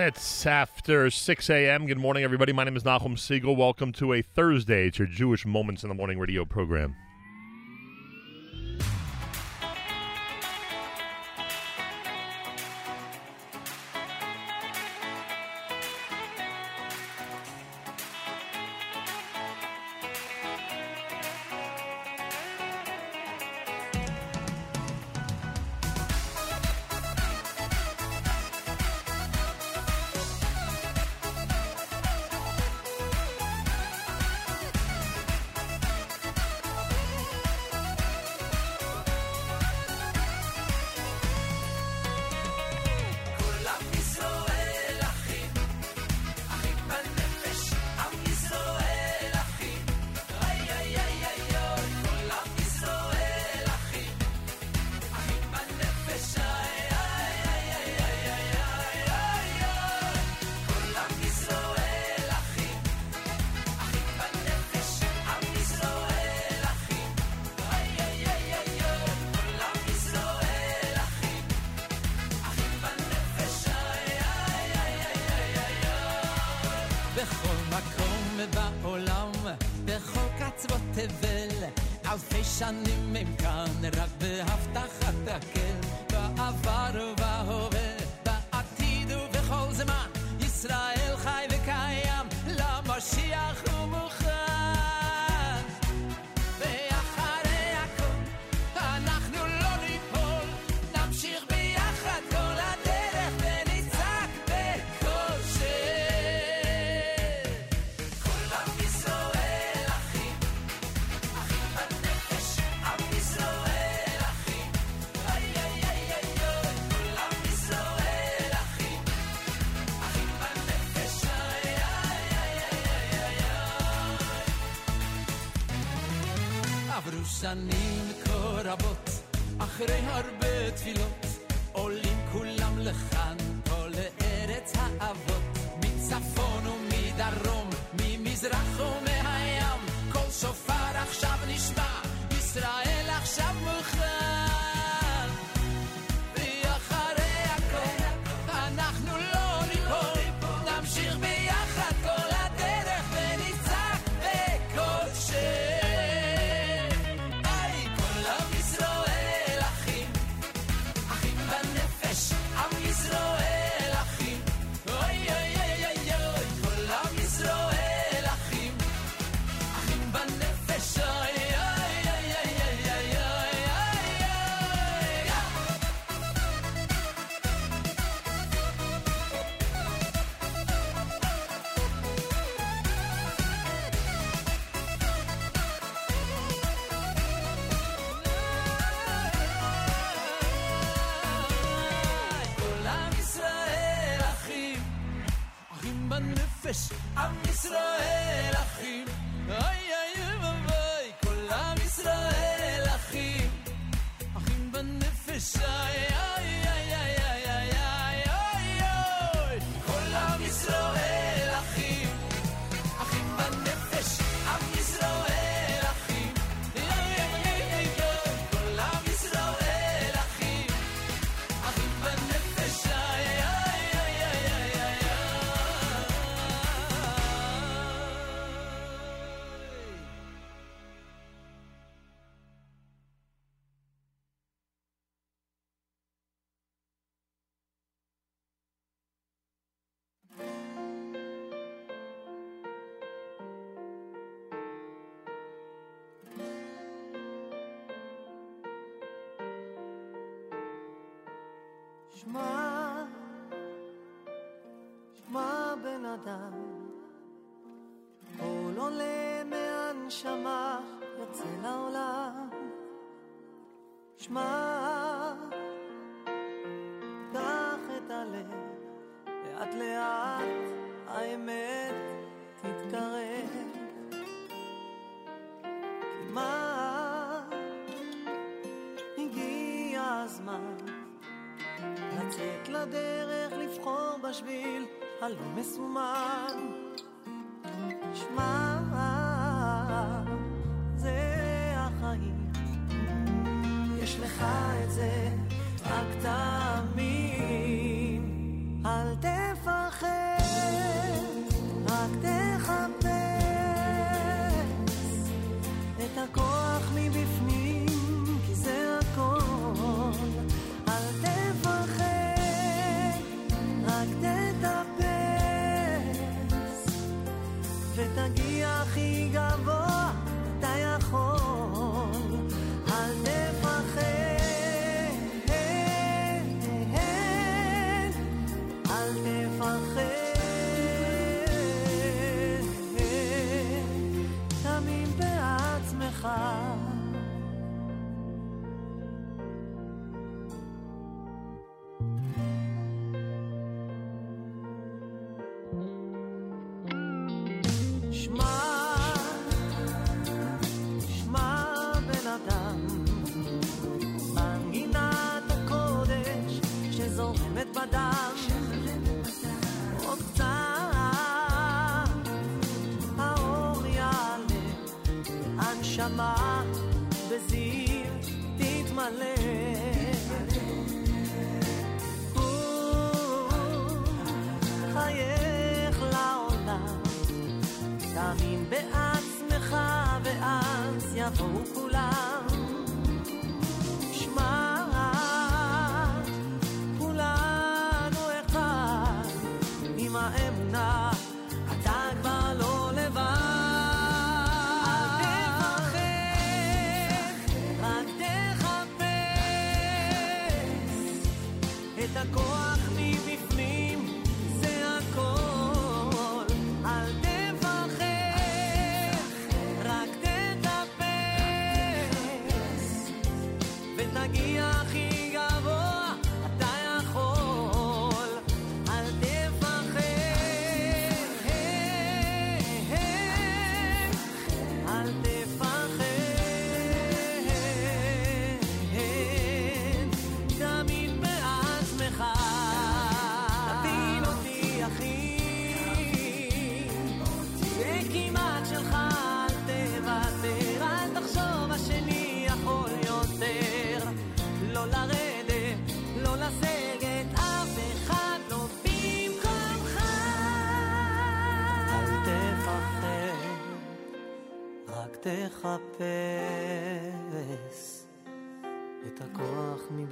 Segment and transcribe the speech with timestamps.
[0.00, 1.86] minutes after 6 a.m.
[1.86, 2.54] Good morning, everybody.
[2.54, 3.54] My name is Nachum Segal.
[3.54, 4.86] Welcome to a Thursday.
[4.86, 6.96] It's your Jewish Moments in the Morning radio program.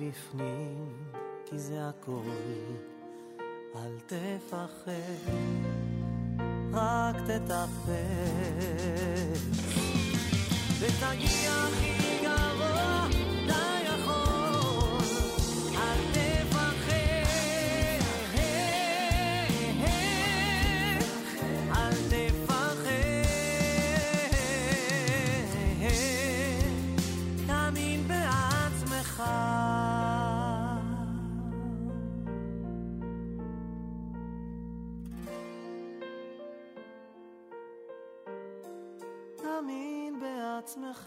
[0.08, 0.88] מבפנים,
[1.46, 2.30] כי זה הכל.
[3.76, 5.32] אל תפחד,
[6.72, 7.98] רק תטפל.
[10.80, 11.97] ותגיע הכי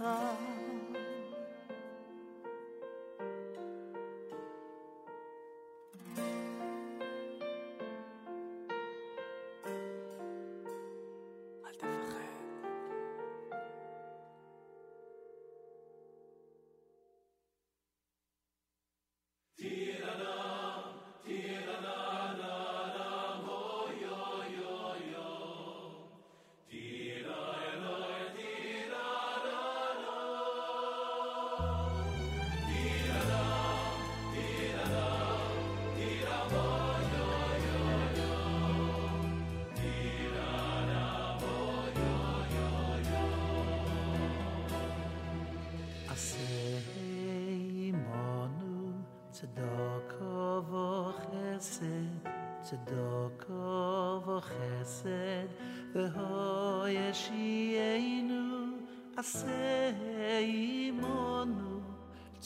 [0.03, 0.36] 哦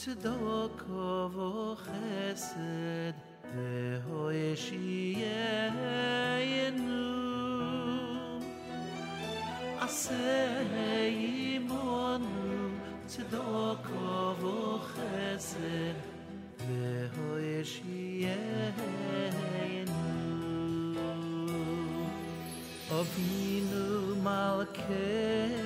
[0.06, 0.82] צדוק
[1.34, 3.12] וחסד
[3.54, 5.26] והוא ישיינו
[9.80, 10.62] עשה
[11.04, 12.68] אימונו
[13.06, 13.86] צדוק
[14.40, 15.96] וחסד
[16.58, 18.36] והוא ישיינו
[22.90, 25.65] אבינו מלכנו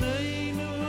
[0.00, 0.85] name of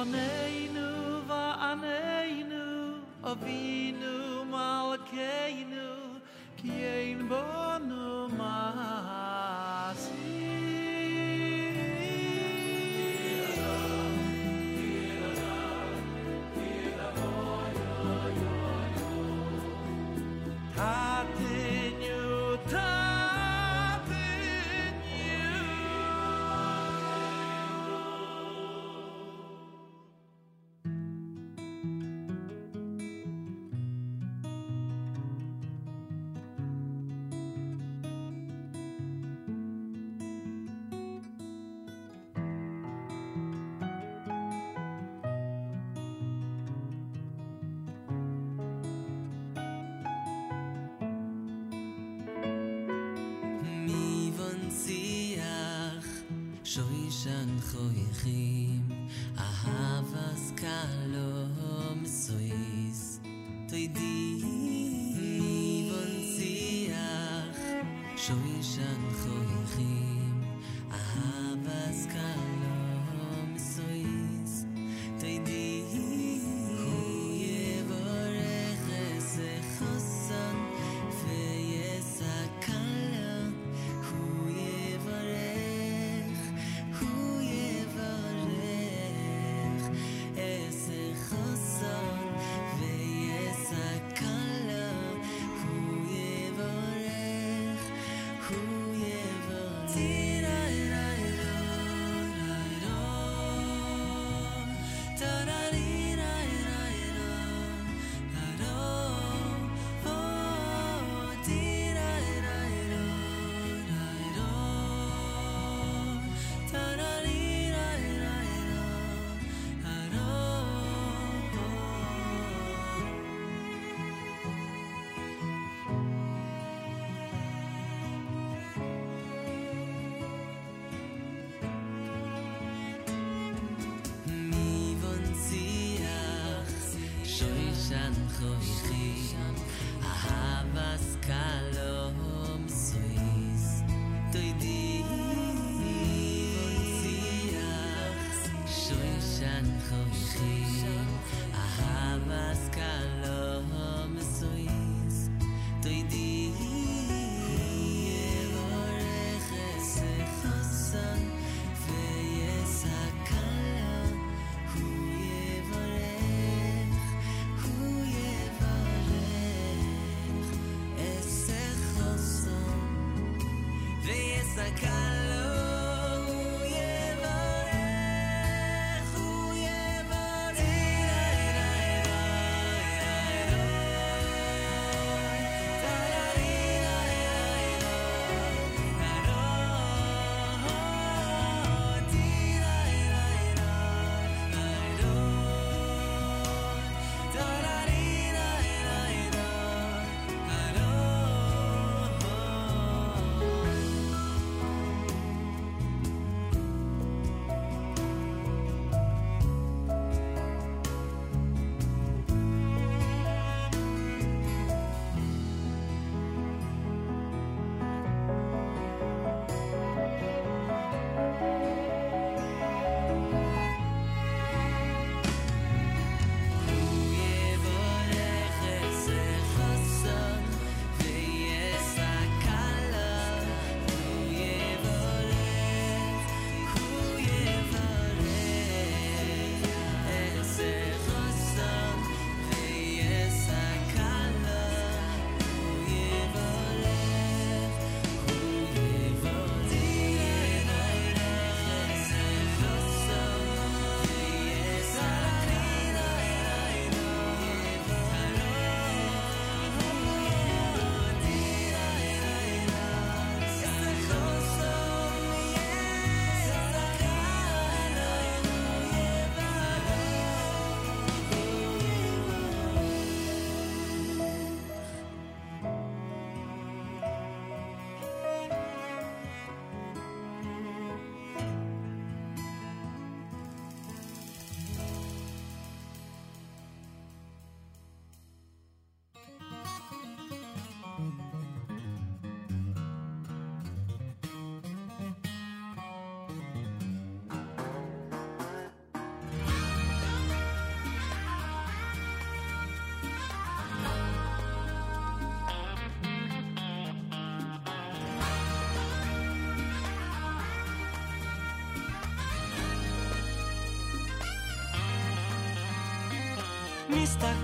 [0.00, 0.29] Choneinu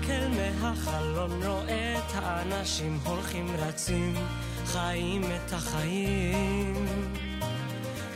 [0.07, 4.13] מסתכל מהחלון, רואה את האנשים הולכים רצים,
[4.65, 6.85] חיים את החיים.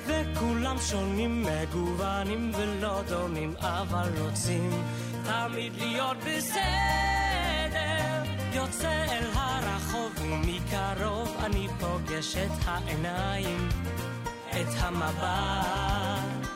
[0.06, 4.84] וכולם שונים, מגוונים ולא דומים, אבל רוצים
[5.24, 8.24] תמיד להיות בסדר.
[8.54, 13.70] יוצא אל הרחוב ומקרוב אני פוגש את העיניים,
[14.50, 16.52] את המבט.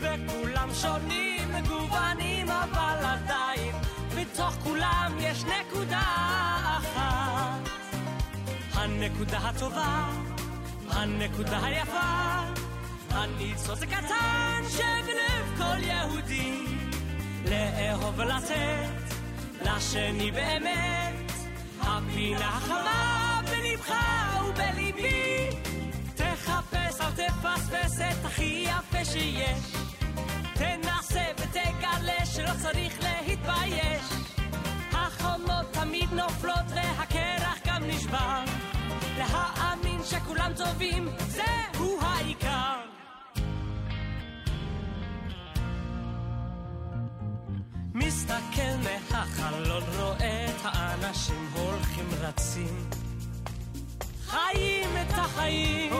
[0.00, 2.89] וכולם שונים, מגוונים, אבל
[4.40, 6.00] בתוך כולם יש נקודה
[6.78, 7.68] אחת.
[8.72, 10.08] הנקודה הטובה,
[10.90, 12.40] הנקודה היפה,
[13.10, 16.64] הניצוץ הקטן שבלב כל יהודי.
[17.44, 19.14] לאהוב ולתת
[19.62, 21.32] לשני באמת,
[21.80, 23.94] הפינה החמה בלבך
[24.48, 25.48] ובליבי.
[26.14, 29.80] תחפש, אל תפספס את הכי יפה שיש.
[30.54, 33.99] תנסה ותגלה שלא צריך להתבייש.
[36.22, 38.44] נופלות והקרח גם נשבר.
[39.18, 42.80] להאמין שכולם טובים, זהו העיקר.
[47.94, 52.90] מסתכל מהחלון, רואה את האנשים הולכים רצים.
[54.26, 55.92] חיים את החיים,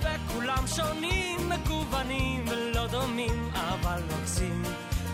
[0.00, 4.62] וכולם שונים, מגוונים ולא דומים, אבל רוצים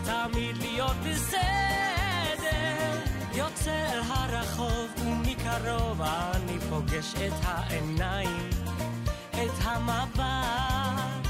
[0.05, 1.64] תמיד להיות בסדר.
[4.57, 8.49] הרחוב ומקרוב אני פוגש את העיניים,
[9.31, 11.27] את המבט.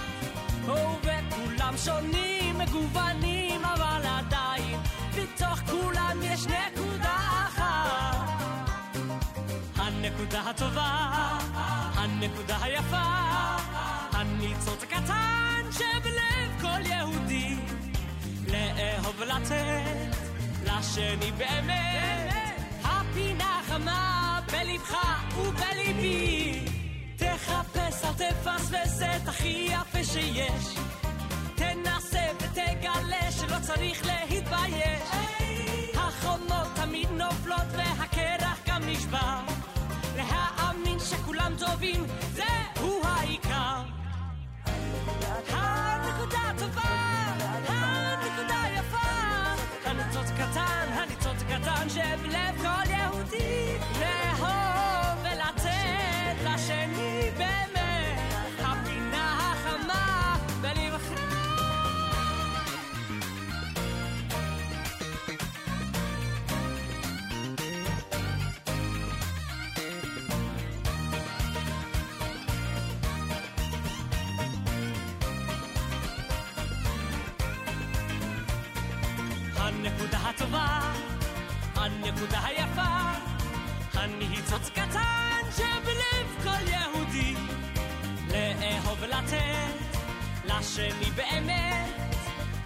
[1.01, 4.79] וכולם שונים, מגוונים, אבל עדיין
[5.15, 7.15] בתוך כולם יש נקודה
[7.47, 8.41] אחת.
[9.75, 11.09] הנקודה הטובה,
[11.95, 13.05] הנקודה היפה,
[14.11, 17.57] הניצוץ הקטן שבלב כל יהודי.
[18.47, 20.15] לאהוב ולתת
[20.63, 22.34] לשני באמת,
[23.75, 24.95] הפינה חמה בלבך
[25.37, 26.65] ובליבי.
[27.15, 30.75] תחפש, אל תפספס את הכי יפה שיש.
[31.55, 35.09] תנסה ותגלה שלא צריך להתבייש.
[35.95, 39.39] החומות תמיד נופלות והקרח גם נשבר.
[40.17, 43.81] להאמין שכולם טובים, זהו העיקר.
[45.49, 46.81] הנקודה טובה,
[47.67, 49.07] הנקודה יפה,
[49.85, 50.84] הניצוץ קטן,
[51.54, 53.76] קטן שבלב כל יהודי,
[84.54, 87.34] הניצוץ קטן שבלב כל יהודי,
[88.28, 89.74] לאהוב ולתת
[90.44, 91.88] לשני באמת,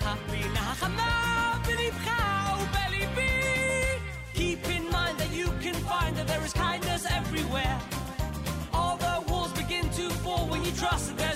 [0.00, 2.11] הפינה החמה בלבך
[2.61, 3.31] ובליבי.
[4.35, 7.79] Keep in mind that you can find that there is kindness everywhere.
[8.74, 11.28] All the walls begin to fall when you trust that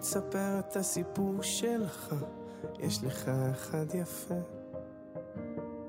[0.00, 2.14] עוד לעוד ספר את הסיפור שלך,
[2.78, 4.34] יש לך אחד יפה.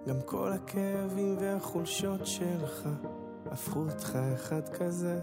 [0.08, 2.89] גם כל הכאבים והחולשות שלך,
[3.45, 5.19] הפכו אותך אחד כזה,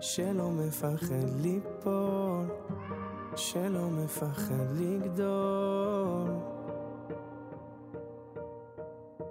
[0.00, 2.46] שלא מפחד ליפול,
[3.36, 6.30] שלא מפחד לגדול.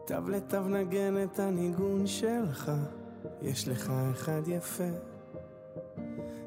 [0.06, 2.72] תו לתו נגן את הניגון שלך,
[3.42, 5.09] יש לך אחד יפה.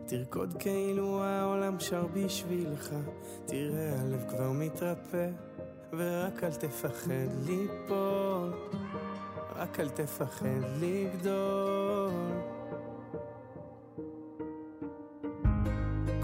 [0.06, 2.88] תרקוד כאילו העולם שר בשבילך,
[3.46, 5.28] תראה הלב כבר מתרפא,
[5.92, 8.52] ורק אל תפחד ליפול,
[9.56, 12.10] רק אל תפחד לגדול.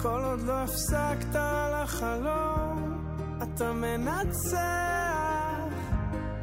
[0.03, 1.41] כל עוד לא הפסקת
[1.73, 2.99] לחלום,
[3.43, 4.59] אתה מנצח,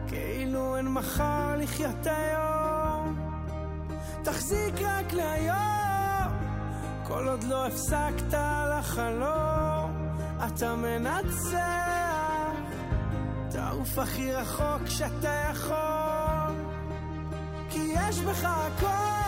[0.08, 3.16] כאילו אין מחר לחיות היום,
[4.24, 5.85] תחזיק רק להיום.
[7.08, 8.34] כל עוד לא הפסקת
[8.70, 10.10] לחלום,
[10.48, 12.26] אתה מנצח.
[13.50, 16.56] תעוף הכי רחוק שאתה יכול,
[17.70, 19.25] כי יש בך הכל.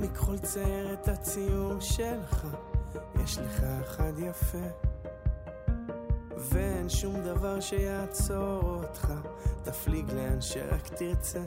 [0.00, 2.46] מכחול צייר את הציור שלך,
[3.24, 4.68] יש לך אחד יפה.
[6.36, 9.12] ואין שום דבר שיעצור אותך,
[9.62, 11.42] תפליג לאן שרק תרצה.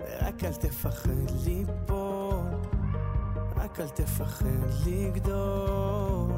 [0.00, 2.44] ורק אל תפחד ליפול,
[3.56, 4.46] רק אל תפחד
[4.86, 6.32] לגדול.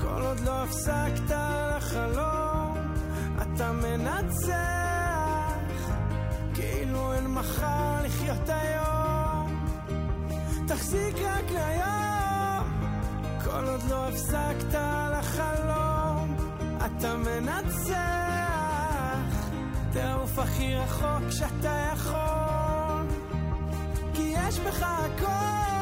[0.00, 1.30] כל עוד לא הפסקת
[1.76, 2.76] לחלום,
[3.42, 4.85] אתה מנצח,
[7.14, 9.66] אין מחר לחיות היום.
[10.68, 12.80] תחזיק רק ליום,
[13.44, 14.78] כל עוד לא הפסקת
[15.12, 16.36] לחלום,
[16.86, 18.26] אתה מנצח.
[19.92, 23.06] תעוף הכי רחוק שאתה יכול,
[24.14, 25.75] כי יש בך הכל.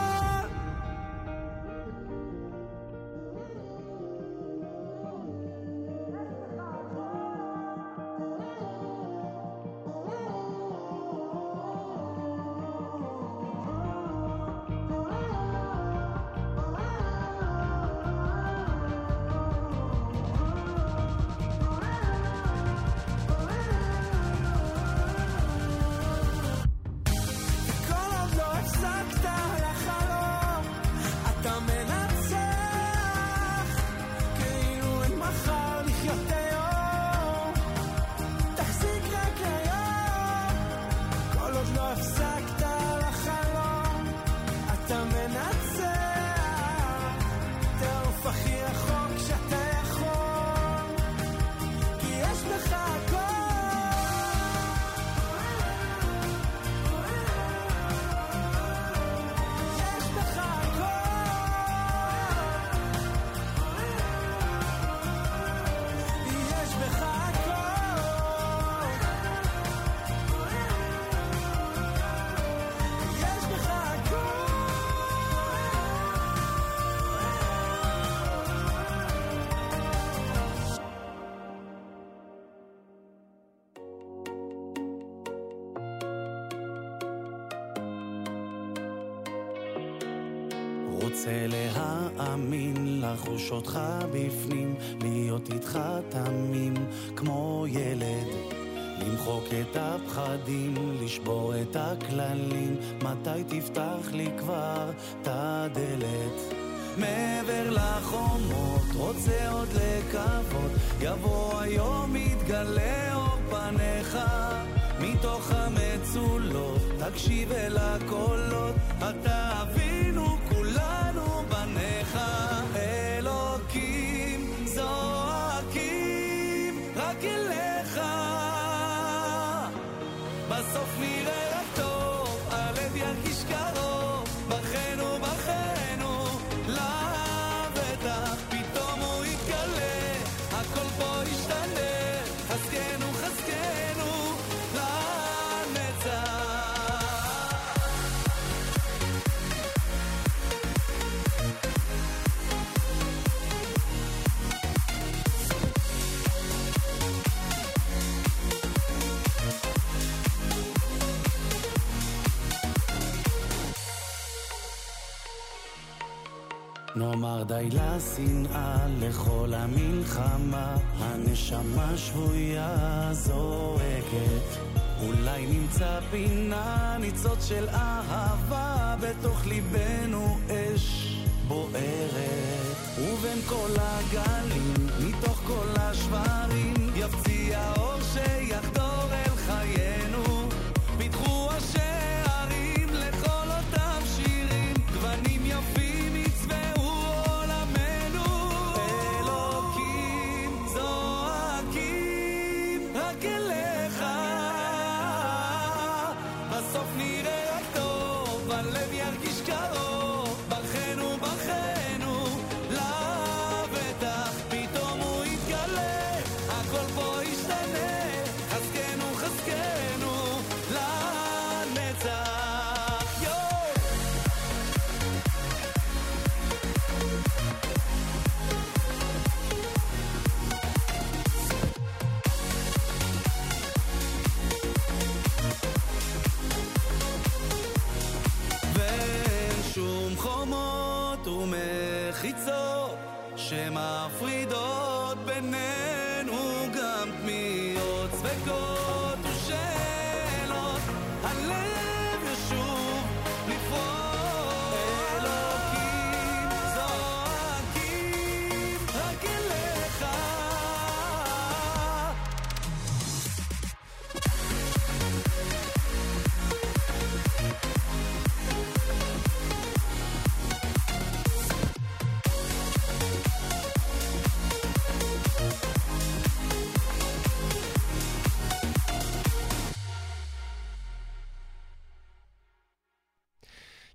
[167.47, 174.61] די לשנאה, לכל המלחמה, הנשמה שבויה זועקת.
[175.07, 181.17] אולי נמצא פינה, ניצוץ של אהבה, בתוך ליבנו אש
[181.49, 182.77] בוערת.
[182.99, 184.75] ובין כל הגלים,
[185.09, 187.84] מתוך כל השברים, יפציע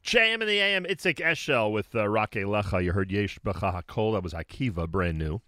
[0.09, 2.83] JM in the AM, Itzik Eshel with uh, Rake Lecha.
[2.83, 4.13] You heard Yesh Becha Hakol.
[4.13, 5.39] That was Akiva, brand new.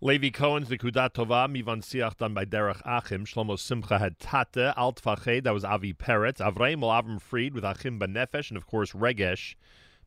[0.00, 3.26] Levi Cohen's Nekudat Tova, Mivan Siach done by Derech Achim.
[3.26, 6.38] Shlomo Simcha had Tate, Alt Fached, that was Avi Peretz.
[6.38, 9.56] Avraim Avram Fried with Achim Benefesh, and of course Regesh,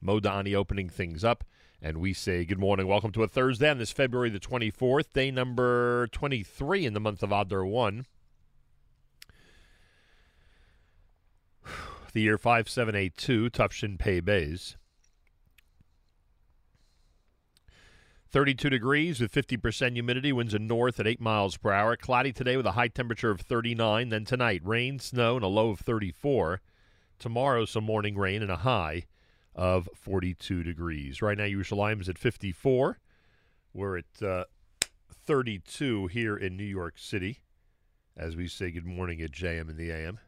[0.01, 1.43] Modani opening things up.
[1.81, 5.31] And we say good morning, welcome to a Thursday on this February the 24th, day
[5.31, 8.05] number 23 in the month of Adar 1.
[12.15, 14.77] The year 5782, Tufshin Pei Bays.
[18.29, 21.97] 32 degrees with 50% humidity, winds a north at 8 miles per hour.
[21.97, 24.07] Cloudy today with a high temperature of 39.
[24.07, 26.61] Then tonight, rain, snow, and a low of 34.
[27.19, 29.07] Tomorrow, some morning rain and a high
[29.53, 31.21] of 42 degrees.
[31.21, 32.97] Right now, Yerushalayim is at 54.
[33.73, 34.45] We're at uh,
[35.11, 37.39] 32 here in New York City
[38.17, 40.19] as we say good morning at JM in the AM.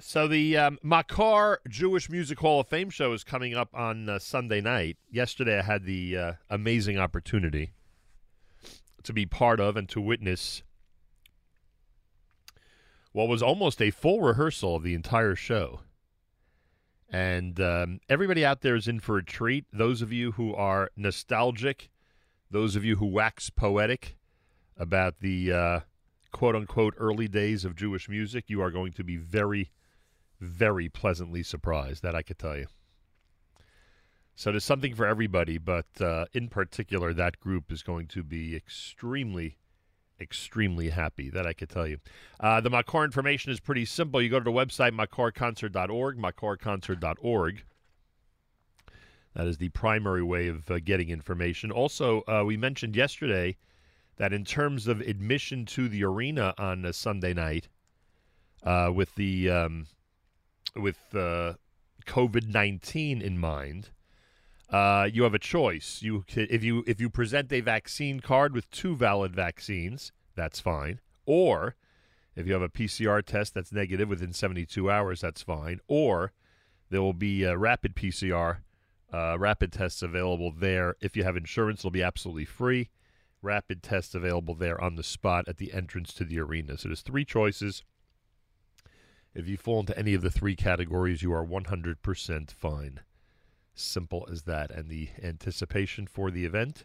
[0.00, 4.18] So the um, Makar Jewish Music Hall of Fame show is coming up on uh,
[4.18, 4.96] Sunday night.
[5.10, 7.72] Yesterday, I had the uh, amazing opportunity
[9.02, 10.62] to be part of and to witness
[13.12, 15.80] what was almost a full rehearsal of the entire show.
[17.08, 19.64] And um, everybody out there is in for a treat.
[19.72, 21.90] Those of you who are nostalgic,
[22.50, 24.16] those of you who wax poetic
[24.76, 25.80] about the uh,
[26.32, 29.70] quote unquote early days of Jewish music, you are going to be very,
[30.40, 32.02] very pleasantly surprised.
[32.02, 32.66] That I could tell you.
[34.36, 38.56] So there's something for everybody, but uh, in particular, that group is going to be
[38.56, 39.58] extremely,
[40.18, 41.28] extremely happy.
[41.28, 41.98] That I could tell you.
[42.38, 44.22] Uh, the Makar information is pretty simple.
[44.22, 47.64] You go to the website makarconcert.org, makarconcert.org.
[49.34, 51.70] That is the primary way of uh, getting information.
[51.70, 53.58] Also, uh, we mentioned yesterday
[54.20, 57.68] that in terms of admission to the arena on a Sunday night,
[58.62, 59.86] uh, with the um,
[60.76, 61.54] with uh,
[62.04, 63.88] COVID nineteen in mind,
[64.68, 66.02] uh, you have a choice.
[66.02, 71.00] You if you if you present a vaccine card with two valid vaccines, that's fine.
[71.24, 71.76] Or
[72.36, 75.80] if you have a PCR test that's negative within seventy two hours, that's fine.
[75.88, 76.32] Or
[76.90, 78.58] there will be a rapid PCR,
[79.14, 80.96] uh, rapid tests available there.
[81.00, 82.90] If you have insurance, it'll be absolutely free.
[83.42, 86.76] Rapid tests available there on the spot at the entrance to the arena.
[86.76, 87.82] So there's three choices.
[89.34, 93.00] If you fall into any of the three categories, you are 100% fine.
[93.74, 94.70] Simple as that.
[94.70, 96.84] And the anticipation for the event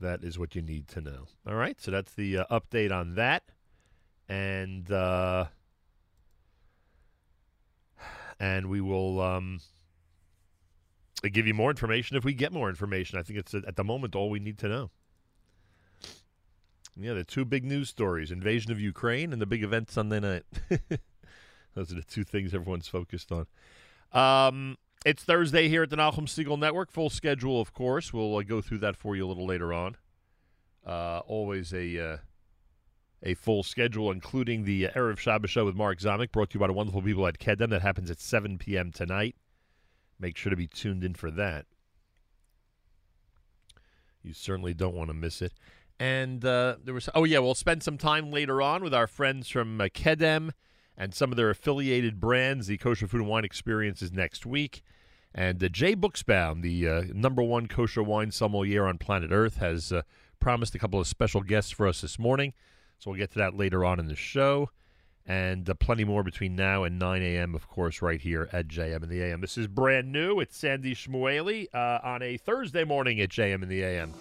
[0.00, 1.26] That is what you need to know.
[1.46, 3.44] All right, so that's the uh, update on that.
[4.28, 5.46] And uh,
[8.40, 9.60] and we will um,
[11.22, 13.18] give you more information if we get more information.
[13.18, 14.90] I think it's at the moment all we need to know.
[16.96, 20.44] Yeah, the two big news stories: invasion of Ukraine and the big event Sunday night.
[21.74, 23.46] Those are the two things everyone's focused on.
[24.12, 26.90] Um, it's Thursday here at the Nachum Segal Network.
[26.90, 28.12] Full schedule, of course.
[28.12, 29.96] We'll uh, go through that for you a little later on.
[30.86, 32.16] Uh, always a uh,
[33.22, 36.66] a full schedule, including the Erev Shabbos show with Mark Zamek, brought to you by
[36.66, 37.70] the wonderful people at Kedem.
[37.70, 38.92] That happens at 7 p.m.
[38.92, 39.34] tonight.
[40.20, 41.66] Make sure to be tuned in for that.
[44.22, 45.52] You certainly don't want to miss it.
[45.98, 49.48] And uh, there was, oh yeah, we'll spend some time later on with our friends
[49.48, 50.50] from uh, Kedem
[50.96, 52.66] and some of their affiliated brands.
[52.66, 54.82] The Kosher Food and Wine Experience is next week.
[55.34, 59.92] And uh, Jay Buchsbaum, the uh, number one kosher wine sommelier on planet Earth, has
[59.92, 60.02] uh,
[60.38, 62.52] promised a couple of special guests for us this morning.
[62.98, 64.70] So we'll get to that later on in the show.
[65.26, 69.02] And uh, plenty more between now and 9 a.m., of course, right here at JM
[69.02, 69.40] in the AM.
[69.40, 70.38] This is brand new.
[70.38, 74.12] It's Sandy Shmueli uh, on a Thursday morning at JM in the AM.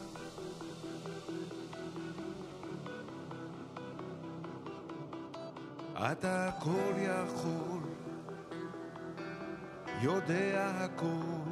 [6.12, 7.80] אתה הכל יכול,
[10.02, 11.52] יודע הכל,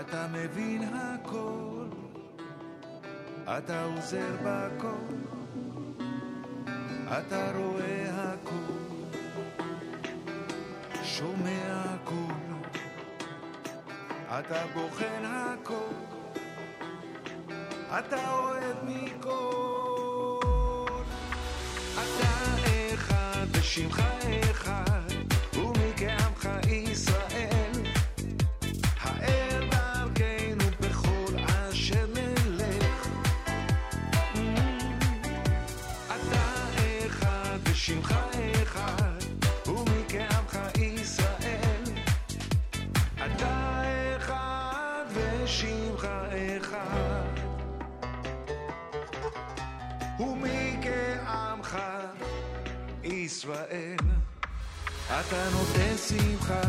[0.00, 1.86] אתה מבין הכל,
[3.44, 5.14] אתה עוזר בכל,
[7.18, 8.72] אתה רואה הכל,
[11.02, 12.54] שומע הכל,
[14.28, 15.94] אתה בוחן הכל,
[17.98, 19.98] אתה אוהב מכל.
[21.94, 22.57] אתה
[23.60, 24.02] ושמך
[24.50, 25.07] אחד,
[53.48, 53.96] ישראל.
[55.06, 56.62] אתה נותן שמחה,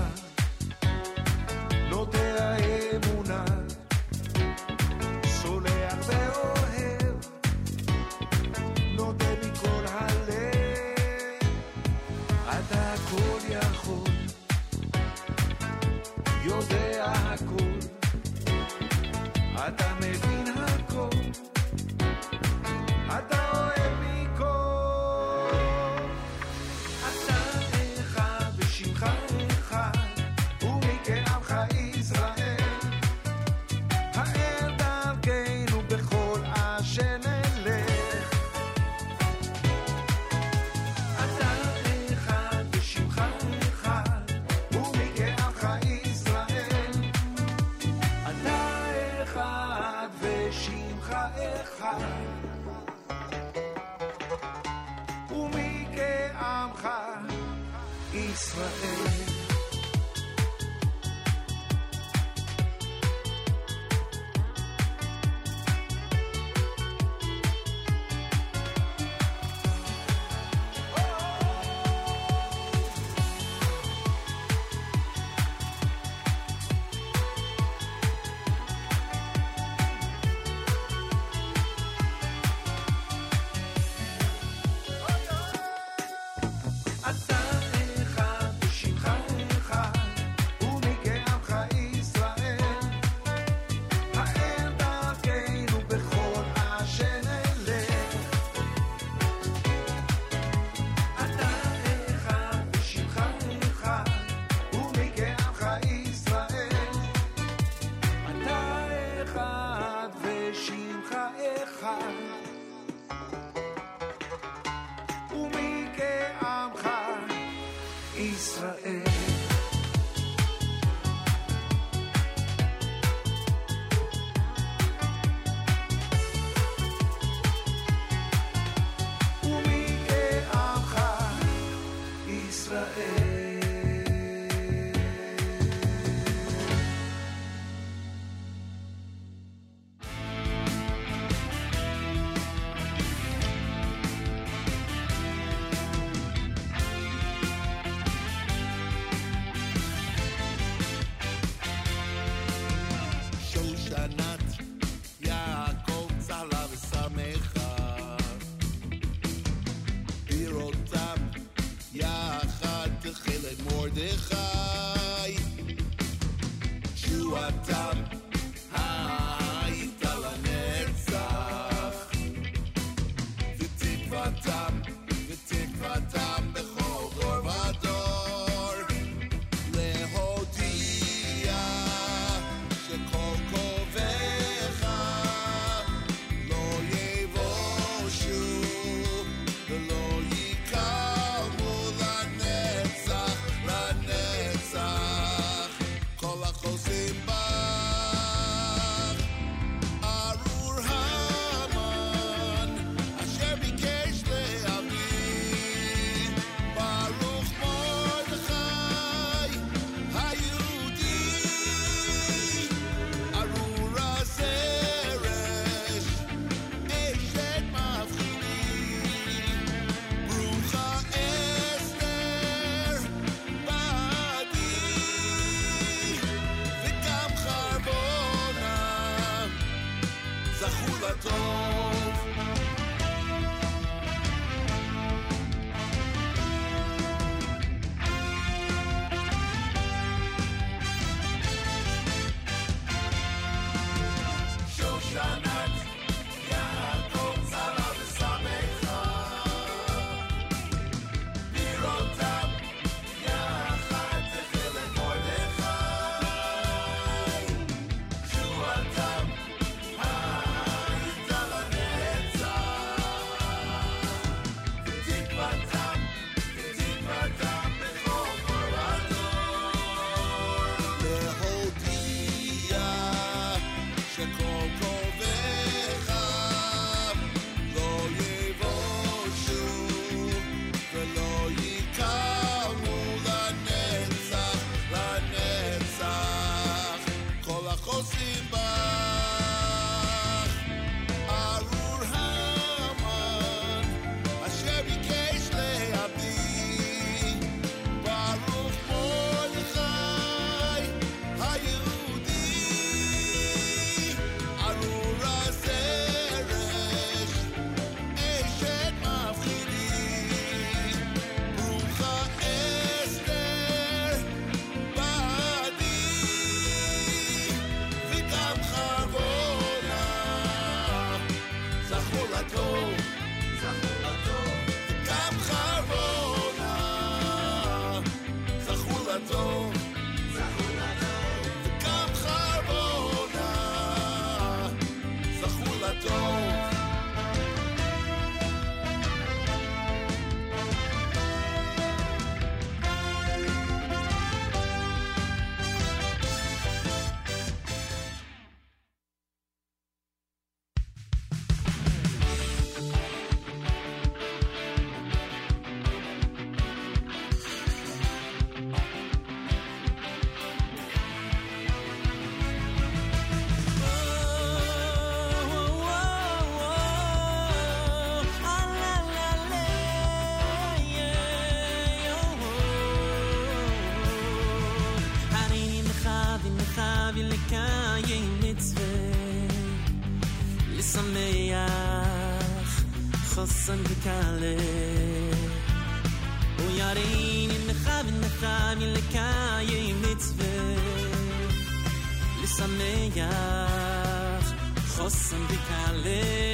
[395.29, 395.59] some big
[396.03, 396.48] live.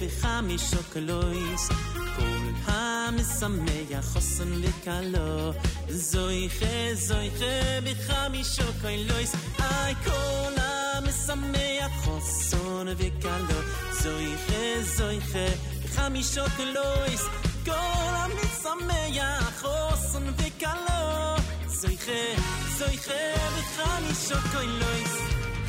[0.00, 1.68] שבחמישו קלויס
[2.16, 5.52] כל המשמח חוסן וקלו
[5.88, 13.60] זויכה זויכה בחמישו קלויס אי כל המשמח חוסן וקלו
[14.02, 15.48] זויכה זויכה
[15.84, 17.22] בחמישו קלויס
[17.64, 21.36] כל המשמח חוסן וקלו
[21.66, 22.42] זויכה
[22.78, 23.12] זויכה
[23.58, 25.16] בחמישו קלויס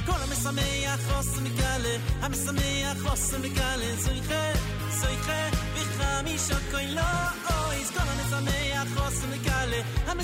[0.06, 4.44] כל המשמח חוסן וקלו am samia khos mi kal zoykhe
[5.02, 5.40] zoykhe
[5.74, 7.10] bi khamish koy lo
[7.60, 9.72] oy zgon am samia khos mi kal
[10.12, 10.20] am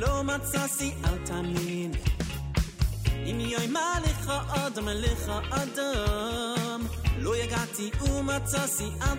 [0.00, 0.66] ולא מצא
[1.24, 1.96] תמיד.
[3.06, 6.86] אם יאמר לך אדם מלך אדם.
[7.18, 8.66] לא יגעתי ומצא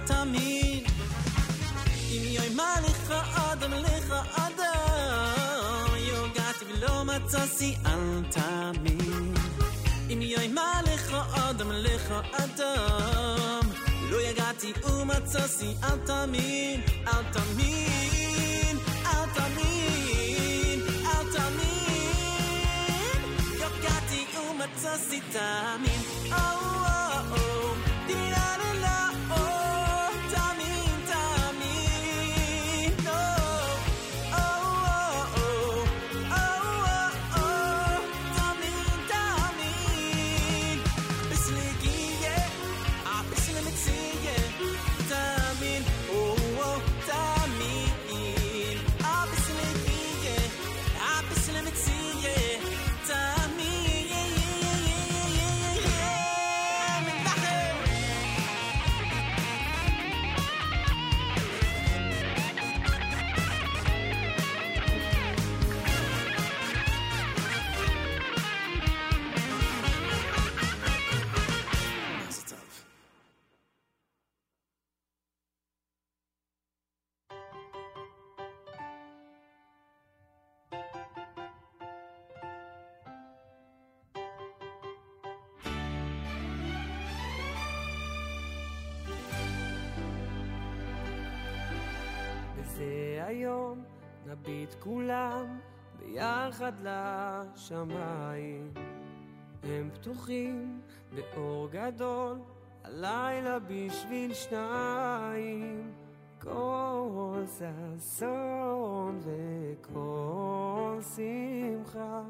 [0.05, 0.84] תמיד.
[2.11, 5.86] אם יאמר לך אדם מלך אדם.
[5.97, 7.45] יגעתי ולא מצא
[8.32, 9.38] תמיד.
[10.09, 13.69] אם יאמר לך אדם מלך אדם.
[14.09, 15.47] לא יגעתי ומצא
[17.07, 18.30] אל תמיד.
[24.82, 26.20] necesita mi
[94.72, 95.59] נביט כולם
[95.99, 96.74] ביחד
[97.53, 98.74] לשמיים.
[99.63, 100.82] הם פתוחים
[101.15, 102.39] באור גדול,
[102.84, 105.93] הלילה בשביל שניים.
[106.41, 107.43] כל
[108.07, 112.22] ששון וכל שמחה,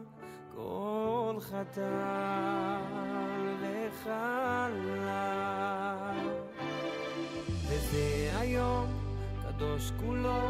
[0.55, 2.81] כל חתן
[3.61, 4.81] וחלל.
[7.67, 8.87] וזה היום
[9.43, 10.41] קדוש כולו,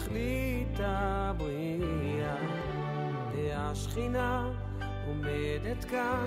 [0.00, 2.36] תכלית הבריאה.
[3.34, 4.50] והשכינה
[5.06, 6.26] עומדת כאן,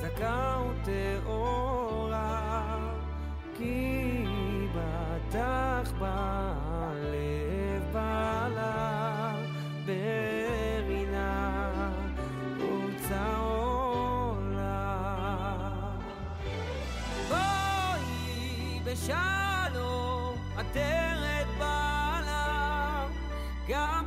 [0.00, 2.12] זכה וטהורה.
[3.56, 4.24] כי
[4.74, 9.34] בטח בלב בעלה,
[9.86, 11.70] ברינה
[12.56, 13.68] וצהולה.
[17.28, 19.41] בואי בשלום,
[23.68, 24.01] God.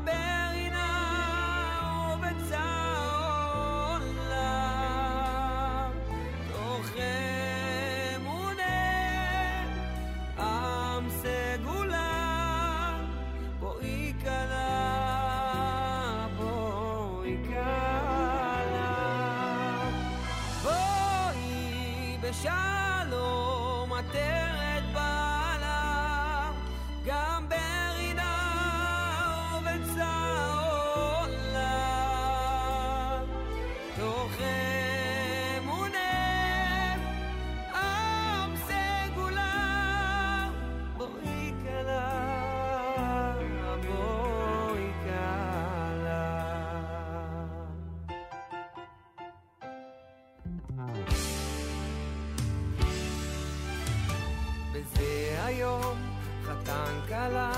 [57.30, 57.52] כלה,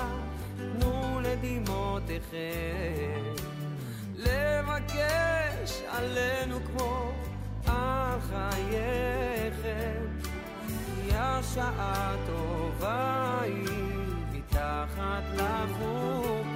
[0.57, 3.24] תנו לדמעותיכם
[4.15, 7.11] לבקש עלינו כמו
[7.65, 10.05] על חייכם.
[10.68, 13.68] כי השעה טובה היא
[14.32, 16.46] מתחת לחופה,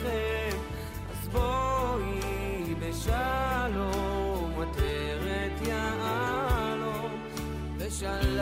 [0.00, 0.56] בשמחתכם.
[1.10, 7.12] אז בואי בשלום, עטרת יהלום,
[7.78, 8.39] בשלום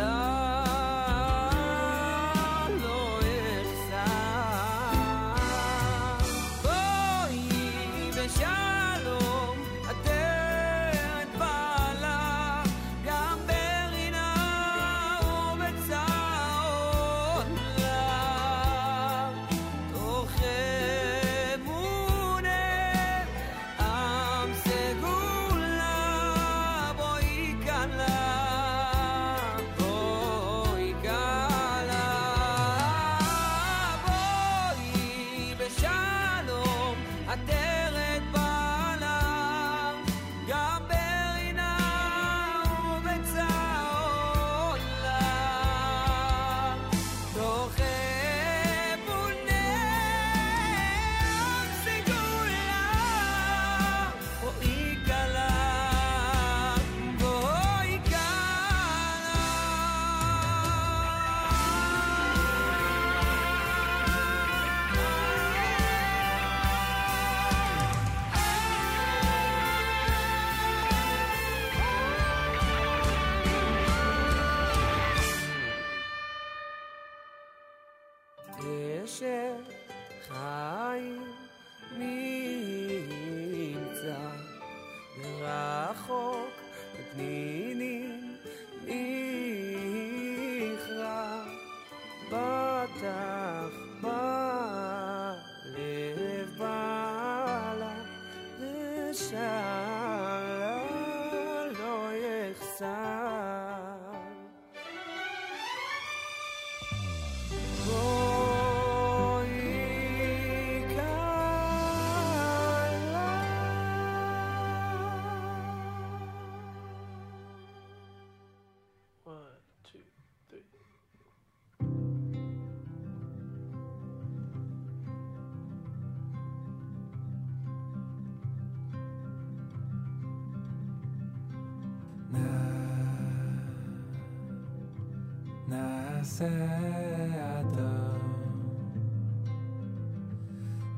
[136.41, 137.93] نساتا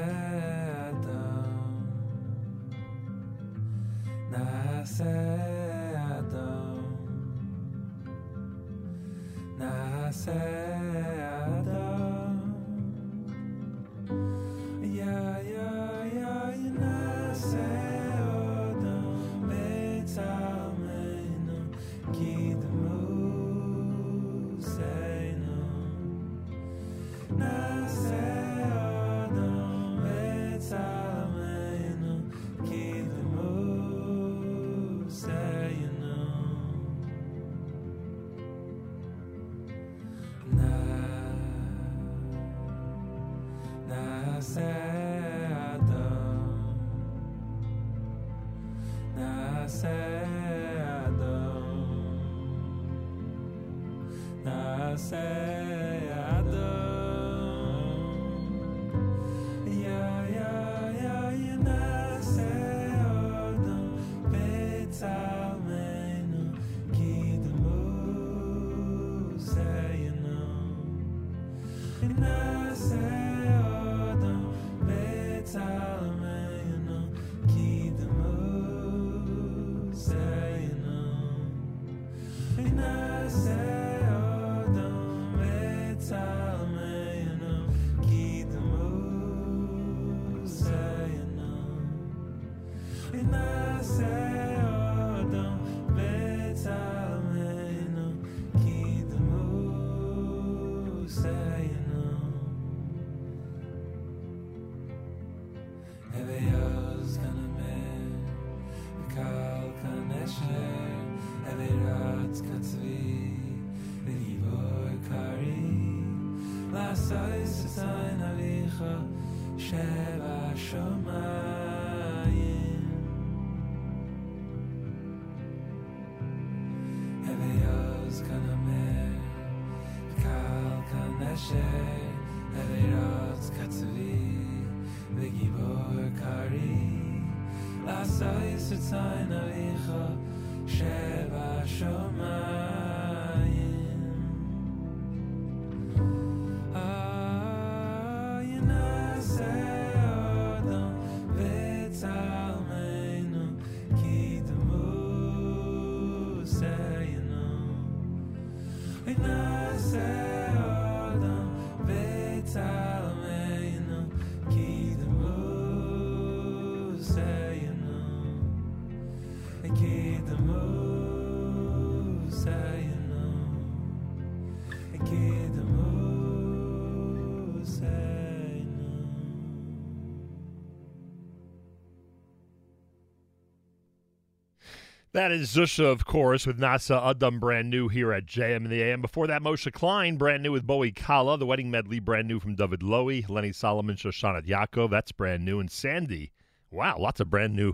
[185.20, 188.82] That is Zusha, of course, with Nasa Adam brand new here at JM in the
[188.82, 189.02] AM.
[189.02, 191.38] Before that, Moshe Klein, brand new with Bowie Kala.
[191.38, 193.28] The wedding medley, brand new from David Lowy.
[193.28, 195.60] Lenny Solomon, Shoshana Yaakov, that's brand new.
[195.60, 196.32] And Sandy,
[196.72, 197.74] wow, lots of brand new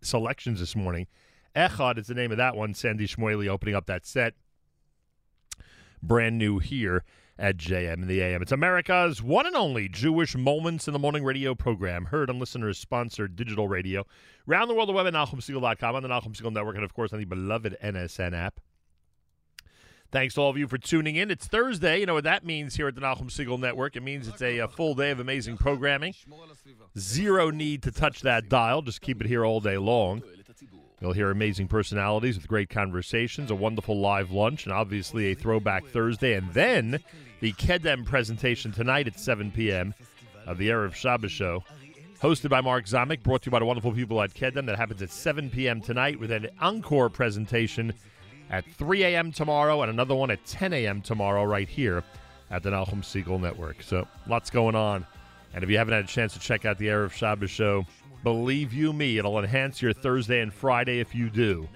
[0.00, 1.08] selections this morning.
[1.54, 2.72] Echad is the name of that one.
[2.72, 4.32] Sandy Shmueli opening up that set.
[6.02, 7.04] Brand new here
[7.38, 8.42] at JM in the AM.
[8.42, 12.78] It's America's one and only Jewish Moments in the Morning radio program, heard on listeners
[12.78, 14.04] sponsored digital radio.
[14.46, 17.12] Round the world, the web at NachumSegal.com, on the Nachum Segal Network, and of course
[17.12, 18.60] on the beloved NSN app.
[20.10, 21.30] Thanks to all of you for tuning in.
[21.30, 22.00] It's Thursday.
[22.00, 23.94] You know what that means here at the Nachum Segal Network.
[23.94, 26.14] It means it's a, a full day of amazing programming.
[26.98, 28.80] Zero need to touch that dial.
[28.80, 30.22] Just keep it here all day long.
[31.00, 35.86] You'll hear amazing personalities with great conversations, a wonderful live lunch, and obviously a throwback
[35.86, 36.34] Thursday.
[36.34, 36.98] And then
[37.40, 39.94] the Kedem presentation tonight at 7 p.m.
[40.46, 41.62] of the Erev Shabbos show.
[42.20, 44.66] hosted by Mark Zamek, brought to you by the wonderful people at Kedem.
[44.66, 45.80] That happens at 7 p.m.
[45.80, 47.92] tonight with an encore presentation
[48.50, 49.30] at 3 a.m.
[49.30, 51.00] tomorrow and another one at 10 a.m.
[51.00, 52.02] tomorrow right here
[52.50, 53.82] at the Nachum Segal Network.
[53.82, 55.06] So lots going on.
[55.54, 57.86] And if you haven't had a chance to check out the Erev Shabbos show,
[58.22, 61.68] believe you me, it'll enhance your Thursday and Friday if you do.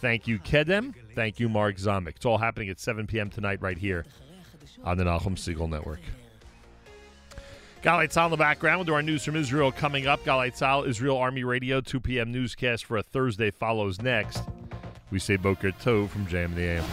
[0.00, 0.94] Thank you, Kedem.
[1.14, 2.16] Thank you, Mark Zamek.
[2.16, 3.30] It's all happening at 7 p.m.
[3.30, 4.06] tonight right here
[4.84, 6.00] on the Nachum Segal Network.
[7.82, 8.78] Galei Tzahal in the background.
[8.78, 10.24] We'll do our news from Israel coming up.
[10.24, 12.32] Galei Tzahal, Israel Army Radio, 2 p.m.
[12.32, 14.42] newscast for a Thursday follows next.
[15.10, 16.84] We say Boker Tov from in the AM.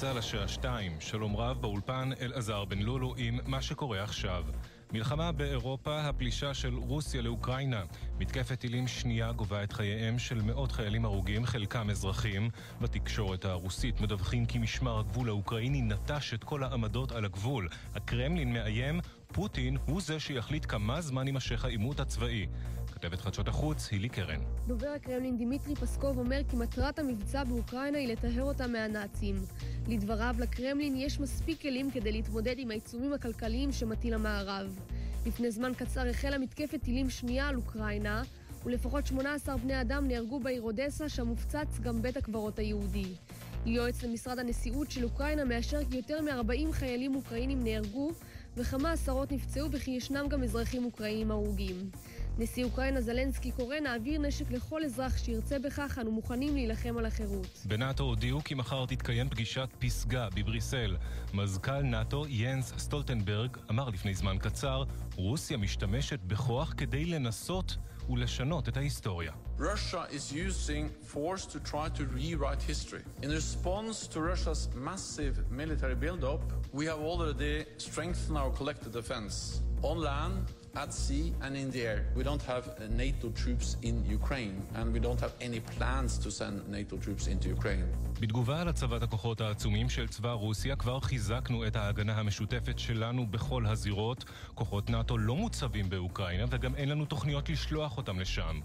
[0.00, 4.44] צה"ל השעה שתיים, שלום רב באולפן אלעזר בן לולו עם מה שקורה עכשיו.
[4.92, 7.82] מלחמה באירופה, הפלישה של רוסיה לאוקראינה.
[8.18, 12.50] מתקפת טילים שנייה גובה את חייהם של מאות חיילים הרוגים, חלקם אזרחים.
[12.80, 17.68] בתקשורת הרוסית מדווחים כי משמר הגבול האוקראיני נטש את כל העמדות על הגבול.
[17.94, 19.00] הקרמלין מאיים,
[19.32, 22.46] פוטין הוא זה שיחליט כמה זמן יימשך העימות הצבאי.
[22.98, 24.40] כתבת חדשות החוץ, הילי קרן.
[24.66, 29.36] דובר הקרמלין דימיטרי פסקוב אומר כי מטרת המבצע באוקראינה היא לטהר אותה מהנאצים.
[29.88, 34.80] לדבריו, לקרמלין יש מספיק כלים כדי להתמודד עם העיצומים הכלכליים שמטיל המערב.
[35.26, 38.22] לפני זמן קצר החלה מתקפת טילים שנייה על אוקראינה,
[38.64, 43.14] ולפחות 18 בני אדם נהרגו בעיר אודסה, שם הופצץ גם בית הקברות היהודי.
[43.66, 48.10] יועץ למשרד הנשיאות של אוקראינה מאשר כי יותר מ-40 חיילים אוקראינים נהרגו
[48.56, 51.90] וכמה עשרות נפצעו וכי ישנם גם אזרחים אוקראינים הרוגים.
[52.38, 57.62] נשיא אוקראינה זלנסקי קורא נעביר נשק לכל אזרח שירצה בכך, אנו מוכנים להילחם על החירות.
[57.64, 60.96] בנאט"ו הודיעו כי מחר תתקיים פגישת פסגה בבריסל.
[61.34, 64.84] מזכ"ל נאט"ו יאנס סטולטנברג אמר לפני זמן קצר,
[65.16, 67.76] רוסיה משתמשת בכוח כדי לנסות
[68.10, 69.32] ולשנות את ההיסטוריה.
[69.58, 73.02] Russia is using force to try to rewrite history.
[73.22, 79.96] In response to Russia's massive military buildup, we have already strengthened our collective defense on
[79.98, 80.44] land,
[80.82, 82.00] at sea, and in the air.
[82.18, 82.74] We don't have uh,
[83.04, 87.48] NATO troops in Ukraine, and we don't have any plans to send NATO troops into
[87.48, 87.84] Ukraine.
[88.20, 93.66] בתגובה על הצבת הכוחות העצומים של צבא רוסיה, כבר חיזקנו את ההגנה המשותפת שלנו בכל
[93.66, 94.24] הזירות.
[94.54, 98.60] כוחות נאט"ו לא מוצבים באוקראינה, וגם אין לנו תוכניות לשלוח אותם לשם.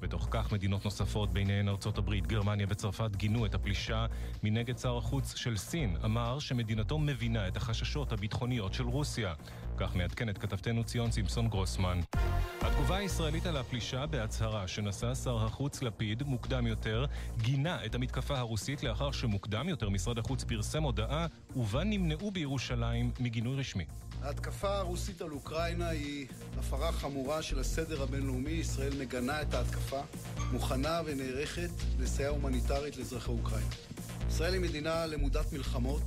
[0.00, 4.06] בתוך כך מדינות נוספות, ביניהן ארצות הברית, גרמניה וצרפת, גינו את הפלישה.
[4.42, 9.34] מנגד שר החוץ של סין אמר שמדינתו מבינה את החששות הביטחוניות של רוסיה.
[9.76, 12.00] כך מעדכנת כתבתנו ציון סימפסון גרוסמן.
[12.60, 17.04] התגובה הישראלית על הפלישה בהצהרה שנשא שר החוץ לפיד מוקדם יותר,
[17.38, 21.26] גינה את המתקפה הרוסית לאחר שמוקדם יותר משרד החוץ פרסם הודעה
[21.56, 23.84] ובה נמנעו בירושלים מגינוי רשמי.
[24.22, 26.26] ההתקפה הרוסית על אוקראינה היא
[26.58, 28.50] הפרה חמורה של הסדר הבינלאומי.
[28.50, 30.00] ישראל מגנה את ההתקפה,
[30.52, 33.74] מוכנה ונערכת לסייע הומניטרית לאזרחי אוקראינה.
[34.28, 36.02] ישראל היא מדינה למודת מלחמות.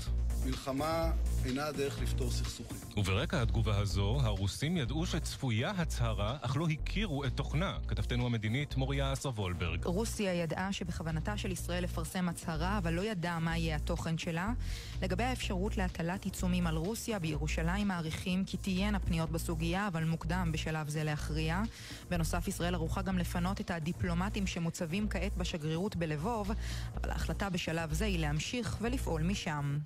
[0.45, 1.11] מלחמה
[1.45, 2.77] אינה הדרך לפתור סכסוכים.
[2.97, 7.77] וברקע התגובה הזו, הרוסים ידעו שצפויה הצהרה, אך לא הכירו את תוכנה.
[7.87, 9.85] כתבתנו המדינית מוריה אסר וולברג.
[9.85, 14.53] רוסיה ידעה שבכוונתה של ישראל לפרסם הצהרה, אבל לא ידעה מה יהיה התוכן שלה.
[15.01, 20.89] לגבי האפשרות להטלת עיצומים על רוסיה, בירושלים מעריכים כי תהיינה פניות בסוגיה, אבל מוקדם בשלב
[20.89, 21.61] זה להכריע.
[22.09, 26.51] בנוסף, ישראל ערוכה גם לפנות את הדיפלומטים שמוצבים כעת בשגרירות בלבוב,
[27.01, 29.77] אבל ההחלטה בשלב זה היא להמשיך ולפעול משם.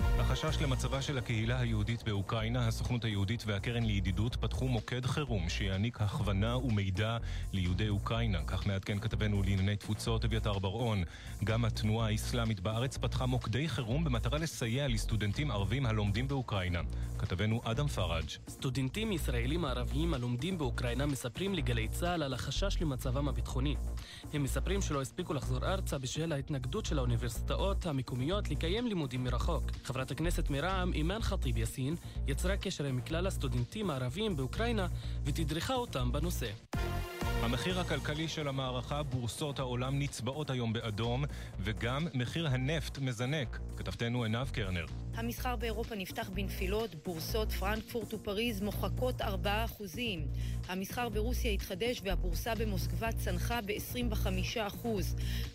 [0.00, 6.56] החשש למצבה של הקהילה היהודית באוקראינה, הסוכנות היהודית והקרן לידידות פתחו מוקד חירום שיעניק הכוונה
[6.56, 7.16] ומידע
[7.52, 8.38] ליהודי אוקראינה.
[8.46, 11.02] כך מעדכן כתבנו לענייני תפוצות אביתר בר-און.
[11.44, 16.80] גם התנועה האסלאמית בארץ פתחה מוקדי חירום במטרה לסייע לסטודנטים ערבים הלומדים באוקראינה.
[17.18, 18.28] כתבנו אדם פראג'.
[18.48, 23.76] סטודנטים ישראלים ערביים הלומדים באוקראינה מספרים לגלי צה"ל על החשש למצבם הביטחוני.
[24.32, 29.64] הם מספרים שלא הספיקו לחזור ארצה בשל ההתנגדות של האוניברסיטאות המקומיות לקיים לימודים מרחוק.
[29.88, 34.86] חברת הכנסת מרע"מ, אימאן ח'טיב יאסין, יצרה קשר עם כלל הסטודנטים הערבים באוקראינה
[35.24, 36.50] ותדרכה אותם בנושא.
[37.42, 41.24] המחיר הכלכלי של המערכה, בורסות העולם נצבעות היום באדום,
[41.60, 43.58] וגם מחיר הנפט מזנק.
[43.76, 44.86] כתבתנו עינב קרנר.
[45.18, 49.24] המסחר באירופה נפתח בנפילות, בורסות פרנקפורט ופריז מוחקות 4%.
[50.68, 54.88] המסחר ברוסיה התחדש והבורסה במוסקבה צנחה ב-25%.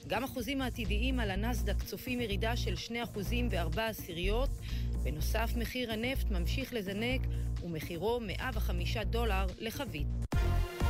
[0.07, 2.91] גם החוזים העתידיים על הנסדק צופים ירידה של 2%
[3.51, 4.49] ו-4 עשיריות.
[5.03, 7.21] בנוסף, מחיר הנפט ממשיך לזנק
[7.63, 10.07] ומחירו 105 דולר לחבית.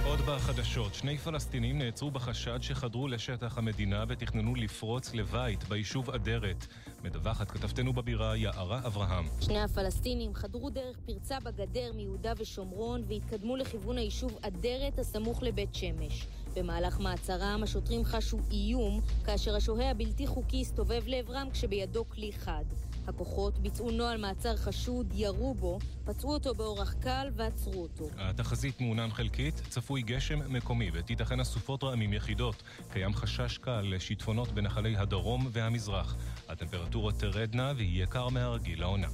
[0.06, 6.68] עוד בחדשות, שני פלסטינים נעצרו בחשד שחדרו לשטח המדינה ותכננו לפרוץ לבית ביישוב אדרת.
[7.04, 9.26] מדווחת כתבתנו בבירה יערה אברהם.
[9.42, 16.28] שני הפלסטינים חדרו דרך פרצה בגדר מיהודה ושומרון והתקדמו לכיוון היישוב אדרת הסמוך לבית שמש.
[16.56, 22.66] במהלך מעצרם השוטרים חשו איום כאשר השוהה הבלתי חוקי הסתובב לעברם כשבידו כלי חד.
[23.08, 28.10] הכוחות ביצעו נוהל מעצר חשוד, ירו בו, פצעו אותו באורח קל ועצרו אותו.
[28.18, 32.64] התחזית מעונן חלקית, צפוי גשם מקומי ותיתכן אסופות רעמים יחידות.
[32.92, 36.16] קיים חשש קל לשיטפונות בנחלי הדרום והמזרח.
[36.50, 39.08] הטמפרטורות תרדנה ויהיה קר מהרגיל לעונה.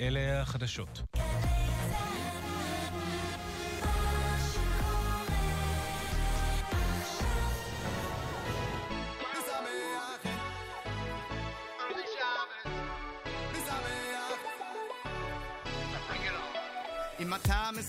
[0.00, 1.02] אלה החדשות.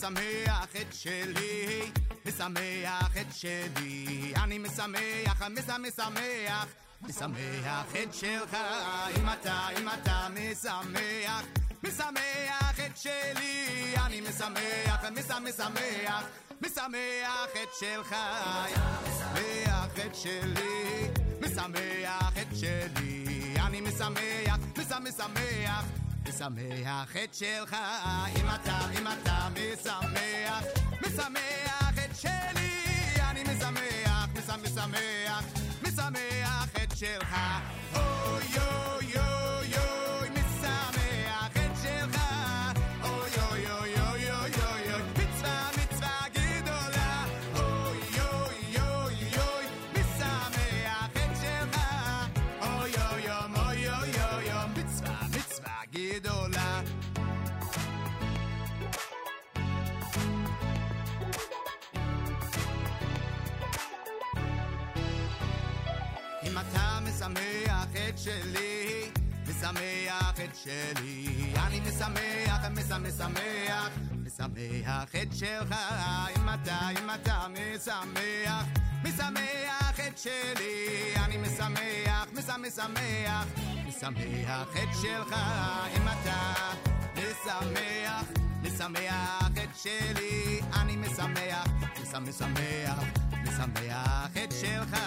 [0.09, 1.91] משמח את שלי,
[2.25, 6.65] משמח את שלי, אני משמח, מש- משמח,
[7.01, 8.57] משמח את שלך.
[9.17, 11.43] אם אתה, אם אתה משמח,
[11.83, 16.23] משמח את שלי, אני משמח, מש- משמח,
[16.61, 18.15] משמח את שלך.
[19.07, 21.07] משמח את שלי,
[21.41, 26.02] משמח את שלי, אני משמח, מש- משמח.
[26.29, 27.75] משמח את שלך,
[28.39, 30.63] אם אתה, אם אתה משמח,
[31.01, 32.71] משמח את שלי,
[33.29, 35.43] אני משמח, מש- משמח,
[35.83, 37.35] משמח את שלך,
[37.95, 38.92] אוי אוי
[68.23, 69.09] שלי,
[69.47, 73.89] משמח את שלי, אני משמח, מש- משמח,
[74.25, 75.75] משמח את שלך,
[76.37, 78.65] אם אתה, אם אתה משמח,
[79.03, 80.85] משמח את שלי,
[81.25, 83.45] אני משמח, מש- משמח,
[83.87, 85.35] משמח את שלך,
[85.97, 86.53] אם אתה
[87.15, 88.23] משמח,
[88.63, 91.67] משמח את שלי, אני משמח,
[92.01, 93.03] מש- משמח,
[93.43, 94.97] משמח את שלך,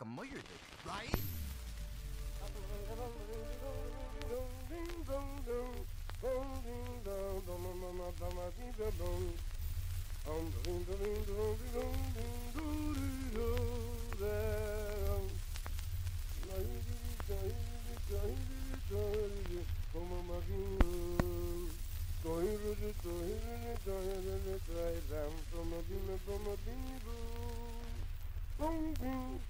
[0.00, 0.54] ఒక మొయ్యుడు
[0.86, 1.24] right
[28.58, 29.49] Boom, boom.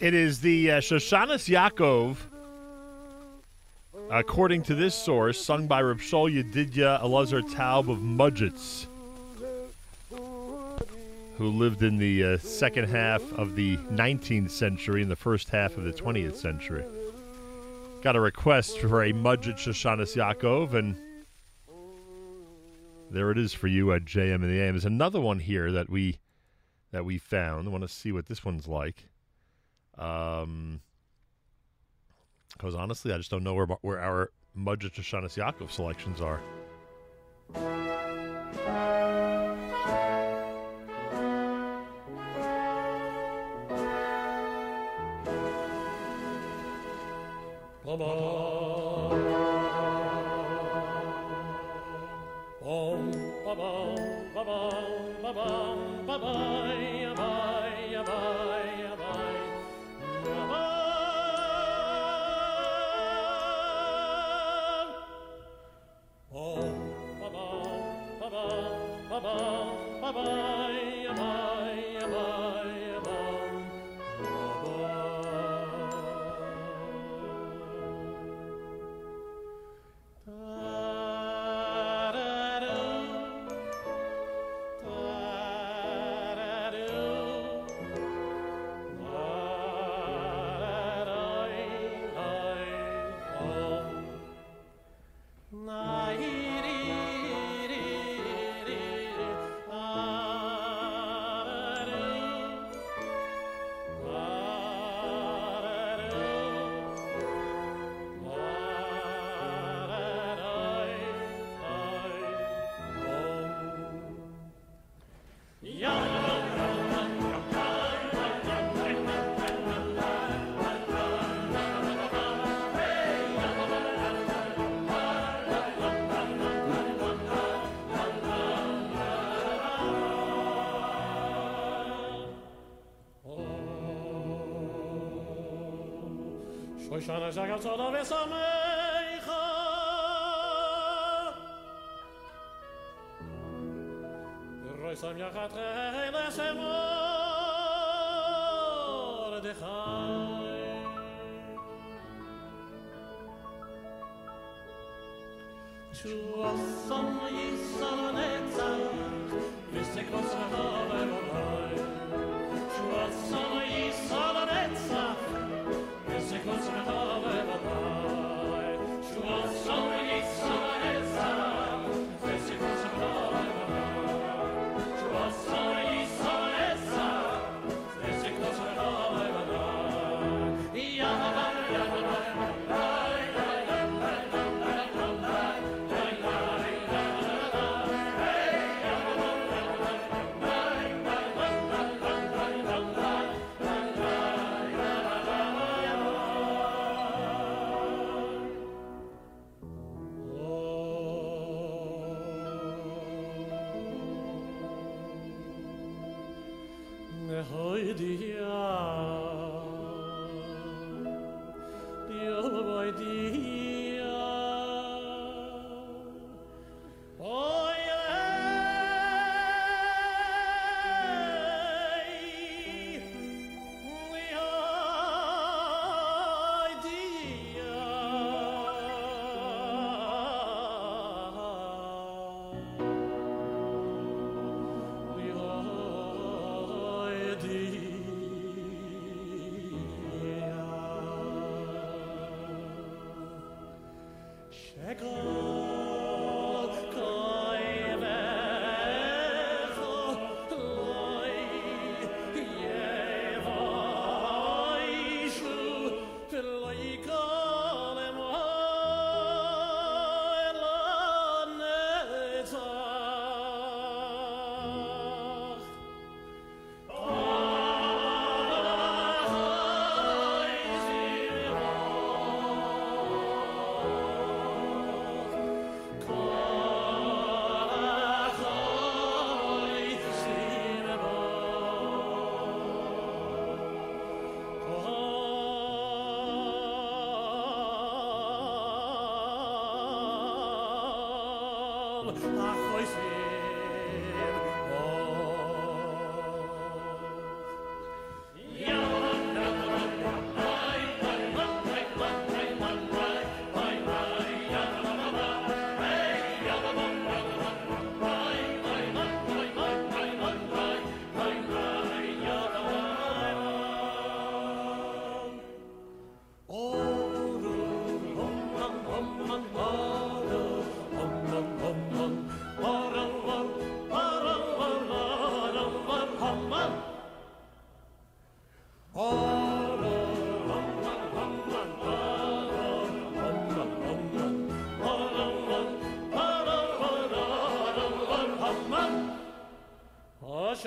[0.00, 2.16] It is the uh, Shoshanas Yaakov,
[4.10, 8.86] according to this source, sung by Reb Shol Yedidya Elazar Taub of Modzitz,
[11.36, 15.76] who lived in the uh, second half of the 19th century and the first half
[15.76, 16.84] of the 20th century.
[18.00, 20.96] Got a request for a Modzitz Shoshanas Yaakov, and
[23.10, 24.72] there it is for you at JM and the AM.
[24.72, 26.20] There's another one here that we
[26.90, 27.68] that we found.
[27.68, 29.09] I want to see what this one's like.
[30.42, 30.80] Um,
[32.52, 36.40] because honestly, I just don't know where where our Modzitz Shoshanas Yaakov selections are.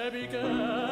[0.04, 0.83] Schäbigen.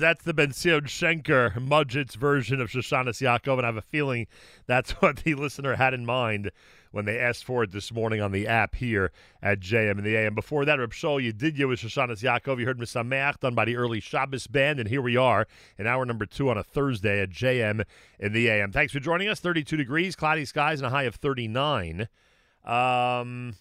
[0.00, 4.28] That's the Benzion Schenker Modzitz's version of Shoshanas Yaakov, and I have a feeling
[4.66, 6.50] that's what the listener had in mind
[6.90, 9.12] when they asked for it this morning on the app here
[9.42, 10.34] at JM in the AM.
[10.34, 12.58] Before that, Reb Shol, Yedidya with Shoshanas Yaakov.
[12.58, 15.46] You heard Misameach done by the early Shabbos band, and here we are
[15.76, 17.84] in hour number two on a Thursday at JM
[18.18, 18.72] in the AM.
[18.72, 19.38] Thanks for joining us.
[19.40, 22.08] 32 degrees, cloudy skies, and a high of 39.
[22.64, 23.54] Um,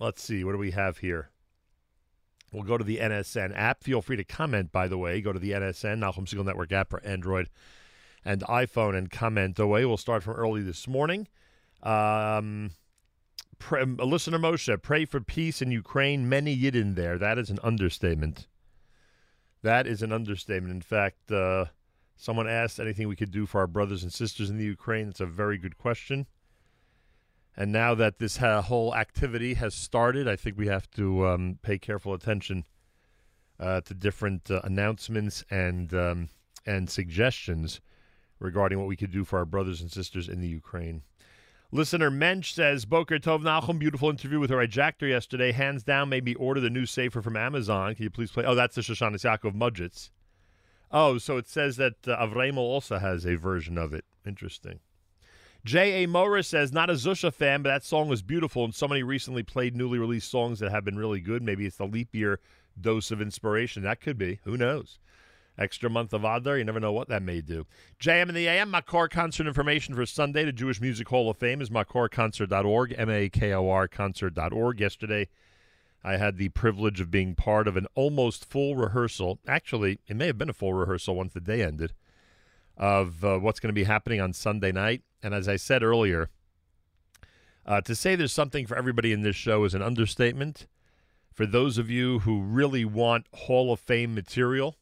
[0.00, 0.44] let's see.
[0.44, 1.31] What do we have here?
[2.52, 3.82] We'll go to the NSN app.
[3.82, 5.20] Feel free to comment, by the way.
[5.20, 7.48] Go to the NSN, Nachum Segal Network app for Android
[8.24, 9.84] and iPhone and comment away.
[9.84, 11.28] We'll start from early this morning.
[11.82, 12.70] Um,
[13.58, 16.28] pray, listener Moshe, pray for peace in Ukraine.
[16.28, 17.18] Many Yidden there.
[17.18, 18.46] That is an understatement.
[19.62, 20.74] That is an understatement.
[20.74, 21.66] In fact, uh,
[22.16, 25.08] someone asked anything we could do for our brothers and sisters in the Ukraine.
[25.08, 26.26] It's a very good question.
[27.56, 31.58] And now that this uh, whole activity has started, I think we have to um,
[31.62, 32.64] pay careful attention
[33.60, 36.28] uh, to different uh, announcements and um,
[36.64, 37.80] and suggestions
[38.38, 41.02] regarding what we could do for our brothers and sisters in the Ukraine.
[41.74, 45.52] Listener Mensch says, Boker Tov Nachum, beautiful interview with Rai Jachter yesterday.
[45.52, 47.94] Hands down, maybe order the new Sefer from Amazon.
[47.94, 48.44] Can you please play?
[48.44, 50.10] Oh, that's the Shoshanis Yaakov Modzitz.
[50.90, 54.04] Oh, so it says that uh, also has a version of it.
[54.26, 54.80] Interesting.
[55.64, 56.06] J.A.
[56.08, 59.76] Morris says, not a Zusha fan, but that song was beautiful, and somebody recently played
[59.76, 61.42] newly released songs that have been really good.
[61.42, 62.40] Maybe it's the leap year
[62.80, 63.82] dose of inspiration.
[63.82, 64.40] That could be.
[64.44, 64.98] Who knows?
[65.58, 67.66] Extra month of Adar, you never know what that may do.
[68.00, 70.44] JM in the AM, Makor concert information for Sunday.
[70.44, 74.80] The Jewish Music Hall of Fame is makorconcert.org, M A K O R concert.org.
[74.80, 75.28] Yesterday,
[76.02, 79.38] I had the privilege of being part of an almost full rehearsal.
[79.46, 81.92] Actually, it may have been a full rehearsal once the day ended
[82.78, 85.02] of uh, what's going to be happening on Sunday night.
[85.22, 86.30] And as I said earlier,
[87.64, 90.66] uh, to say there's something for everybody in this show is an understatement.
[91.32, 94.76] For those of you who really want Hall of Fame material,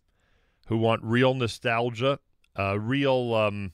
[0.67, 2.19] who want real nostalgia,
[2.59, 3.73] uh, real, um,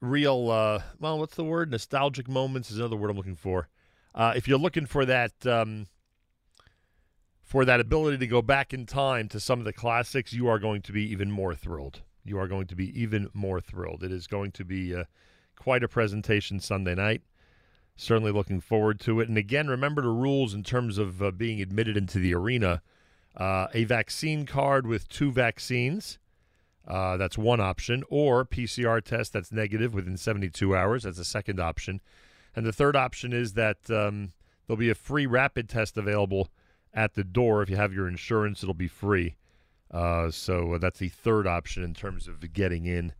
[0.00, 1.70] real, uh, well, what's the word?
[1.70, 3.68] Nostalgic moments is another word I'm looking for.
[4.14, 5.86] Uh, if you're looking for that, um,
[7.42, 10.58] for that ability to go back in time to some of the classics, you are
[10.58, 12.02] going to be even more thrilled.
[12.24, 14.02] You are going to be even more thrilled.
[14.02, 15.04] It is going to be uh,
[15.56, 17.22] quite a presentation Sunday night.
[17.96, 19.28] Certainly looking forward to it.
[19.28, 22.82] And again, remember the rules in terms of uh, being admitted into the arena.
[23.36, 26.18] Uh, a vaccine card with two vaccines.
[26.86, 31.04] Uh, that's one option, or PCR test that's negative within 72 hours.
[31.04, 32.00] That's a second option.
[32.54, 34.32] And the third option is that um,
[34.66, 36.50] there'll be a free rapid test available
[36.92, 37.62] at the door.
[37.62, 39.36] If you have your insurance, it'll be free.
[39.94, 43.12] Uh, so that's the third option in terms of getting in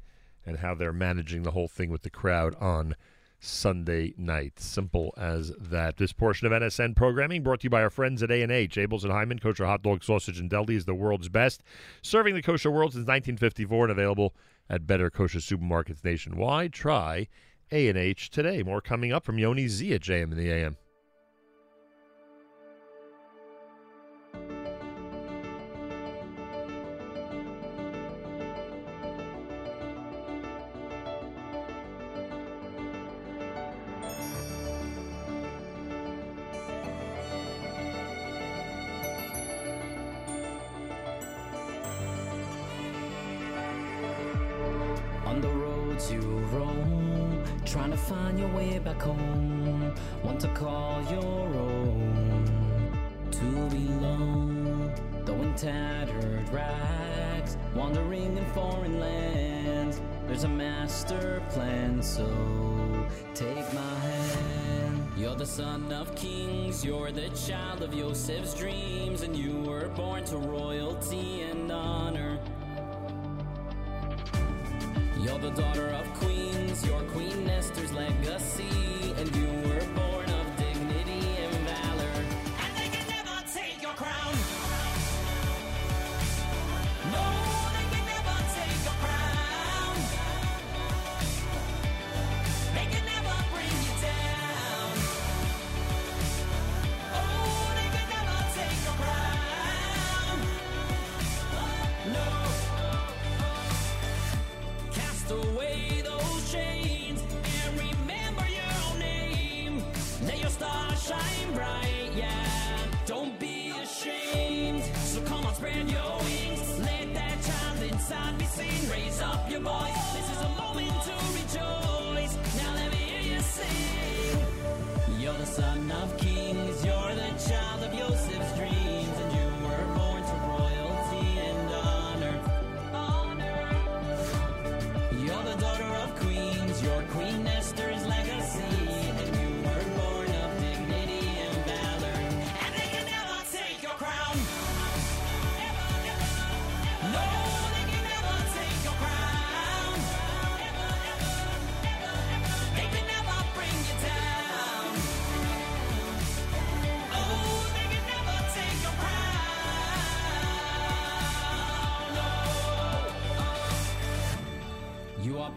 [0.44, 2.96] and how they're managing the whole thing with the crowd on
[3.38, 4.58] Sunday night.
[4.58, 5.98] Simple as that.
[5.98, 8.74] This portion of NSN programming brought to you by our friends at A&H.
[8.74, 11.62] Abeles and Heymann, kosher hot dog, sausage, and deli is the world's best.
[12.02, 14.34] Serving the kosher world since 1954 and available
[14.68, 16.72] at better kosher supermarkets nationwide.
[16.72, 17.28] Try
[17.70, 18.64] A&H today.
[18.64, 20.76] More coming up from Yoni Z at JM in the AM.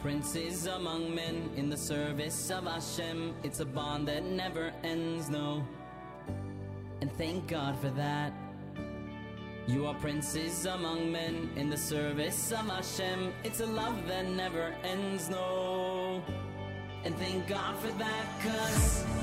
[0.01, 3.33] Princes among men in the service of Hashem.
[3.43, 5.65] It's a bond that never ends, no.
[7.01, 8.33] And thank God for that.
[9.67, 13.33] You are princes among men in the service of Hashem.
[13.43, 16.23] It's a love that never ends, no.
[17.03, 19.16] And thank God for that, cause.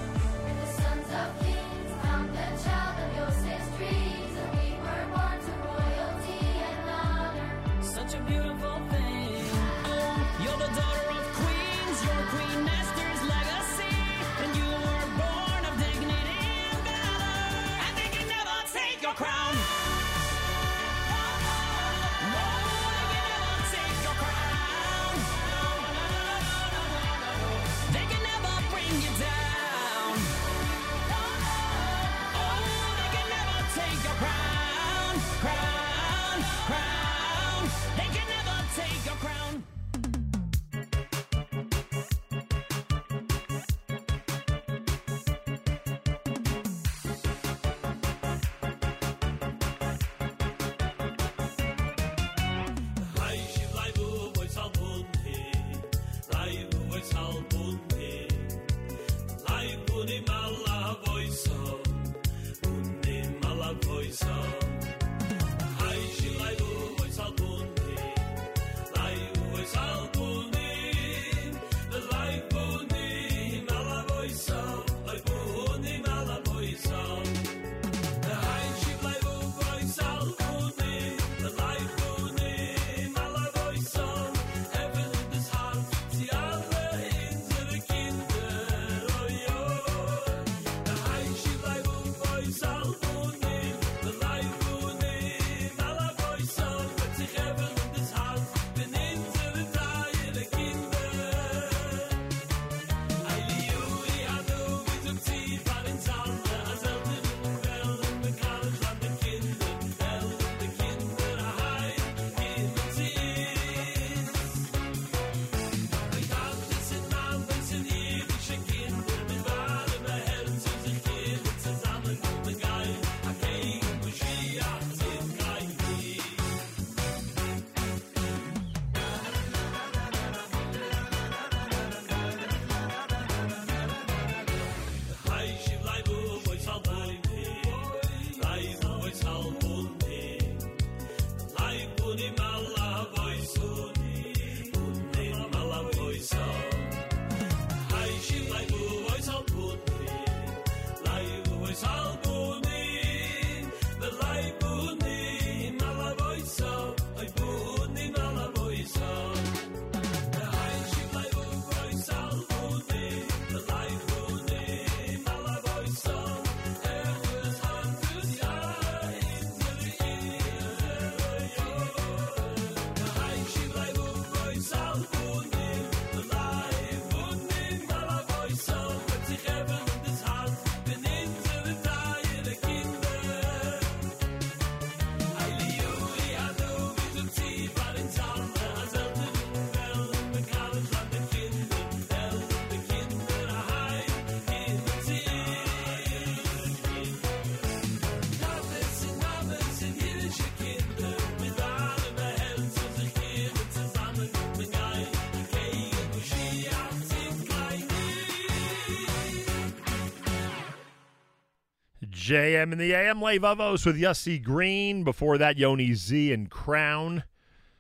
[212.25, 215.05] JM in the AM, Lay Vavos with Yussi Green.
[215.05, 217.25] Before that, Yoni Z and Crown.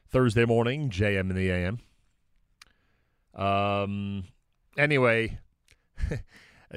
[0.07, 1.79] Thursday morning, JM in the AM.
[3.35, 4.25] Um.
[4.77, 5.39] Anyway,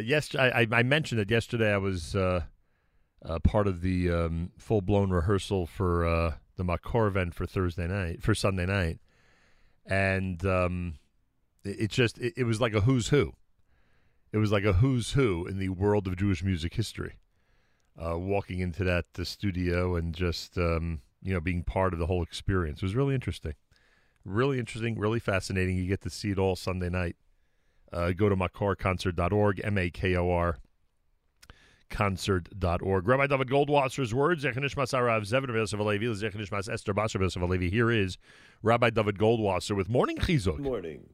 [0.02, 1.74] yes, I, I mentioned that yesterday.
[1.74, 2.44] I was uh,
[3.26, 7.88] uh, part of the um, full blown rehearsal for uh, the Makor event for Thursday
[7.88, 9.00] night, for Sunday night,
[9.86, 11.00] and um,
[11.66, 13.34] it, it just it, it was like a who's who.
[14.32, 17.18] It was like a who's who in the world of Jewish music history.
[18.00, 22.22] Uh, walking into that studio and just um, you know being part of the whole
[22.22, 23.56] experience it was really interesting,
[24.24, 25.78] really interesting, really fascinating.
[25.78, 27.16] You get to see it all Sunday night.
[27.92, 30.58] Uh, go to makorconcert.org, M A K O R
[31.90, 33.08] concert.org.
[33.08, 34.60] Rabbi David Goldwasser's words, Esther
[37.70, 38.18] Here is
[38.62, 40.58] Rabbi David Goldwasser with Morning Chizuk.
[40.58, 41.10] Good morning.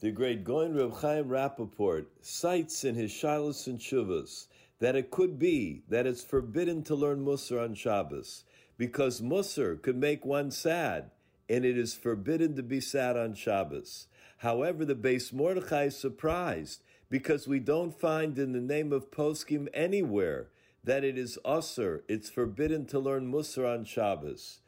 [0.00, 4.48] The great Gaon Reb Chaim Rappaport cites in his Shilas and Shuvas
[4.82, 8.42] that it could be that it's forbidden to learn Musar on Shabbos
[8.76, 11.12] because Musar could make one sad,
[11.48, 14.08] and it is forbidden to be sad on Shabbos.
[14.38, 19.68] However, the base Mordechai is surprised because we don't find in the name of Poskim
[19.72, 20.48] anywhere
[20.82, 24.62] that it is assur, it's forbidden to learn Musar on Shabbos.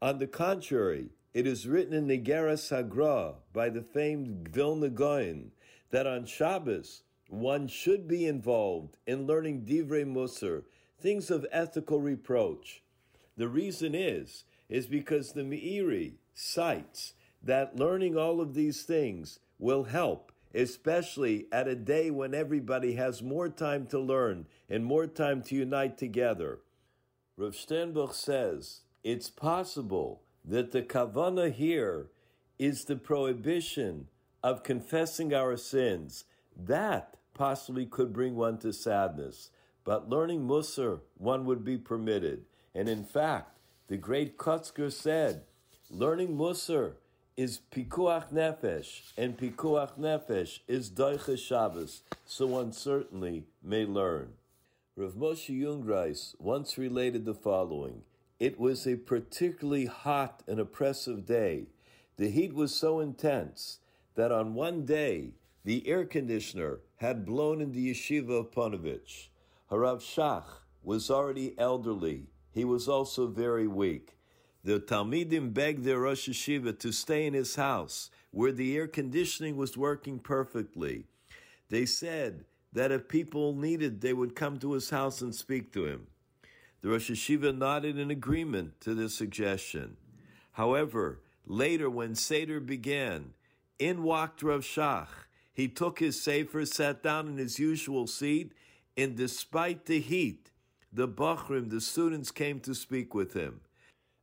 [0.00, 5.50] On the contrary, it is written in Iggeres HaGra by the famed Vilna Gaon
[5.90, 10.64] that on Shabbos one should be involved in learning divrei musar,
[10.98, 12.82] things of ethical reproach.
[13.36, 19.84] The reason is is because the Meiri cites that learning all of these things will
[19.84, 25.42] help, especially at a day when everybody has more time to learn and more time
[25.42, 26.58] to unite together.
[27.36, 32.08] Rav Sternbuch says it's possible that the kavana here
[32.58, 34.08] is the prohibition
[34.42, 36.24] of confessing our sins.
[36.58, 39.50] That possibly could bring one to sadness,
[39.84, 42.44] but learning Musar, one would be permitted.
[42.74, 45.42] And in fact, the great Kotzker said,
[45.88, 46.94] learning Musar
[47.36, 54.32] is pikuach nefesh, and pikuach nefesh is doicha Shabbos, so one certainly may learn.
[54.96, 58.02] Rav Moshe Jungreis once related the following.
[58.40, 61.66] It was a particularly hot and oppressive day.
[62.16, 63.78] The heat was so intense
[64.16, 69.28] that on one day, the air conditioner had blown in the yeshiva of Ponovich.
[69.70, 70.44] Harav Shach
[70.82, 72.26] was already elderly.
[72.50, 74.16] He was also very weak.
[74.64, 79.56] The Talmidim begged their Rosh Yeshiva to stay in his house, where the air conditioning
[79.56, 81.06] was working perfectly.
[81.68, 85.86] They said that if people needed, they would come to his house and speak to
[85.86, 86.06] him.
[86.80, 89.96] The Rosh Yeshiva nodded in agreement to this suggestion.
[90.52, 93.32] However, later when Seder began,
[93.78, 95.08] in walked Rav Shach.
[95.58, 98.52] He took his sefer, sat down in his usual seat,
[98.96, 100.52] and despite the heat,
[100.92, 103.62] the Bachrim, the students, came to speak with him.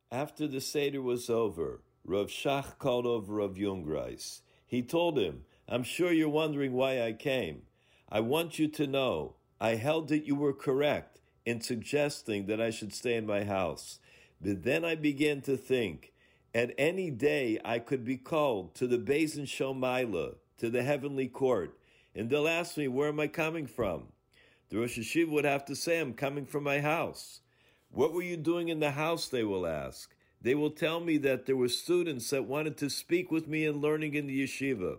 [0.09, 4.43] After the Seder was over, Rav Shach called over Rav Jungreis.
[4.65, 7.63] He told him, I'm sure you're wondering why I came.
[8.07, 12.69] I want you to know I held that you were correct in suggesting that I
[12.69, 13.99] should stay in my house.
[14.39, 16.13] But then I began to think,
[16.53, 21.77] at any day I could be called to the and Shomaila, to the heavenly court,
[22.13, 24.03] and they'll ask me, where am I coming from?
[24.69, 27.41] The Rosh Yeshiva would have to say, I'm coming from my house.
[27.91, 29.27] What were you doing in the house?
[29.27, 30.15] They will ask.
[30.41, 33.81] They will tell me that there were students that wanted to speak with me and
[33.81, 34.97] learning in the yeshiva.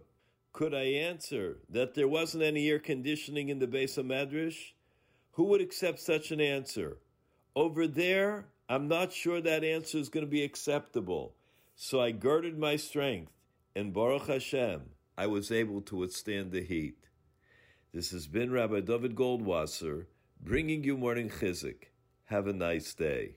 [0.53, 4.73] Could I answer that there wasn't any air conditioning in the Beis HaMedrash?
[5.33, 6.97] Who would accept such an answer?
[7.55, 11.35] Over there, I'm not sure that answer is going to be acceptable.
[11.75, 13.33] So I girded my strength,
[13.75, 14.83] and Baruch Hashem,
[15.19, 17.07] I was able to withstand the heat.
[17.95, 20.05] This has been Rabbi David Goldwasser
[20.43, 21.85] bringing you morning chizuk.
[22.27, 23.37] Have a nice day.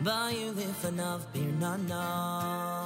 [0.00, 2.79] B'simcha Bayu lefonav birnana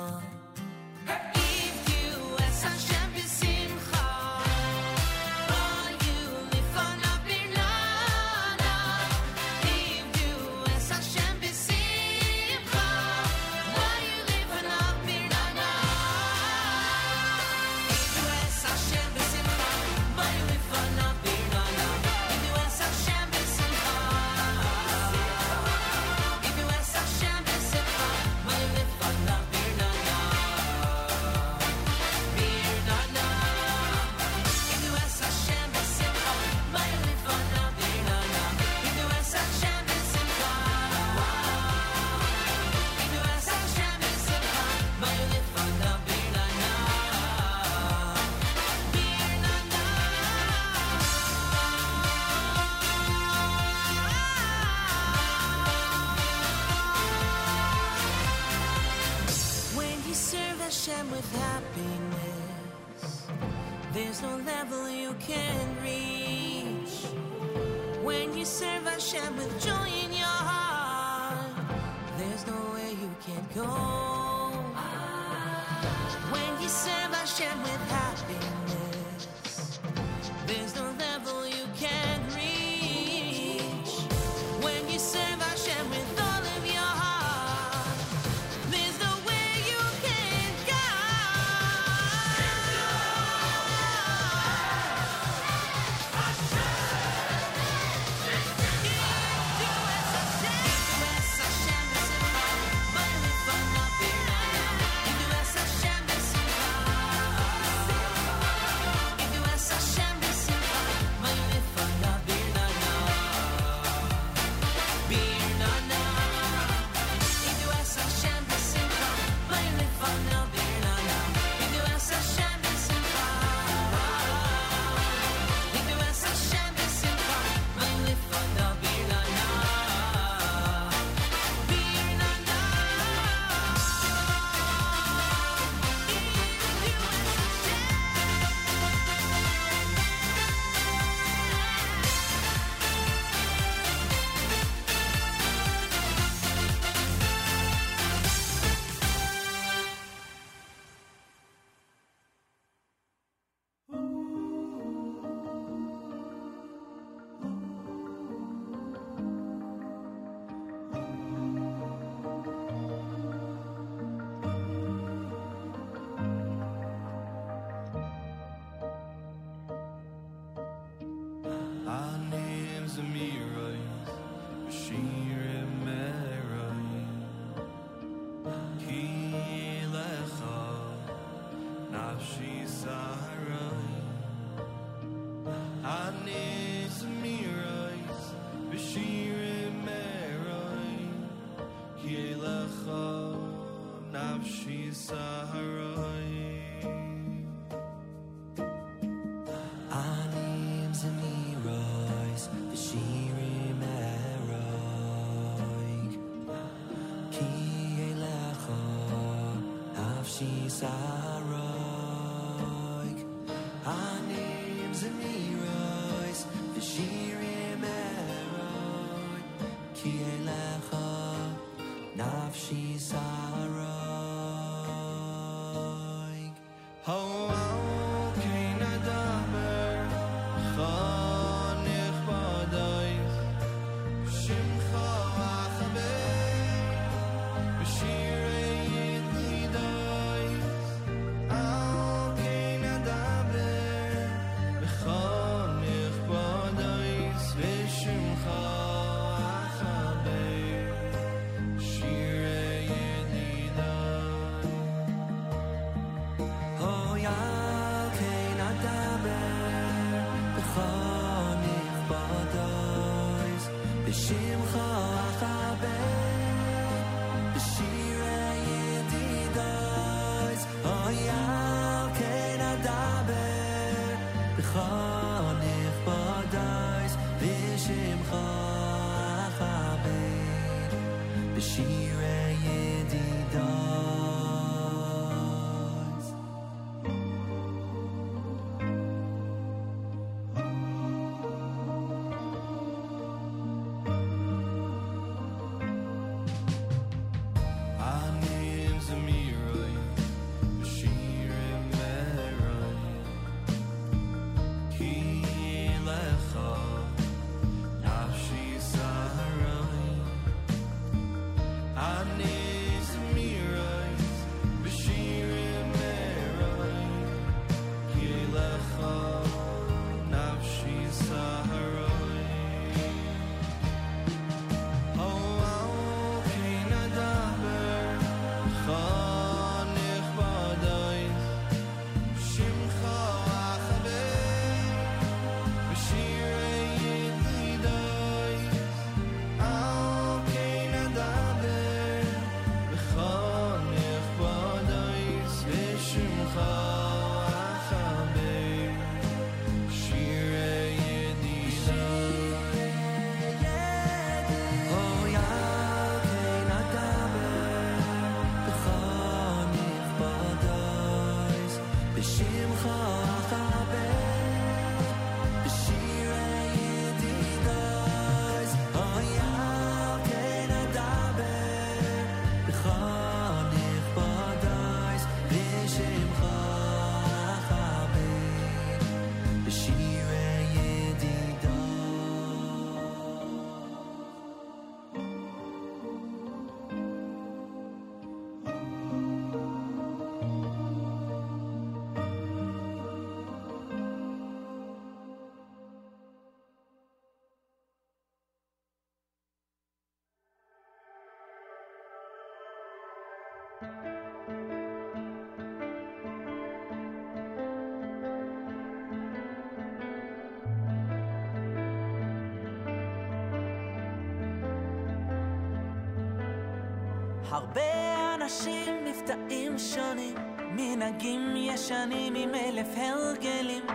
[417.55, 420.35] הרבה אנשים נפתעים שונים,
[420.71, 423.87] מנהגים ישנים עם אלף הרגלים,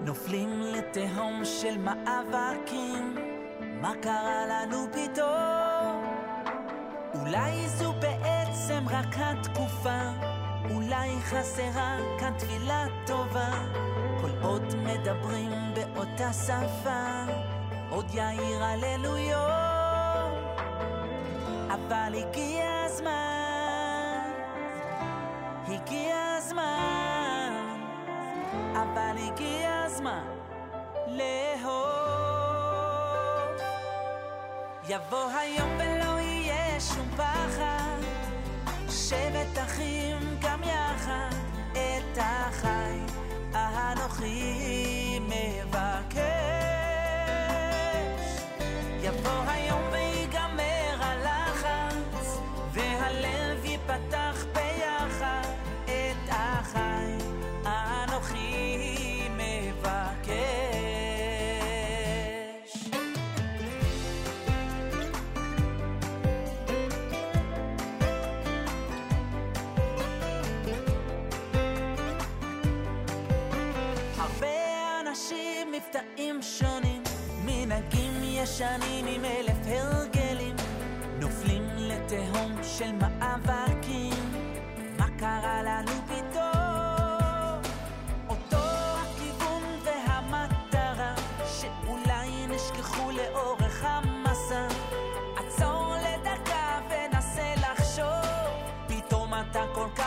[0.00, 3.14] נופלים לתהום של מאבקים,
[3.80, 6.04] מה קרה לנו פתאום?
[7.14, 10.00] אולי זו בעצם רק התקופה,
[10.70, 13.50] אולי חסרה כאן תפילה טובה,
[14.20, 17.24] כל עוד מדברים באותה שפה,
[17.90, 19.46] עוד יאיר הללויות,
[21.70, 22.55] אבל הגיע
[28.92, 30.24] אבל הגיע הזמן
[31.06, 31.86] לאהוב.
[34.88, 37.98] יבוא היום ולא יהיה שום פחד,
[38.90, 41.36] שבת אחים גם יחד
[41.72, 42.98] את החי,
[43.52, 44.55] האנוכי.
[78.58, 80.56] שנים עם אלף הרגלים
[81.20, 84.14] נופלים לתהום של מאבקים
[84.98, 87.62] מה קרה לנו פתאום?
[88.28, 88.56] אותו
[89.02, 91.14] הכיוון והמטרה
[91.60, 94.66] שאולי נשכחו לאורך המסע
[95.36, 98.30] עצור לדקה ונסה לחשוב
[98.86, 100.05] פתאום אתה כל כך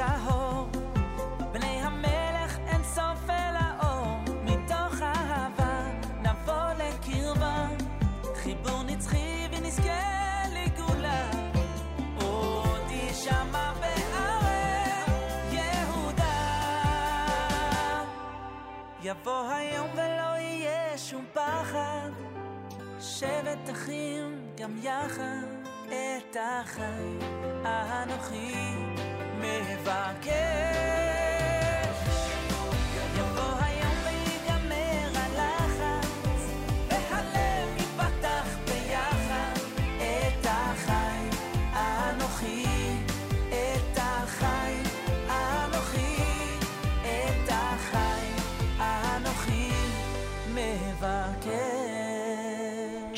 [0.00, 0.68] זך וטהור
[1.52, 4.18] בני המלך אין סוף אל האור.
[4.44, 5.84] מתוך אהבה
[6.22, 7.66] נבוא לקרבה.
[8.34, 11.30] חיבור נצחי ונזכה לגאולה.
[12.20, 14.90] עוד יישמע בערי
[15.52, 16.82] יהודה.
[19.02, 22.10] יבוא היום ולא יהיה שום פחד.
[23.00, 25.46] שבט אחים גם יחד
[25.88, 27.26] את החי.
[27.64, 28.79] האנוכי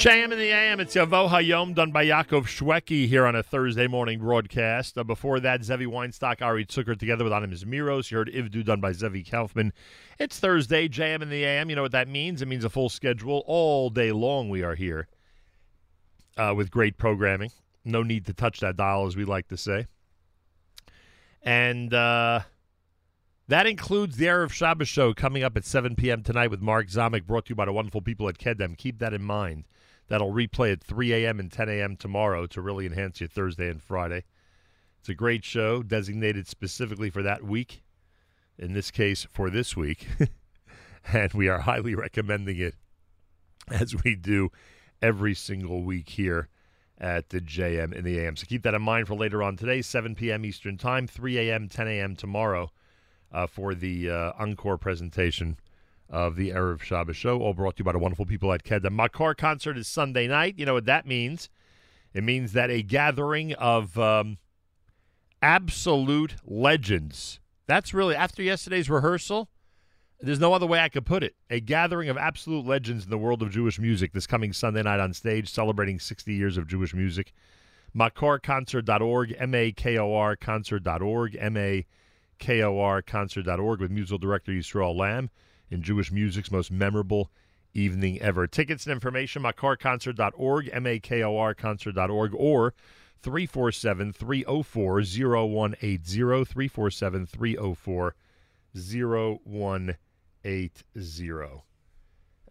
[0.02, 3.86] JM in the AM, it's Yavo Hayom done by Yaakov Shweki here on a Thursday
[3.86, 4.98] morning broadcast.
[4.98, 8.10] Uh, before that, Zevi Weinstock, Ari Zucker together with Animus Miros.
[8.10, 9.72] You heard Ivdu done by Zevi Kaufman.
[10.18, 11.70] It's Thursday, JM in the AM.
[11.70, 12.42] You know what that means?
[12.42, 13.44] It means a full schedule.
[13.46, 15.06] All day long we are here
[16.36, 17.52] uh, with great programming.
[17.84, 19.86] No need to touch that dial, as we like to say.
[21.42, 22.40] And uh,
[23.46, 26.24] that includes the Erev Shabbos show coming up at 7 p.m.
[26.24, 28.76] tonight with Mark Zamek, brought to you by the wonderful people at Kedem.
[28.76, 29.64] Keep that in mind.
[30.12, 31.40] That'll replay at 3 a.m.
[31.40, 31.97] and 10 a.m.
[31.97, 34.24] tomorrow to really enhance your Thursday and Friday.
[35.01, 37.82] It's a great show designated specifically for that week,
[38.59, 40.06] in this case, for this week.
[41.14, 42.74] and we are highly recommending it
[43.68, 44.51] as we do
[45.01, 46.51] every single week here
[46.98, 48.36] at the JM in the AM.
[48.36, 50.44] So keep that in mind for later on today, 7 p.m.
[50.44, 52.16] Eastern Time, 3 a.m., 10 a.m.
[52.16, 52.70] tomorrow
[53.32, 55.56] uh, for the uh, encore presentation
[56.12, 58.94] of the Erev Shabbos show, all brought to you by the wonderful people at Kedem.
[58.94, 60.59] Makor concert is Sunday night.
[60.59, 61.48] You know what that means?
[62.12, 64.36] It means that a gathering of um,
[65.40, 67.40] absolute legends.
[67.66, 69.48] That's really, after yesterday's rehearsal,
[70.20, 71.34] there's no other way I could put it.
[71.48, 75.01] A gathering of absolute legends in the world of Jewish music this coming Sunday night
[75.01, 77.32] on stage, celebrating 60 years of Jewish music.
[77.97, 81.86] MakorConcert.org, M A K O R concert.org, M A
[82.39, 85.30] K O R concert.org, with musical director Yisrael Lamm
[85.73, 87.31] in Jewish music's most memorable
[87.74, 88.47] evening ever.
[88.47, 92.74] Tickets and information, makorconcert.org, M A K O R concert.org, or
[93.23, 98.15] 347 304 0180, 347 304
[98.74, 101.62] 0180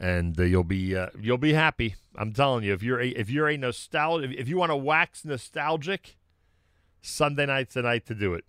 [0.01, 1.95] and uh, you'll be uh, you'll be happy.
[2.17, 5.23] I'm telling you, if you're a, if you're a nostalgic, if you want to wax
[5.23, 6.17] nostalgic,
[7.01, 8.43] Sunday night's the night to do it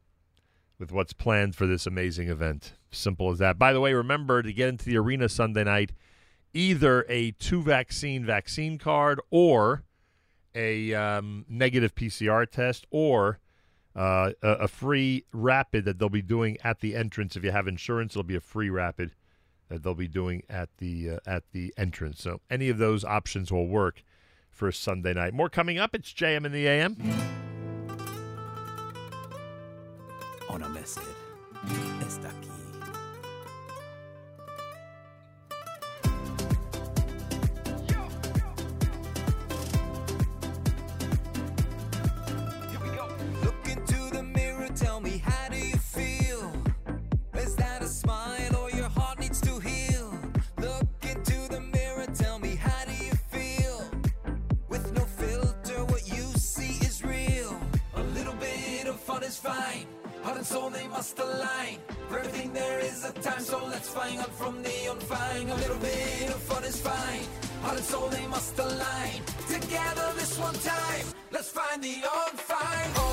[0.79, 2.73] with what's planned for this amazing event.
[2.93, 3.59] Simple as that.
[3.59, 5.93] By the way, remember to get into the arena Sunday night,
[6.53, 9.85] either a two vaccine vaccine card or
[10.55, 13.39] a um, negative PCR test or
[13.97, 17.37] uh, a, a free rapid that they'll be doing at the entrance.
[17.37, 19.13] If you have insurance, it'll be a free rapid
[19.69, 22.21] that they'll be doing at the uh, at the entrance.
[22.21, 24.03] So any of those options will work
[24.51, 25.33] for Sunday night.
[25.33, 25.95] More coming up.
[25.95, 26.97] It's JM in the AM.
[30.51, 31.01] Ona Messer
[32.03, 32.62] está aquí.
[59.33, 59.87] is fine.
[60.25, 61.77] Heart and soul, they must align.
[62.09, 65.49] For everything there is a time, so let's find out from the unfine.
[65.51, 67.27] A little bit of fun is fine.
[67.63, 69.21] Heart and soul, they must align.
[69.57, 73.12] Together this one time, let's find the unfine.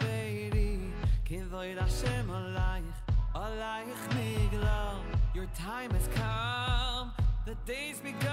[0.00, 0.90] Baby, Haveiri,
[1.24, 2.82] Kivoid Hashem Alaych,
[3.34, 4.96] Alaych Miglar.
[5.34, 7.12] Your time has come,
[7.46, 8.31] the day's begun.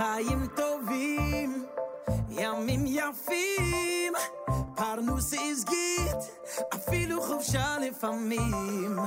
[0.00, 1.66] חיים טובים,
[2.30, 4.12] ימים יפים,
[4.76, 6.16] פרנוס עזגית,
[6.74, 8.98] אפילו חופשה לפעמים.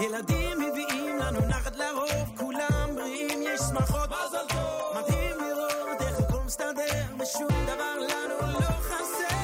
[0.00, 4.98] ילדים מביאים לנו נחת לרוב, כולם בריאים, יש שמחות, מזל טוב!
[4.98, 9.36] מדהים לראות איך הכל מסתדר, ושום דבר לנו לא חסר,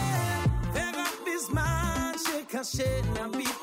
[0.73, 3.58] ורק בזמן שקשה להביט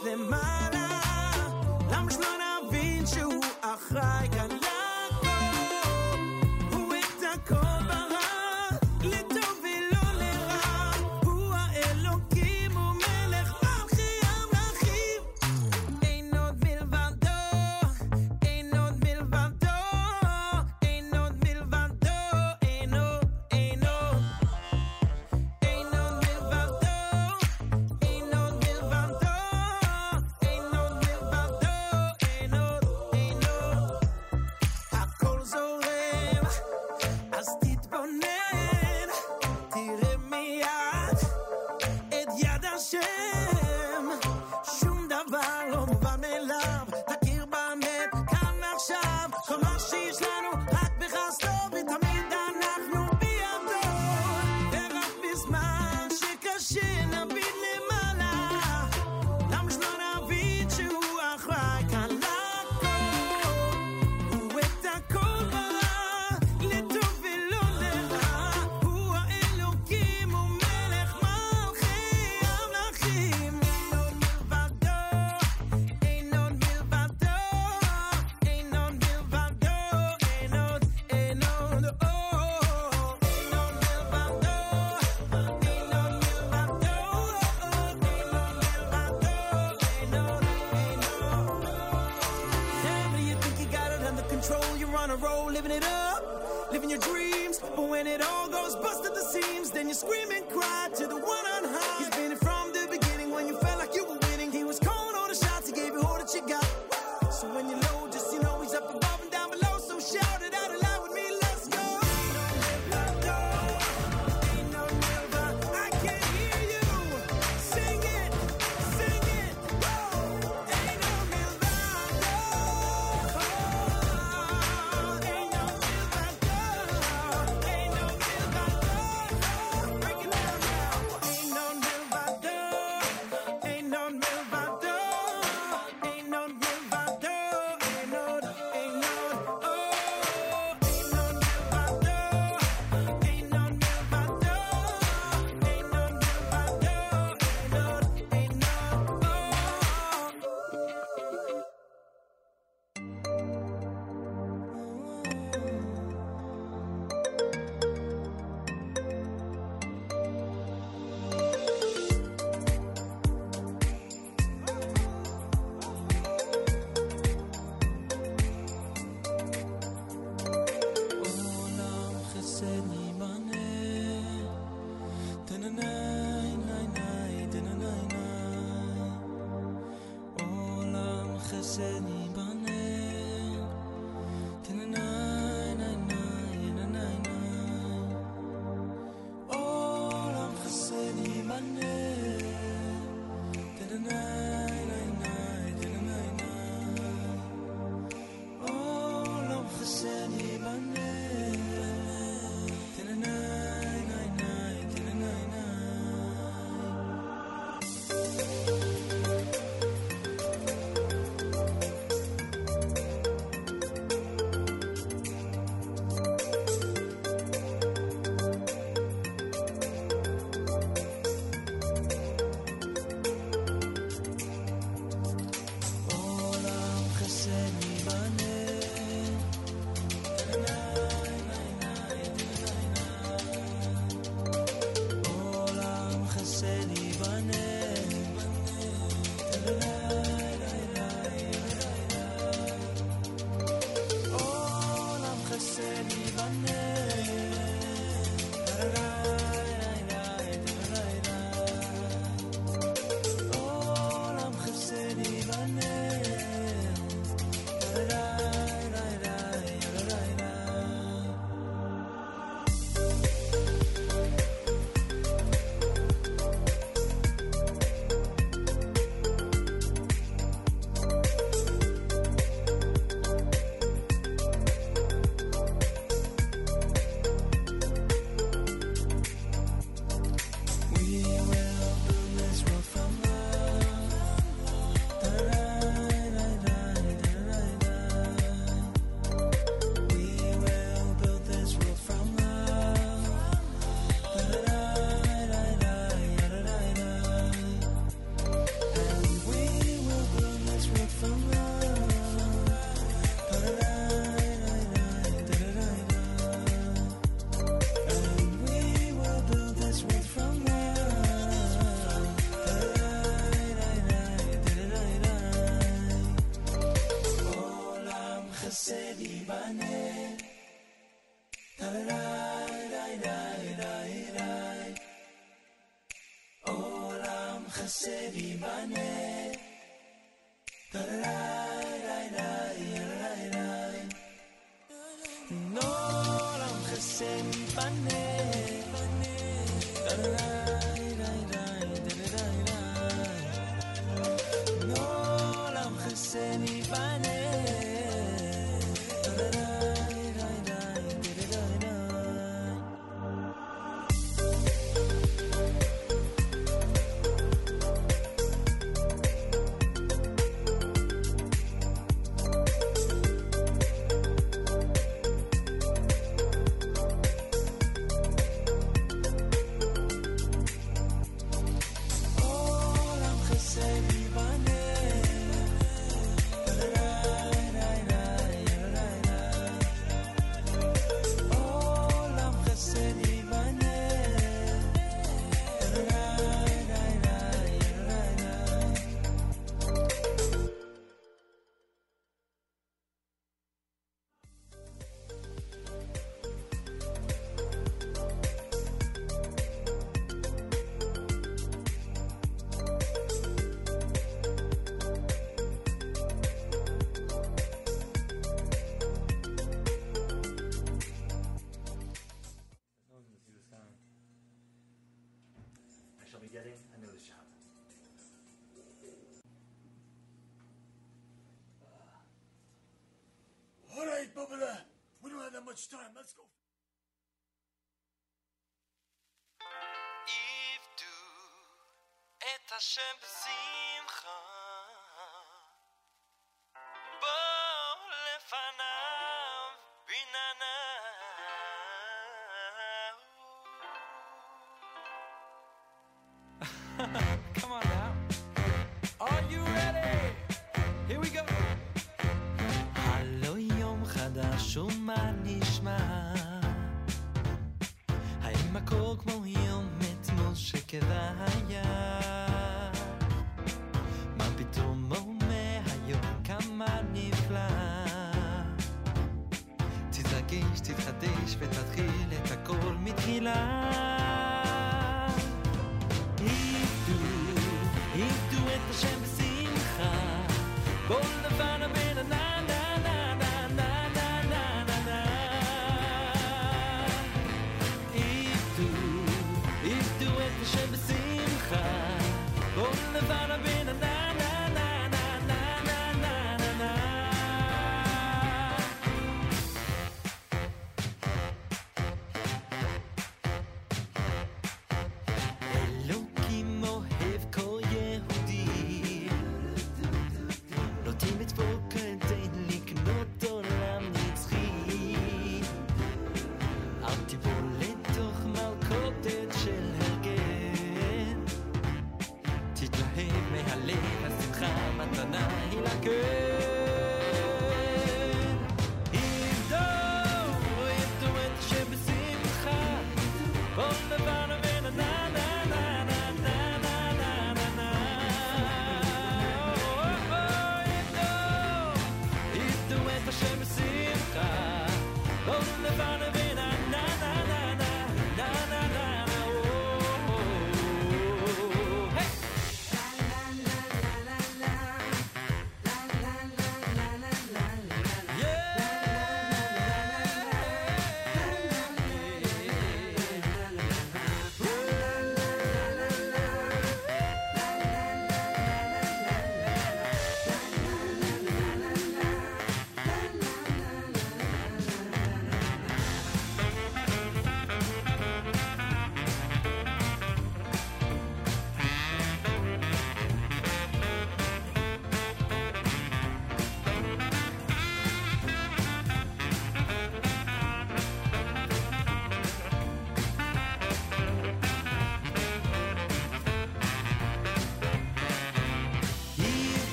[432.96, 433.25] Hashem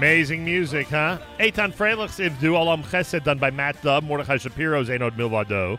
[0.00, 1.18] Amazing music, huh?
[1.38, 4.02] Eitan Freilich Ivdu Olam Chesed, done by Matt Dubb.
[4.02, 5.78] Mordechai Shapiro's Einod Milvado.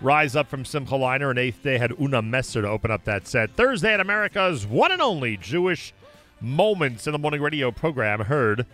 [0.00, 3.28] Rise Up from Simcha Leiner and Eighth Day had Una Messer to open up that
[3.28, 3.52] set.
[3.52, 5.94] Thursday at America's one and only Jewish
[6.40, 8.66] Moments in the Morning Radio program heard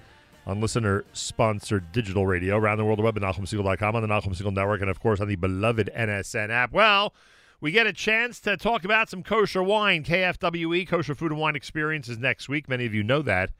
[0.46, 4.54] on listener-sponsored digital radio around the world, the web at NachumSegal.com, on the Nachum Segal
[4.54, 6.72] Network, and, of course, on the beloved NSN app.
[6.72, 7.12] Well,
[7.60, 10.02] we get a chance to talk about some kosher wine.
[10.02, 12.70] KFWE, Kosher Food and Wine Experience, is next week.
[12.70, 13.50] Many of you know that.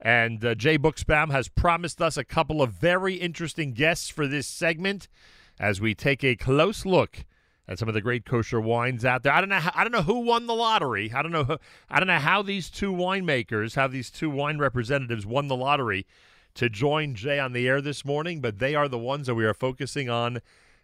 [0.00, 4.46] And uh, Jay Buchsbaum has promised us a couple of very interesting guests for this
[4.46, 5.08] segment
[5.58, 7.24] as we take a close look
[7.68, 9.32] at some of the great kosher wines out there.
[9.32, 9.60] I don't know.
[9.74, 11.12] I don't know who won the lottery.
[11.12, 11.44] I don't know.
[11.44, 11.58] Who,
[11.88, 16.06] I don't know how these two winemakers, how these two wine representatives won the lottery
[16.54, 18.40] to join Jay on the air this morning.
[18.40, 20.40] But they are the ones that we are focusing on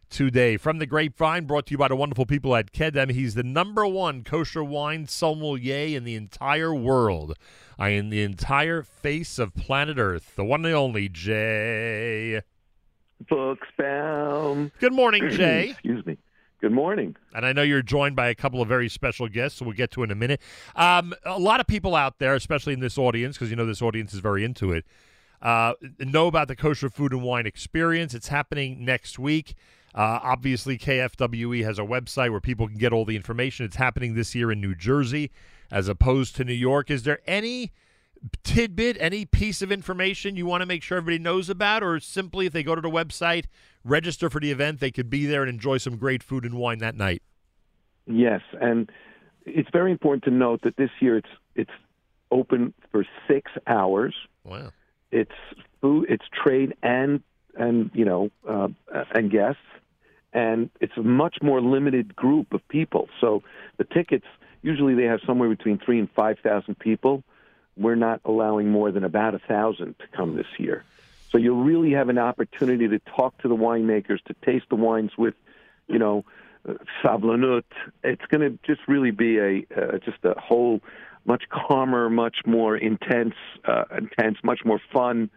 [0.08, 0.56] today.
[0.56, 3.10] From the Grapevine, brought to you by the wonderful people at Kedem.
[3.10, 7.36] He's the number one kosher wine sommelier in the entire world.
[7.78, 10.34] I in the entire face of planet Earth.
[10.36, 12.42] The one and only Jay.
[13.24, 14.72] Buchsbaum.
[14.78, 15.70] Good morning, Jay.
[15.70, 16.18] Excuse me.
[16.60, 17.14] Good morning.
[17.34, 19.90] And I know you're joined by a couple of very special guests, so we'll get
[19.92, 20.40] to in a minute.
[20.74, 23.82] Um, a lot of people out there, especially in this audience, because you know this
[23.82, 24.86] audience is very into it,
[25.42, 28.14] uh, know about the kosher food and wine experience.
[28.14, 29.54] It's happening next week.
[29.94, 33.64] Uh, obviously, KFWE has a website where people can get all the information.
[33.64, 35.30] It's happening this year in New Jersey
[35.70, 36.90] as opposed to New York.
[36.90, 37.72] Is there any
[38.42, 42.46] tidbit, any piece of information you want to make sure everybody knows about, or simply
[42.46, 43.44] if they go to the website,
[43.84, 46.78] register for the event, they could be there and enjoy some great food and wine
[46.78, 47.22] that night?
[48.06, 48.90] Yes, and
[49.44, 51.70] it's very important to note that this year it's it's
[52.30, 54.14] open for six hours.
[54.44, 54.72] Wow.
[55.10, 55.32] It's
[55.80, 57.22] food, it's trade and
[57.56, 58.68] and you know uh,
[59.14, 59.60] and guests,
[60.32, 63.08] and it's a much more limited group of people.
[63.20, 63.42] So
[63.76, 64.26] the tickets
[64.62, 67.22] usually they have somewhere between three and five thousand people.
[67.76, 70.84] We're not allowing more than about a thousand to come this year.
[71.30, 75.10] So you'll really have an opportunity to talk to the winemakers, to taste the wines
[75.18, 75.34] with,
[75.88, 76.24] you know,
[76.66, 77.64] uh, sablanut.
[78.02, 80.80] It's going to just really be a uh, just a whole
[81.26, 83.34] much calmer, much more intense,
[83.64, 85.30] uh, intense, much more fun,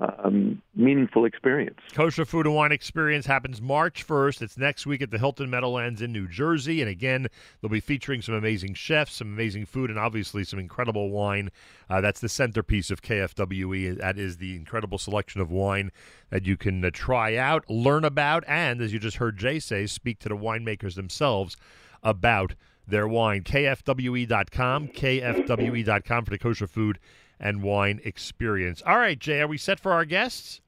[0.00, 1.78] um, meaningful experience.
[1.92, 4.42] Kosher Food and Wine Experience happens March 1st.
[4.42, 6.80] It's next week at the Hilton Meadowlands in New Jersey.
[6.80, 7.28] And again,
[7.60, 11.50] they'll be featuring some amazing chefs, some amazing food, and obviously some incredible wine.
[11.88, 13.98] Uh, that's the centerpiece of KFWE.
[13.98, 15.92] That is the incredible selection of wine
[16.30, 19.86] that you can uh, try out, learn about, and as you just heard Jay say,
[19.86, 21.56] speak to the winemakers themselves
[22.02, 22.54] about
[22.86, 23.42] their wine.
[23.42, 26.98] KFWE.com, KFWE.com for the kosher food
[27.40, 28.82] and wine experience.
[28.86, 30.60] All right, Jay, are we set for our guests?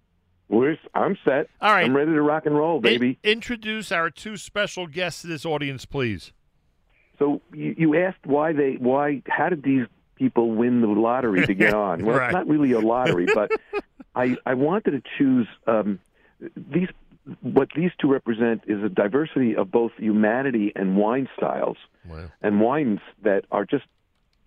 [0.49, 1.49] We're, I'm set.
[1.61, 1.85] All right.
[1.85, 3.19] I'm ready to rock and roll, baby.
[3.25, 6.33] In- introduce our two special guests to this audience, please.
[7.19, 9.87] So you, you asked why they why how did these
[10.17, 12.05] people win the lottery to get on?
[12.05, 12.27] Well, Right.
[12.27, 13.51] it's not really a lottery, but
[14.15, 15.99] I I wanted to choose um,
[16.57, 16.89] these.
[17.41, 21.77] What these two represent is a diversity of both humanity and wine styles,
[22.41, 23.85] and wines that are just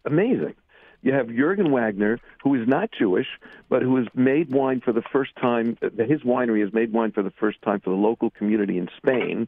[0.05, 0.55] amazing.
[1.01, 3.27] You have Jurgen Wagner, who is not Jewish,
[3.69, 5.77] but who has made wine for the first time.
[5.81, 8.89] Uh, his winery has made wine for the first time for the local community in
[8.97, 9.47] Spain,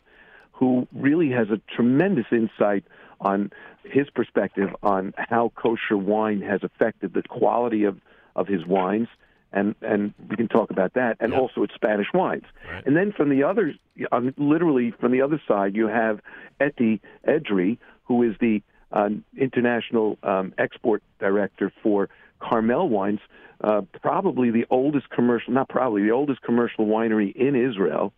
[0.54, 2.86] who really has a tremendous insight
[3.20, 3.52] on
[3.84, 8.00] his perspective on how kosher wine has affected the quality of,
[8.36, 9.08] of his wines.
[9.54, 12.46] And, and we can talk about that, and also its Spanish wines.
[12.86, 13.74] And then from the other,
[14.12, 16.22] on, literally from the other side, you have
[16.62, 18.62] Eti Edry, who is the
[18.94, 22.10] uh, international um, export director for
[22.40, 23.20] Carmel Wines,
[23.64, 28.14] uh, probably the oldest commercial, not probably the oldest commercial winery in Israel,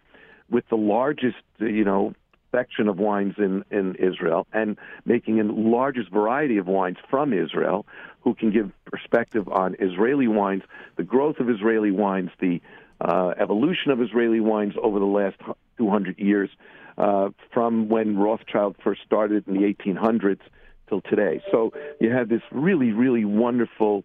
[0.50, 2.14] with the largest, uh, you know,
[2.54, 7.86] section of wines in in Israel, and making a largest variety of wines from Israel,
[8.22, 10.64] who can give perspective on Israeli wines,
[10.96, 12.62] the growth of Israeli wines, the
[13.02, 15.36] uh, evolution of Israeli wines over the last
[15.78, 16.50] 200 years,
[16.98, 20.40] uh, from when Rothschild first started in the 1800s
[20.88, 21.42] till today.
[21.52, 24.04] So you have this really, really wonderful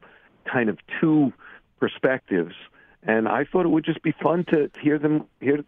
[0.51, 1.33] kind of two
[1.79, 2.55] perspectives,
[3.03, 5.65] and I thought it would just be fun to hear them hear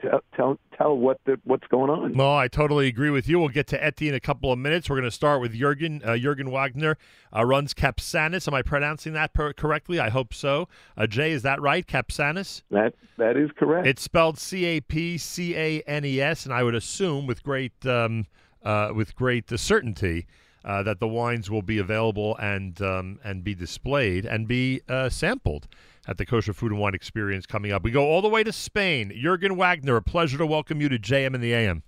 [0.00, 2.12] tell tell, tell what the, what's going on.
[2.12, 3.38] No, I totally agree with you.
[3.38, 4.88] We'll get to Eti in a couple of minutes.
[4.88, 6.02] We're going to start with Jurgen.
[6.04, 6.96] Uh, Jurgen Wagner
[7.34, 8.46] uh, runs Capçanes.
[8.48, 9.98] Am I pronouncing that per- correctly?
[9.98, 10.68] I hope so.
[10.96, 11.86] Uh, Jay, is that right?
[11.86, 12.62] Capçanes?
[12.70, 13.86] That that is correct.
[13.86, 17.42] It's spelled C A P C A N E S, and I would assume with
[17.42, 18.26] great um,
[18.62, 20.26] uh, with great uh, certainty.
[20.64, 25.08] Uh, that the wines will be available and um, and be displayed and be uh,
[25.08, 25.68] sampled
[26.06, 27.82] at the Kosher Food and Wine Experience coming up.
[27.82, 29.12] We go all the way to Spain.
[29.14, 31.82] Jurgen Wagner, a pleasure to welcome you to JM in the AM.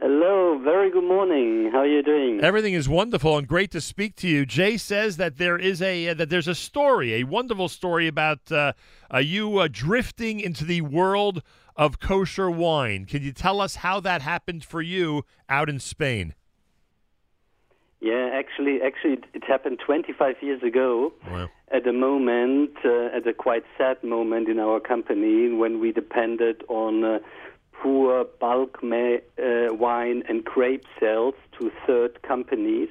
[0.00, 1.70] Hello, very good morning.
[1.70, 2.40] How are you doing?
[2.42, 4.44] Everything is wonderful and great to speak to you.
[4.44, 8.50] Jay says that there is a uh, that there's a story, a wonderful story about
[8.50, 8.72] uh,
[9.12, 11.42] uh, you uh, drifting into the world
[11.76, 13.04] of kosher wine.
[13.06, 16.34] Can you tell us how that happened for you out in Spain?
[18.00, 21.12] Yeah, actually, actually, it- it happened 25 years ago.
[21.74, 26.62] At a moment, uh, at a quite sad moment in our company, when we depended
[26.68, 27.18] on uh,
[27.72, 32.90] poor bulk ma- uh, wine and grape sales to third companies.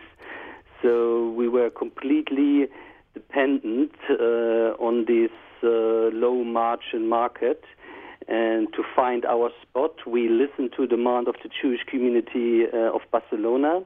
[0.82, 2.68] So we were completely
[3.14, 5.32] dependent uh, on this
[5.64, 7.64] uh, low margin market.
[8.28, 13.00] And to find our spot, we listened to demand of the Jewish community uh, of
[13.14, 13.80] Barcelona.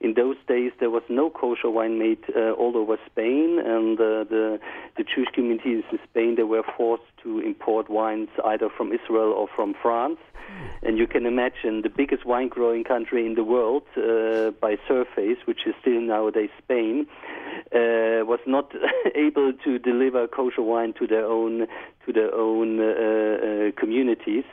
[0.00, 4.24] In those days, there was no kosher wine made uh, all over Spain, and uh,
[4.24, 4.60] the
[4.96, 9.48] the Jewish communities in Spain they were forced to import wines either from Israel or
[9.54, 10.18] from France.
[10.82, 15.38] And you can imagine the biggest wine growing country in the world uh, by surface,
[15.44, 17.06] which is still nowadays Spain,
[17.74, 18.72] uh, was not
[19.14, 21.66] able to deliver kosher wine to their own
[22.06, 24.44] to their own uh, uh, communities.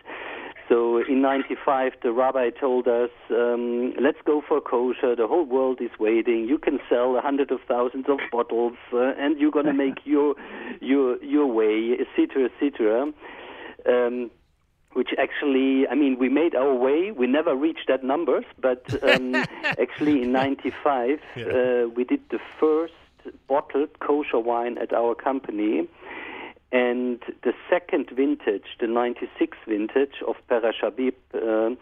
[0.68, 5.16] So in '95, the rabbi told us, um, "Let's go for kosher.
[5.16, 6.48] The whole world is waiting.
[6.48, 10.36] You can sell hundreds of thousands of bottles, uh, and you're going to make your
[10.82, 13.14] your your way, etc., etc."
[13.86, 14.32] Um,
[14.94, 17.12] which actually, I mean, we made our way.
[17.12, 19.36] We never reached that numbers, but um,
[19.84, 22.94] actually in '95 uh, we did the first
[23.48, 25.88] bottled kosher wine at our company.
[26.76, 31.76] And the second vintage, the 96 vintage of Peraj Ha'abib, uh,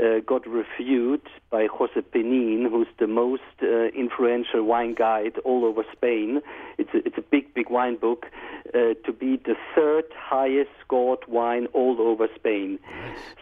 [0.00, 5.82] uh, got reviewed by Jose Penin, who's the most uh, influential wine guide all over
[5.90, 6.42] Spain.
[6.78, 8.26] It's a, it's a big, big wine book,
[8.68, 12.78] uh, to be the third highest scored wine all over Spain.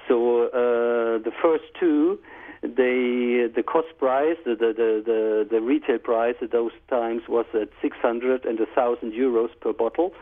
[0.09, 2.19] So uh, the first two,
[2.65, 7.47] they the cost price, the the, the the the retail price at those times was
[7.55, 10.13] at 600 and 1,000 euros per bottle,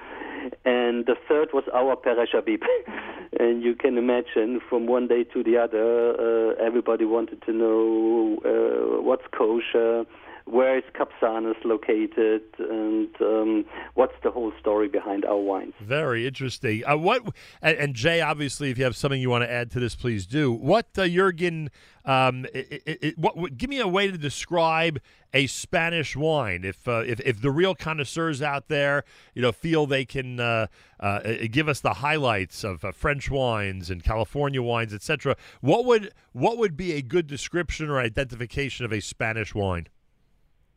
[0.64, 2.62] and the third was our Peraj Ha'abib.
[3.40, 8.38] and you can imagine, from one day to the other, uh, everybody wanted to know
[8.44, 10.04] uh, what's kosher.
[10.44, 13.64] Where is Capçanes located, and um,
[13.94, 15.74] what's the whole story behind our wines?
[15.80, 16.82] Very interesting.
[16.84, 17.22] Uh, what
[17.60, 20.26] and, and Jay, obviously, if you have something you want to add to this, please
[20.26, 20.52] do.
[20.52, 21.70] What uh, Jurgen?
[22.04, 23.56] Um, i i i what, what?
[23.56, 25.00] Give me a way to describe
[25.32, 26.64] a Spanish wine.
[26.64, 29.04] If uh, if if the real connoisseurs out there,
[29.34, 30.66] you know, feel they can uh,
[30.98, 31.20] uh,
[31.50, 35.36] give us the highlights of uh, French wines and California wines, etc.
[35.60, 39.86] What would what would be a good description or identification of a Spanish wine?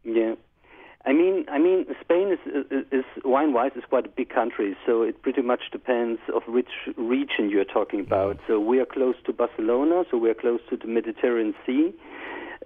[0.06, 0.36] Yeah,
[1.06, 2.40] I mean, I mean, Spain is,
[2.72, 6.70] is, is wine-wise is quite a big country, so it pretty much depends of which
[6.98, 8.40] region you're talking about.
[8.48, 11.94] So we are close to Barcelona, so we are close to the Mediterranean Sea.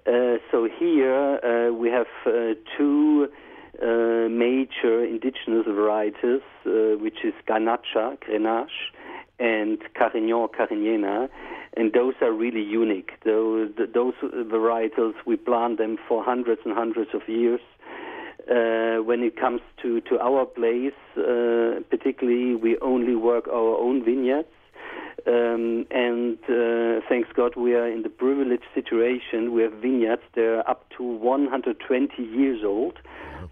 [0.06, 3.28] Uh, so here uh, we have uh, two
[3.82, 8.88] uh, major indigenous varieties, uh, which is Garnacha, Grenache,
[9.40, 11.28] and Carignan, Cariñena,
[11.76, 13.12] and those are really unique.
[13.24, 17.60] Those, those varietals, we plant them for hundreds and hundreds of years.
[18.50, 24.04] Uh, when it comes to, to our place, uh, particularly, we only work our own
[24.04, 24.48] vineyards.
[25.26, 29.52] Um, and uh, thanks God, we are in the privileged situation.
[29.52, 32.98] We have vineyards; they're up to 120 years old.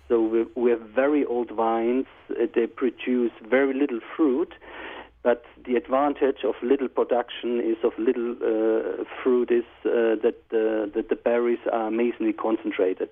[0.09, 2.06] So we, we have very old vines.
[2.31, 4.55] Uh, they produce very little fruit,
[5.23, 10.90] but the advantage of little production is of little uh, fruit is uh, that the
[10.95, 13.11] that the berries are amazingly concentrated.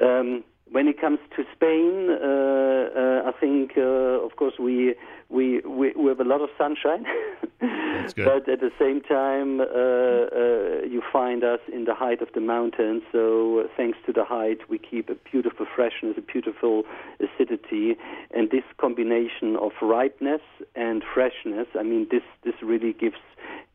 [0.00, 4.94] Um, when it comes to Spain, uh, uh, I think, uh, of course, we,
[5.30, 7.04] we we we have a lot of sunshine,
[7.60, 12.40] but at the same time, uh, uh, you find us in the height of the
[12.40, 13.02] mountains.
[13.12, 16.84] So, thanks to the height, we keep a beautiful freshness, a beautiful
[17.20, 17.96] acidity,
[18.34, 20.42] and this combination of ripeness
[20.74, 21.66] and freshness.
[21.78, 23.16] I mean, this this really gives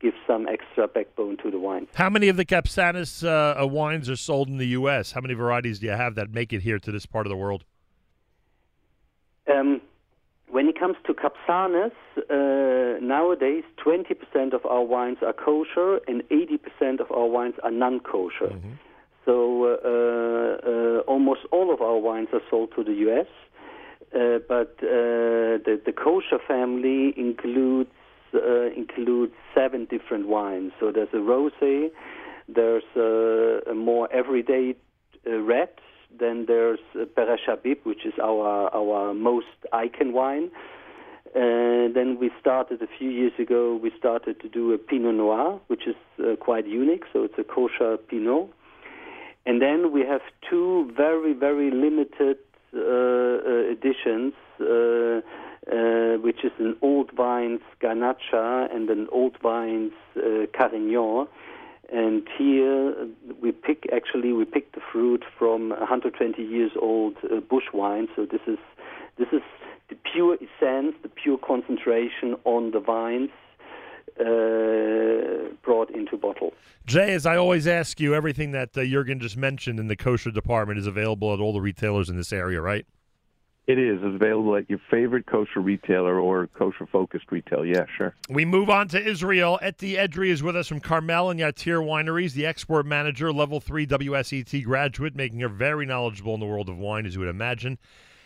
[0.03, 1.87] gives some extra backbone to the wine.
[1.95, 5.13] How many of the Capçanes uh, uh, wines are sold in the U.S.?
[5.13, 7.37] How many varieties do you have that make it here to this part of the
[7.37, 7.63] world?
[9.51, 9.81] Um,
[10.49, 16.99] when it comes to Capçanes, uh, nowadays 20% of our wines are kosher and 80%
[16.99, 18.53] of our wines are non-kosher.
[19.25, 23.27] So uh, uh, almost all of our wines are sold to the U.S.
[24.13, 27.89] Uh, but uh, the, the kosher family includes
[28.33, 30.71] uh, includes seven different wines.
[30.79, 31.89] So there's a rosé,
[32.47, 34.75] there's uh, a more everyday
[35.25, 35.69] uh, red,
[36.19, 37.05] then there's uh,
[37.83, 40.51] which is our our most icon wine.
[41.35, 43.79] Uh, then we started a few years ago.
[43.81, 47.05] We started to do a Pinot Noir, which is uh, quite unique.
[47.11, 48.49] So it's a kosher Pinot.
[49.45, 52.37] And then we have two very very limited
[52.75, 54.33] uh, uh, editions,
[55.71, 61.27] uh, which is an old vines Garnacha and an old vines uh, Carignan.
[61.91, 63.07] And here
[63.41, 68.07] we pick actually we pick the fruit from 120 years old uh, bush wine.
[68.15, 68.57] So this is
[69.17, 69.41] this is
[69.89, 73.29] the pure essence, the pure concentration on the vines
[74.19, 76.53] uh, brought into bottle.
[76.85, 80.31] Jay, as I always ask you, everything that uh, Jurgen just mentioned in the kosher
[80.31, 82.85] department is available at all the retailers in this area, right?
[83.65, 87.65] It is available at your favorite kosher retailer or kosher focused retail.
[87.65, 88.13] Yeah, sure.
[88.27, 89.57] We move on to Israel.
[89.61, 93.87] Eti Edry is with us from Carmel and Yatir Wineries, the export manager, level three
[93.87, 97.77] WSET graduate, making her very knowledgeable in the world of wine, as you would imagine.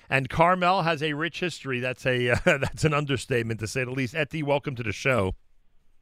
[0.09, 1.79] And Carmel has a rich history.
[1.81, 4.15] That's a uh, that's an understatement to say the least.
[4.15, 5.35] Eti, welcome to the show.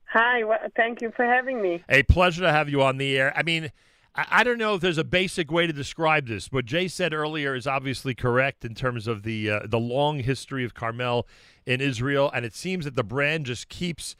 [0.05, 1.83] Hi, wha- thank you for having me.
[1.89, 3.33] A pleasure to have you on the air.
[3.35, 3.71] I mean,
[4.15, 6.51] I, I don't know if there's a basic way to describe this.
[6.51, 10.63] What Jay said earlier is obviously correct in terms of the uh, the long history
[10.63, 11.27] of Carmel
[11.65, 14.15] in Israel, and it seems that the brand just keeps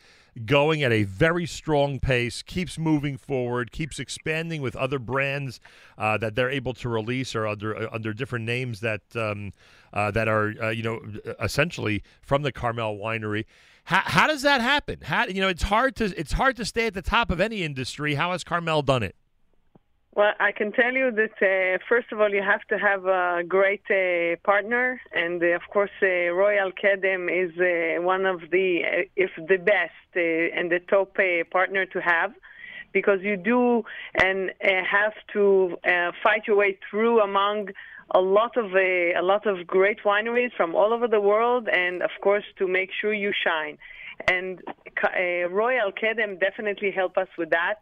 [0.45, 5.61] going at a very strong pace, keeps moving forward, keeps expanding with other brands
[5.97, 9.53] uh, that they're able to release or under uh, under different names that um,
[9.93, 11.01] uh, that are uh, you know
[11.41, 13.45] essentially from the Carmel winery.
[13.85, 14.99] How, how does that happen?
[15.03, 17.63] How you know it's hard to it's hard to stay at the top of any
[17.63, 18.15] industry.
[18.15, 19.15] How has Carmel done it?
[20.15, 23.43] Well, I can tell you that uh, first of all, you have to have a
[23.45, 28.79] great uh, partner, and uh, of course, uh, Royal Kedem is uh, one of the,
[28.85, 31.17] uh, if the best, and the top
[31.51, 32.31] partner to have,
[32.93, 33.83] because you do
[34.23, 35.75] and have to
[36.23, 37.67] fight your way through among
[38.11, 42.11] a lot of a lot of great wineries from all over the world, and of
[42.21, 43.77] course, to make sure you shine.
[44.29, 44.61] And
[45.51, 47.79] Royal Kedem definitely help us with that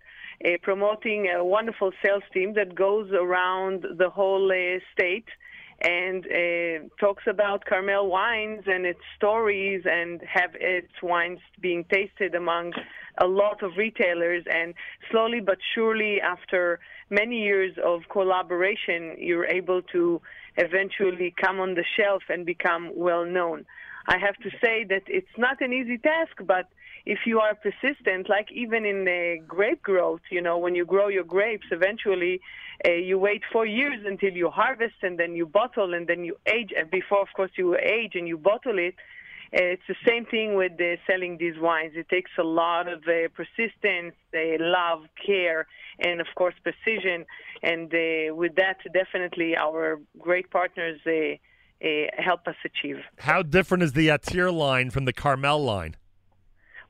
[0.61, 5.27] promoting a wonderful sales team that goes around the whole uh, state
[5.81, 12.35] and uh, talks about Carmel wines and its stories and have its wines being tasted
[12.35, 12.73] among
[13.17, 14.45] a lot of retailers.
[14.49, 14.73] And
[15.11, 20.21] slowly but surely, after many years of collaboration, you're able to
[20.57, 23.65] eventually come on the shelf and become well known.
[24.07, 26.67] I have to say that it's not an easy task, but
[27.05, 31.09] if you are persistent, like even in uh, grape growth, you know, when you grow
[31.09, 32.39] your grapes, eventually
[32.87, 36.37] uh, you wait four years until you harvest and then you bottle and then you
[36.47, 36.71] age.
[36.77, 38.95] And before, of course, you age and you bottle it.
[39.53, 41.91] Uh, it's the same thing with uh, selling these wines.
[41.95, 45.67] It takes a lot of uh, persistence, uh, love, care,
[45.99, 47.25] and of course precision.
[47.61, 50.99] And uh, with that, definitely our great partners
[52.17, 53.01] help us achieve.
[53.19, 55.97] How different is the Yatir line from the Carmel line?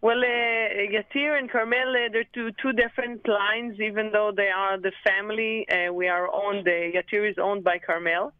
[0.04, 3.80] Well, uh, Yatir and Carmel, uh, they're two two different lines.
[3.80, 6.68] Even though they are the family, uh, we are owned.
[6.68, 8.34] Uh, Yatir is owned by Carmel,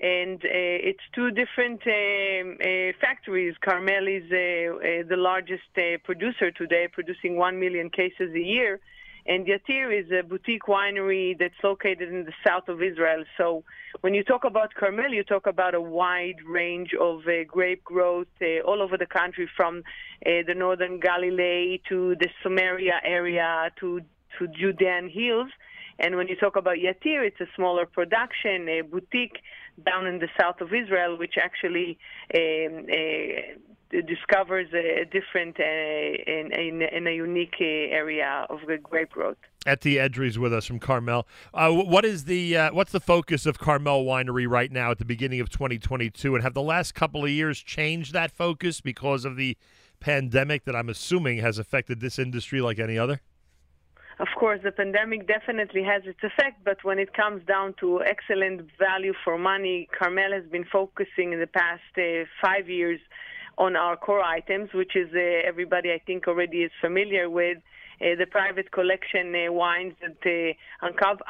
[0.00, 3.54] and uh, it's two different um, uh, factories.
[3.64, 5.70] Carmel is uh, the largest
[6.02, 8.80] producer today, producing one million cases a year,
[9.28, 13.24] and Yatir is a boutique winery that's located in the south of Israel.
[13.36, 13.64] So,
[14.00, 18.28] when you talk about Carmel, you talk about a wide range of uh, grape growth
[18.40, 19.82] uh, all over the country, from
[20.24, 24.00] uh, the northern Galilee to the Samaria area to
[24.38, 25.50] to Judean hills.
[25.98, 29.38] And when you talk about Yatir, it's a smaller production, a boutique
[29.84, 31.98] down in the south of Israel, which actually
[32.34, 33.58] um, uh,
[33.90, 39.36] discovers a different, uh, in, in, in a unique uh, area of the grape growth.
[39.66, 41.26] Eti Edry's with us from Carmel.
[41.52, 45.04] Uh, what is the uh, what's the focus of Carmel Winery right now at the
[45.04, 46.34] beginning of 2022?
[46.34, 49.56] And have the last couple of years changed that focus because of the
[49.98, 53.20] pandemic that I'm assuming has affected this industry like any other?
[54.18, 58.70] Of course, the pandemic definitely has its effect, but when it comes down to excellent
[58.78, 62.98] value for money, Carmel has been focusing in the past uh, five years
[63.58, 67.58] on our core items, which is uh, everybody I think already is familiar with.
[67.98, 70.54] Uh, the private collection uh, wines that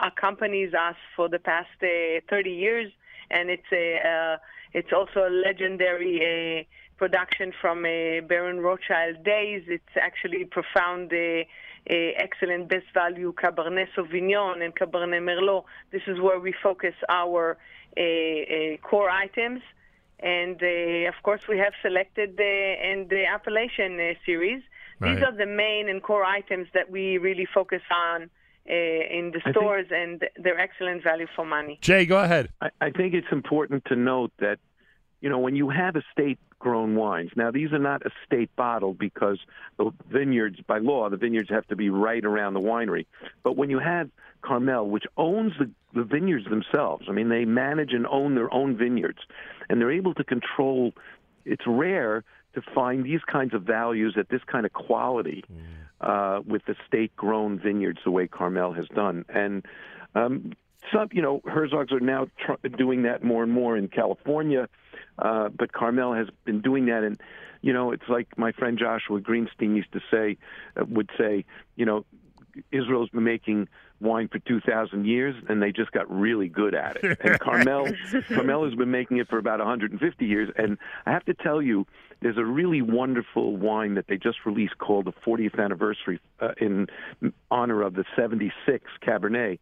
[0.02, 2.90] accompanies us for the past uh, 30 years,
[3.30, 4.38] and it's a
[4.72, 9.62] it's also a legendary production from uh, Baron Rothschild days.
[9.68, 11.12] It's actually profound.
[11.12, 11.44] Uh,
[11.88, 15.62] uh, excellent best value Cabernet Sauvignon and Cabernet Merlot.
[15.92, 17.56] This is where we focus our
[17.96, 19.60] uh, core items.
[20.20, 24.62] And uh, of course, we have selected the and the appellation uh, series.
[24.98, 29.40] These are the main and core items that we really focus on uh, in the
[29.40, 31.78] I think- stores, and they're excellent value for money.
[31.82, 32.48] Jay, go ahead.
[32.62, 34.58] I, I think it's important to note that,
[35.26, 39.40] you know, when you have estate grown wines, now these are not estate bottled because
[39.76, 43.06] the vineyards, by law, the vineyards have to be right around the winery.
[43.42, 44.08] But when you have
[44.42, 48.76] Carmel, which owns the, the vineyards themselves, I mean, they manage and own their own
[48.76, 49.18] vineyards,
[49.68, 50.92] and they're able to control.
[51.44, 52.22] It's rare
[52.54, 55.42] to find these kinds of values at this kind of quality
[56.02, 59.24] uh, with estate grown vineyards the way Carmel has done.
[59.28, 59.66] And
[60.14, 60.52] um,
[60.92, 64.68] some, you know, Herzogs are now tr- doing that more and more in California,
[65.18, 67.02] uh, but Carmel has been doing that.
[67.04, 67.20] And
[67.62, 70.36] you know, it's like my friend Joshua Greenstein used to say,
[70.80, 72.04] uh, would say, you know,
[72.70, 73.68] Israel's been making
[74.00, 77.18] wine for 2,000 years, and they just got really good at it.
[77.20, 77.88] And Carmel,
[78.28, 80.50] Carmel has been making it for about 150 years.
[80.56, 81.86] And I have to tell you,
[82.20, 86.86] there's a really wonderful wine that they just released called the 40th anniversary uh, in
[87.50, 89.58] honor of the 76 Cabernet.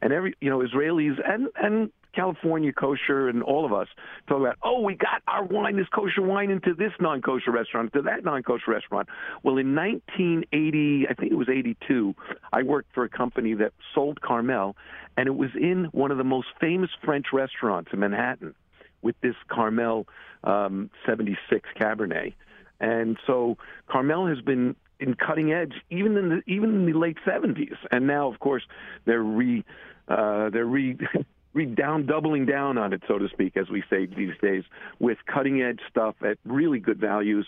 [0.00, 3.88] And every, you know, Israelis and and California kosher and all of us
[4.28, 8.02] talk about, oh, we got our wine, this kosher wine, into this non-kosher restaurant, to
[8.02, 9.08] that non-kosher restaurant.
[9.42, 12.14] Well, in 1980, I think it was 82,
[12.52, 14.76] I worked for a company that sold Carmel,
[15.16, 18.54] and it was in one of the most famous French restaurants in Manhattan
[19.02, 20.06] with this Carmel
[20.44, 22.34] um, 76 Cabernet.
[22.80, 23.56] And so
[23.88, 28.06] Carmel has been in cutting edge even in the even in the late 70s, and
[28.06, 28.62] now of course
[29.04, 29.64] they're re
[30.08, 30.96] uh, they're re.
[31.58, 34.64] re down doubling down on it so to speak as we say these days
[34.98, 37.46] with cutting edge stuff at really good values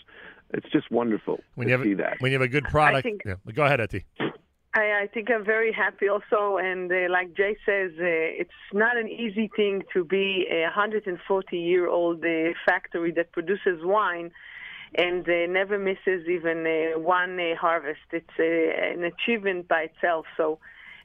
[0.53, 3.03] it's just wonderful When to you have see that when you have a good product,
[3.03, 3.35] think- yeah.
[3.53, 4.05] go ahead, Eti.
[4.73, 8.95] I, I think I'm very happy also, and uh, like Jay says, uh, it's not
[8.95, 14.31] an easy thing to be a 140 year old uh, factory that produces wine
[14.95, 18.07] and uh, never misses even uh, one uh, harvest.
[18.11, 18.43] It's uh,
[18.93, 20.25] an achievement by itself.
[20.37, 20.59] So.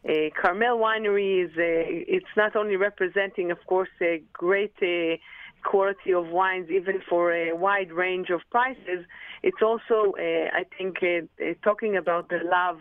[0.08, 5.16] Uh, Carmel Winery is uh, it's not only representing, of course, a great uh,
[5.64, 9.04] quality of wines, even for a wide range of prices.
[9.42, 12.80] It's also, uh, I think, uh, uh, talking about the love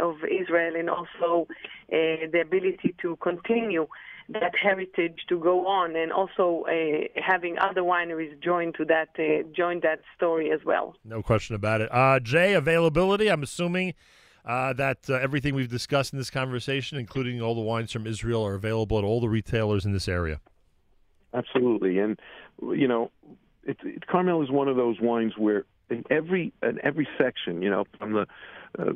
[0.00, 1.46] of Israel and also
[1.88, 3.86] the ability to continue
[4.28, 6.64] that heritage to go on, and also
[7.16, 9.10] having other wineries join to that
[9.54, 10.96] join that story as well.
[11.04, 11.90] No question about it.
[12.24, 13.28] Jay, availability.
[13.30, 13.94] I'm assuming
[14.44, 18.44] uh, that uh, everything we've discussed in this conversation, including all the wines from Israel,
[18.44, 20.40] are available at all the retailers in this area.
[21.34, 22.18] Absolutely, and
[22.60, 23.10] you know,
[23.64, 27.70] it, it, Carmel is one of those wines where in every in every section, you
[27.70, 28.26] know, from the
[28.78, 28.92] uh,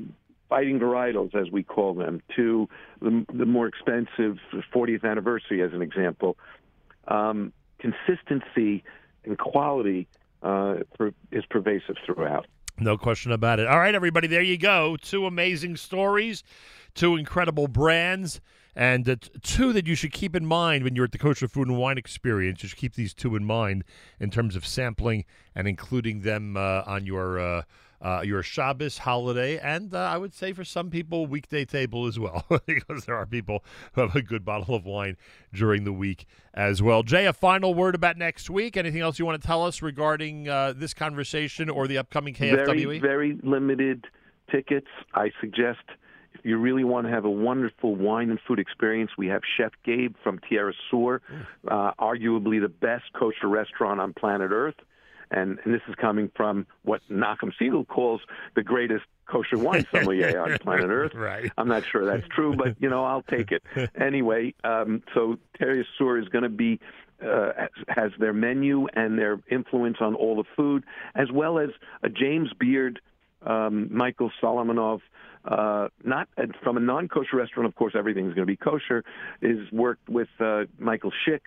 [0.49, 2.69] fighting varietals as we call them to
[3.01, 4.39] the, the more expensive
[4.75, 6.37] 40th anniversary, as an example,
[7.09, 8.85] um, consistency
[9.25, 10.07] and quality
[10.43, 10.77] uh,
[11.33, 12.47] is pervasive throughout.
[12.79, 13.67] No question about it.
[13.67, 14.97] All right, everybody, there you go.
[14.97, 16.43] Two amazing stories,
[16.95, 18.41] two incredible brands,
[18.75, 21.69] and uh, two that you should keep in mind when you're at the Kosher Food
[21.69, 22.63] and Wine Experience.
[22.63, 23.85] You should keep these two in mind
[24.21, 25.25] in terms of sampling
[25.55, 27.63] and including them uh, on your uh,
[28.07, 32.21] uh, your Shabbos holiday, and uh, I would say for some people, weekday table as
[32.21, 35.17] well, because there are people who have a good bottle of wine
[35.53, 37.03] during the week as well.
[37.03, 38.77] Jay, a final word about next week.
[38.77, 43.01] Anything else you want to tell us regarding uh, this conversation or the upcoming KFWE?
[43.01, 44.05] Very, very limited
[44.53, 44.87] tickets.
[45.13, 45.81] I suggest
[46.35, 49.73] if you really want to have a wonderful wine and food experience, we have Chef
[49.85, 51.21] Gabe from Tierra Sur,
[51.67, 54.77] uh, arguably the best kosher restaurant on planet Earth.
[55.31, 58.21] And, and this is coming from what Nachum Segal calls
[58.55, 61.15] the greatest kosher wine sommelier on planet Earth.
[61.15, 61.51] Right.
[61.59, 63.63] I'm not sure that's true, but you know I'll take it
[64.01, 64.55] anyway.
[64.65, 66.81] Um, so Tierra Sur is going to be
[67.25, 67.53] uh,
[67.89, 71.71] has their menu and their influence on all the food, as well as
[72.03, 73.01] a James Beard,
[73.43, 75.01] um, Michael Solomonov.
[75.45, 79.05] Uh, not uh, from a non-kosher restaurant, of course, everything's going to be kosher.
[79.41, 81.41] Is worked with uh, Michael Schick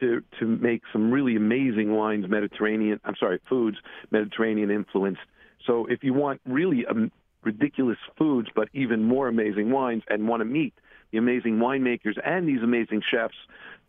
[0.00, 3.00] to to make some really amazing wines, Mediterranean.
[3.04, 3.76] I'm sorry, foods,
[4.10, 5.20] Mediterranean influenced.
[5.66, 7.10] So if you want really um,
[7.42, 10.74] ridiculous foods, but even more amazing wines, and want to meet
[11.12, 13.34] the amazing winemakers and these amazing chefs,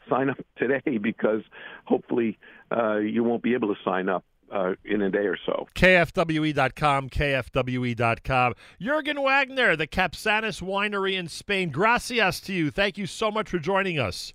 [0.10, 1.42] sign up today because
[1.86, 2.38] hopefully
[2.76, 5.68] uh, you won't be able to sign up uh, in a day or so.
[5.76, 8.54] KFWE.com, KFWE.com.
[8.82, 11.70] Jurgen Wagner, the Capçanes Winery in Spain.
[11.70, 12.72] Gracias to you.
[12.72, 14.34] Thank you so much for joining us.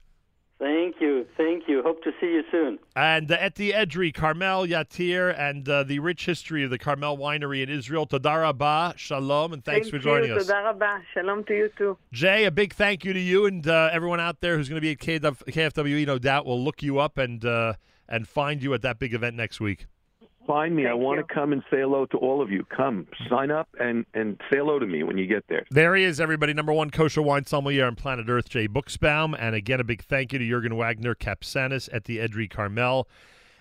[0.58, 1.26] Thank you.
[1.36, 1.82] Thank you.
[1.82, 2.78] Hope to see you soon.
[2.94, 7.62] And uh, Eti Edry, Carmel Yatir, and uh, the rich history of the Carmel Winery
[7.62, 8.06] in Israel.
[8.06, 10.36] Tadara Ba, Shalom, and thanks Thank for joining you.
[10.36, 10.46] us.
[10.46, 11.02] Toda rabba.
[11.12, 11.98] Shalom to you too.
[12.12, 14.80] Jay, a big thank you to you and uh, everyone out there who's going to
[14.80, 16.06] be at KW- KFWE.
[16.06, 17.74] No doubt will look you up and uh,
[18.08, 19.86] and find you at that big event next week.
[20.46, 20.86] Find me.
[20.86, 22.64] I want to come and say hello to all of you.
[22.64, 25.64] Come, sign up and, and say hello to me when you get there.
[25.70, 26.52] There he is, everybody.
[26.52, 29.34] Number one kosher wine sommelier on planet Earth, Jay Buchsbaum.
[29.38, 33.08] And again, a big thank you to Jurgen Wagner, Capçanes at the Edry Carmel.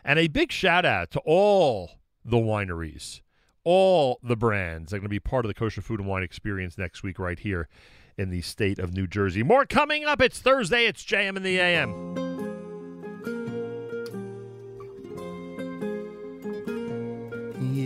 [0.04, 1.92] And a big shout out to all
[2.26, 3.22] the wineries,
[3.64, 6.24] all the brands that are going to be part of the kosher food and wine
[6.24, 7.70] experience next week, right here
[8.18, 9.42] in the state of New Jersey.
[9.42, 10.22] More coming up.
[10.22, 10.86] It's Thursday.
[10.86, 12.23] It's JM in the AM.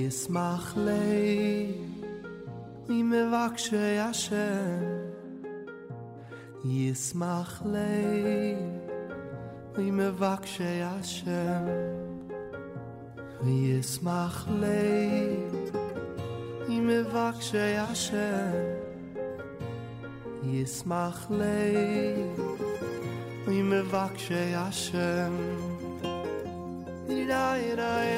[0.07, 1.71] ישמח לי
[2.89, 4.77] מי מבקשי השם
[6.65, 8.55] ישמח לי
[9.77, 11.65] מי מבקשי השם
[13.45, 15.35] ישמח לי
[16.67, 18.51] מי מבקשי השם
[20.43, 22.15] ישמח לי
[23.47, 25.37] מי מבקשי השם
[27.07, 28.17] די די די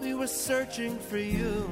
[0.00, 1.68] We were searching for you.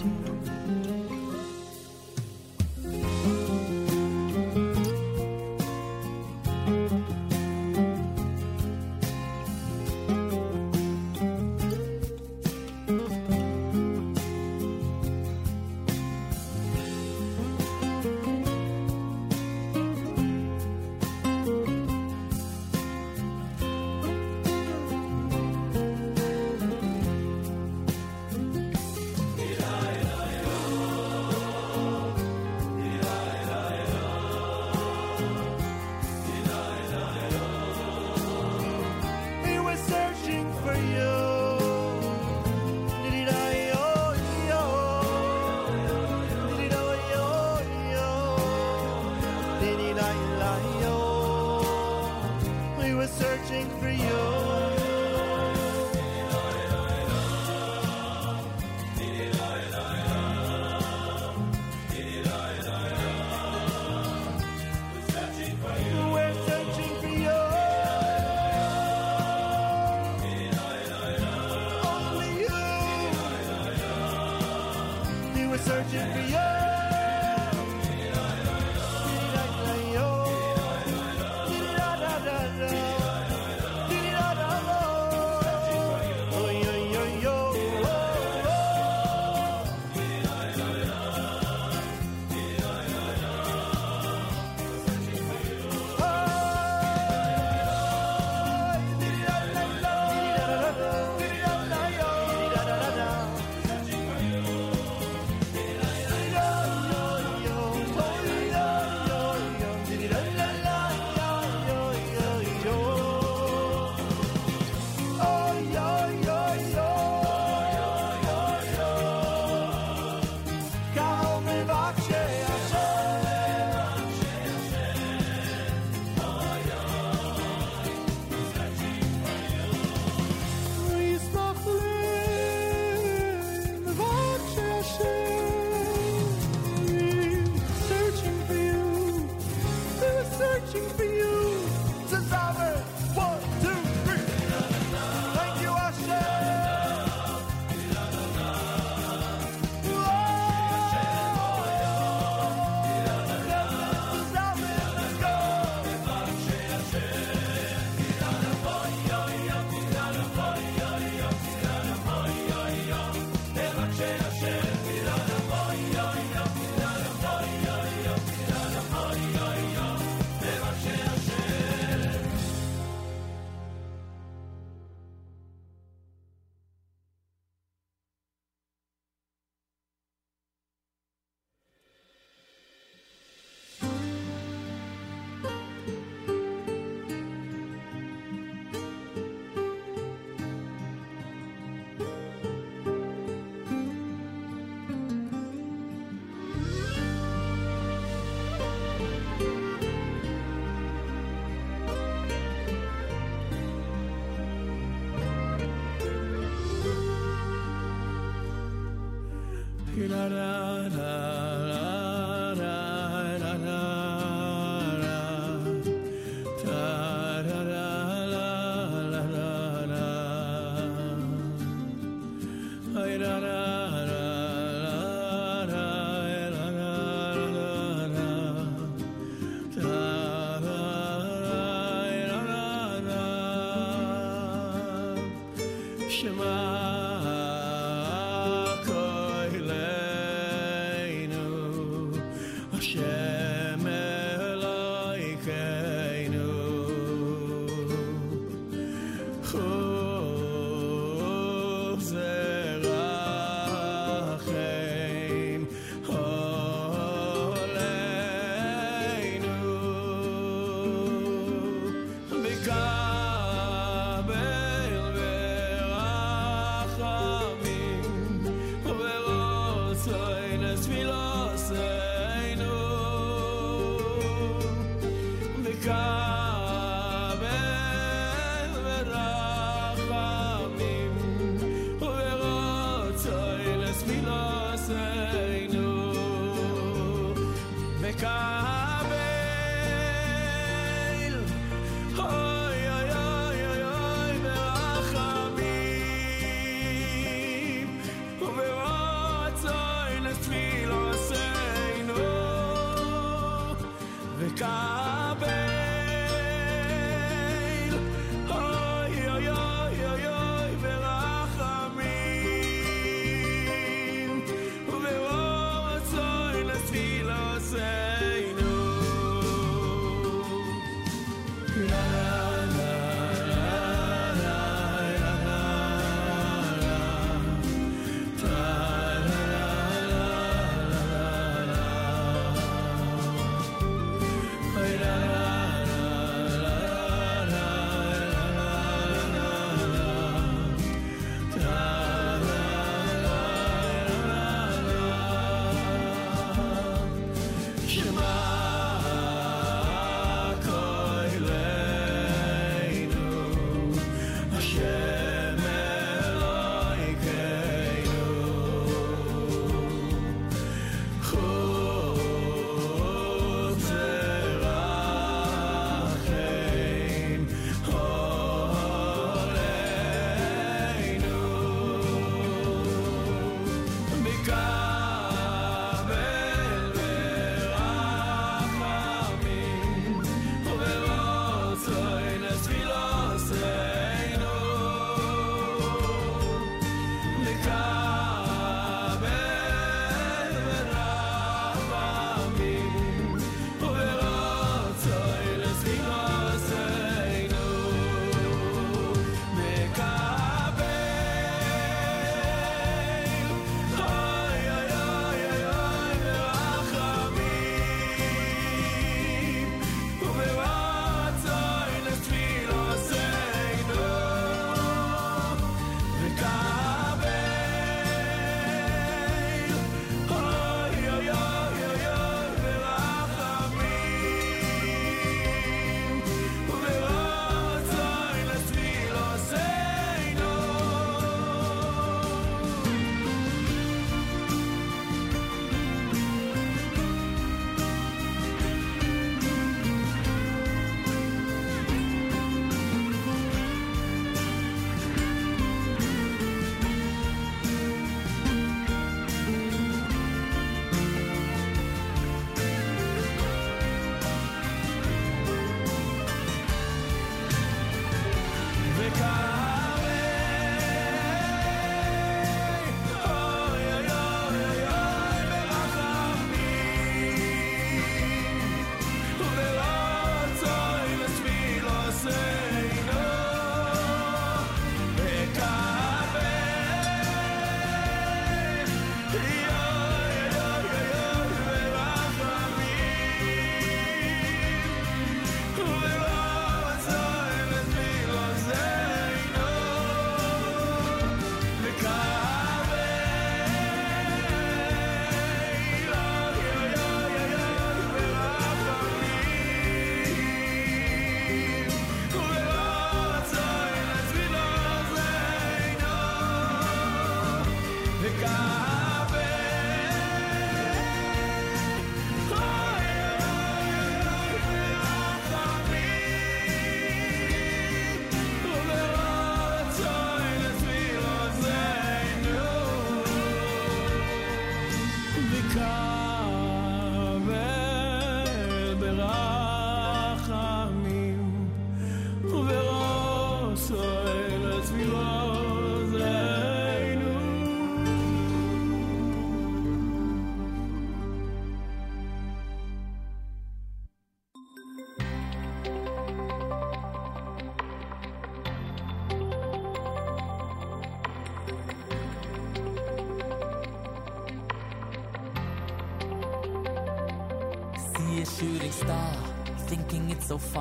[284.05, 285.91] stilos ei nu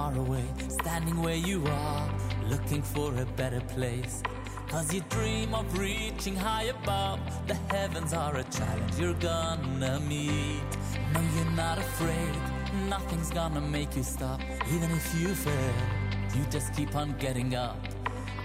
[0.04, 2.10] far away, standing where you are,
[2.50, 4.22] looking for a better place.
[4.68, 7.20] Cause you dream of reaching high above.
[7.48, 10.70] The heavens are a challenge you're gonna meet.
[11.14, 12.36] No, you're not afraid.
[12.90, 14.42] Nothing's gonna make you stop.
[14.76, 15.76] Even if you fail,
[16.36, 17.78] you just keep on getting up.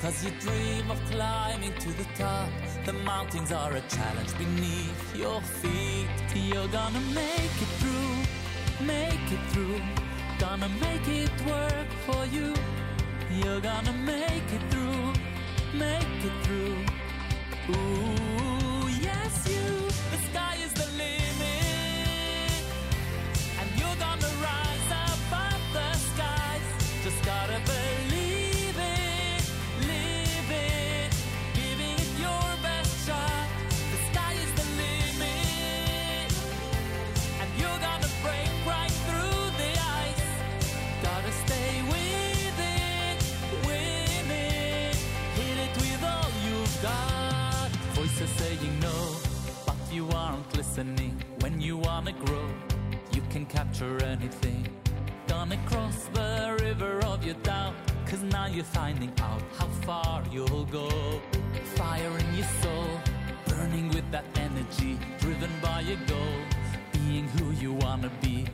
[0.00, 2.50] Cause you dream of climbing to the top.
[2.86, 6.08] The mountains are a challenge beneath your feet.
[6.36, 10.07] You're gonna make it through, make it through.
[10.50, 12.54] Gonna make it work for you.
[13.30, 15.12] You're gonna make it through,
[15.74, 16.78] make it through.
[17.76, 18.17] Ooh,
[47.98, 48.94] Voices saying no,
[49.66, 51.20] but you aren't listening.
[51.40, 52.48] When you wanna grow,
[53.12, 54.68] you can capture anything.
[55.26, 57.74] Gonna cross the river of your doubt,
[58.06, 60.88] cause now you're finding out how far you'll go.
[61.74, 62.88] Fire in your soul,
[63.48, 66.38] burning with that energy, driven by your goal,
[66.92, 68.46] being who you wanna be.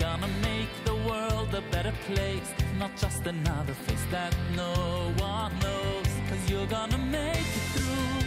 [0.00, 4.72] Gonna make the world a better place, not just another face that no
[5.18, 6.08] one knows.
[6.30, 8.17] Cause you're gonna make it through.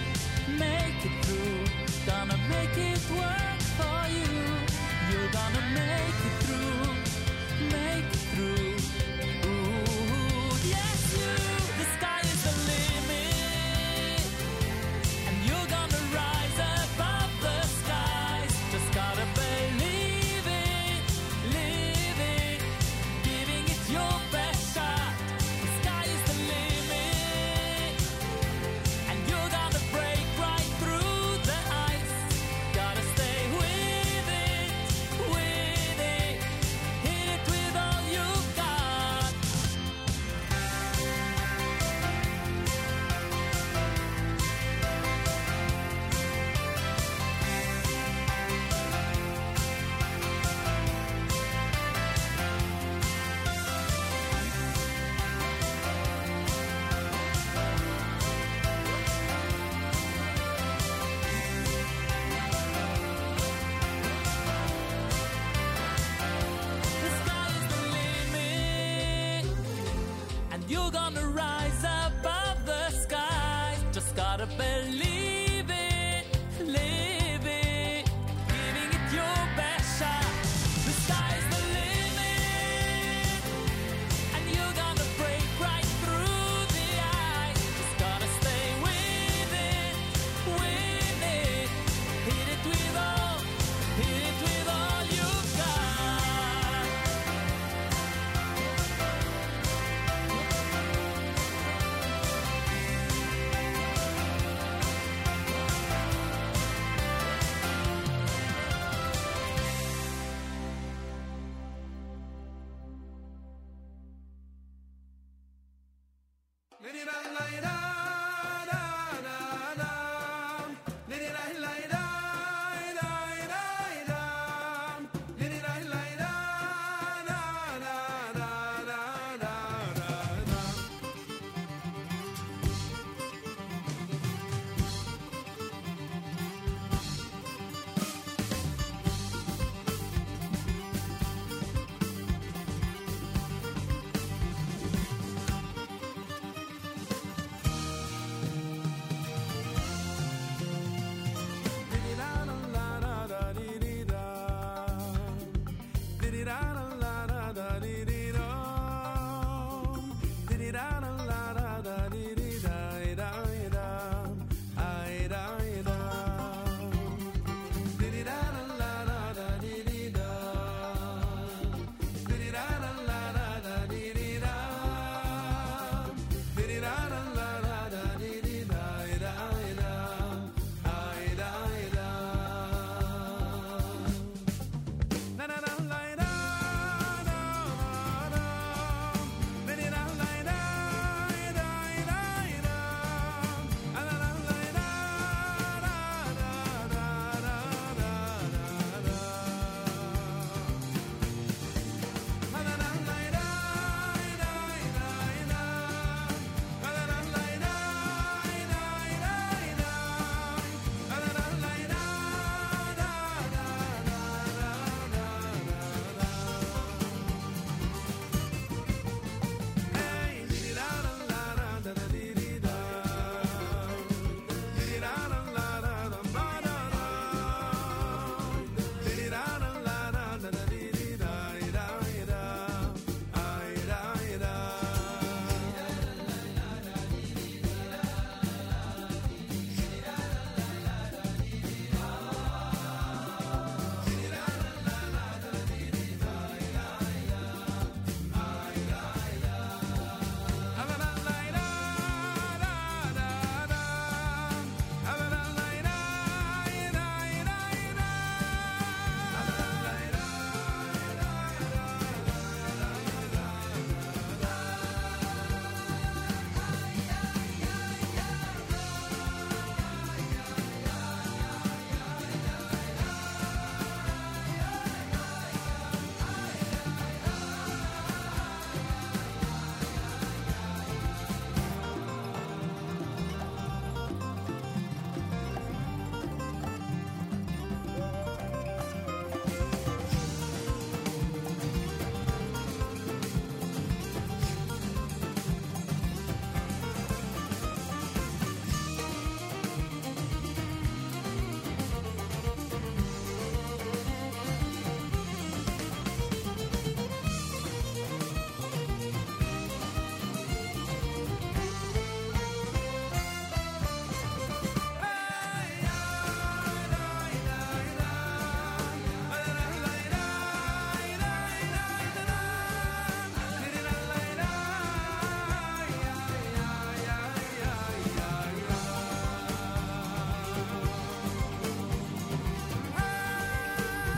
[2.06, 4.34] Gonna make it work for you.
[5.12, 5.71] You're gonna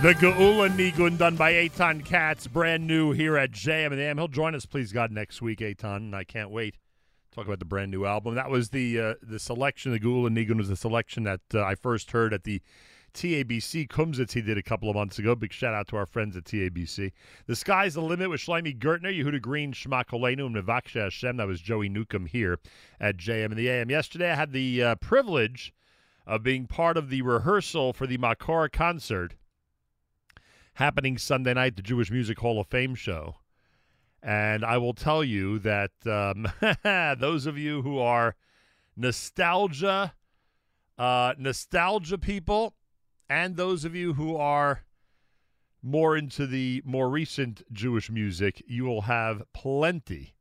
[0.04, 4.18] The Geula Nigun done by Eitan Katz, brand new here at JM and the AM.
[4.18, 6.76] He'll join us, please God, next week, Eitan, and I can't wait.
[7.34, 8.36] Talk about the brand new album.
[8.36, 9.94] That was the uh, the selection.
[9.94, 12.62] The Geula Nigun was the selection that uh, I first heard at the
[13.14, 15.36] TABC Kumsitz he did a couple of months ago.
[15.36, 17.14] Big shout out to our friends at TABC.
[17.48, 21.38] The Sky's the Limit with Shlomi Gertner, Yehuda Green, Shema Kolenu, and Mevaksha Hashem.
[21.38, 22.60] That was Joey Newcomb here
[23.00, 23.90] at JM and the AM.
[23.90, 25.74] Yesterday I had the uh, privilege
[26.28, 29.36] of being part of the rehearsal for the Makor concert
[30.76, 33.36] happening Sunday night, the Jewish Music Hall of Fame show.
[34.22, 36.48] And I will tell you that um,
[37.20, 38.36] those of you who are
[38.96, 40.14] nostalgia,
[40.98, 42.74] uh, nostalgia people,
[43.30, 44.84] and those of you who are
[45.82, 50.36] more into the more recent Jewish music, you will have plenty,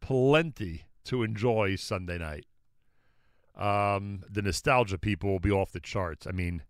[0.00, 2.46] plenty to enjoy Sunday night.
[3.56, 6.26] Um, the nostalgia people will be off the charts.
[6.26, 6.62] I mean,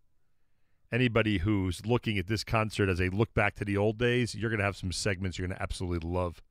[0.93, 4.51] anybody who's looking at this concert as a look back to the old days, you're
[4.51, 6.43] going to have some segments you're going to absolutely love.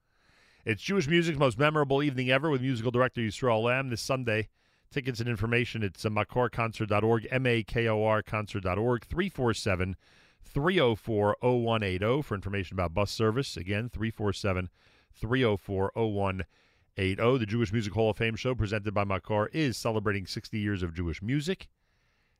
[0.65, 4.49] It's Jewish music's most memorable evening ever with musical director Yisrael Lamm this Sunday.
[4.91, 9.95] Tickets and information, it's uh, makorconcert.org, M-A-K-O-R concert.org, 347
[10.43, 13.55] 304 0180 for information about bus service.
[13.55, 14.69] Again, 347
[15.13, 17.37] 304 0180.
[17.37, 20.95] The Jewish Music Hall of Fame show presented by Makor is celebrating 60 years of
[20.95, 21.67] Jewish music,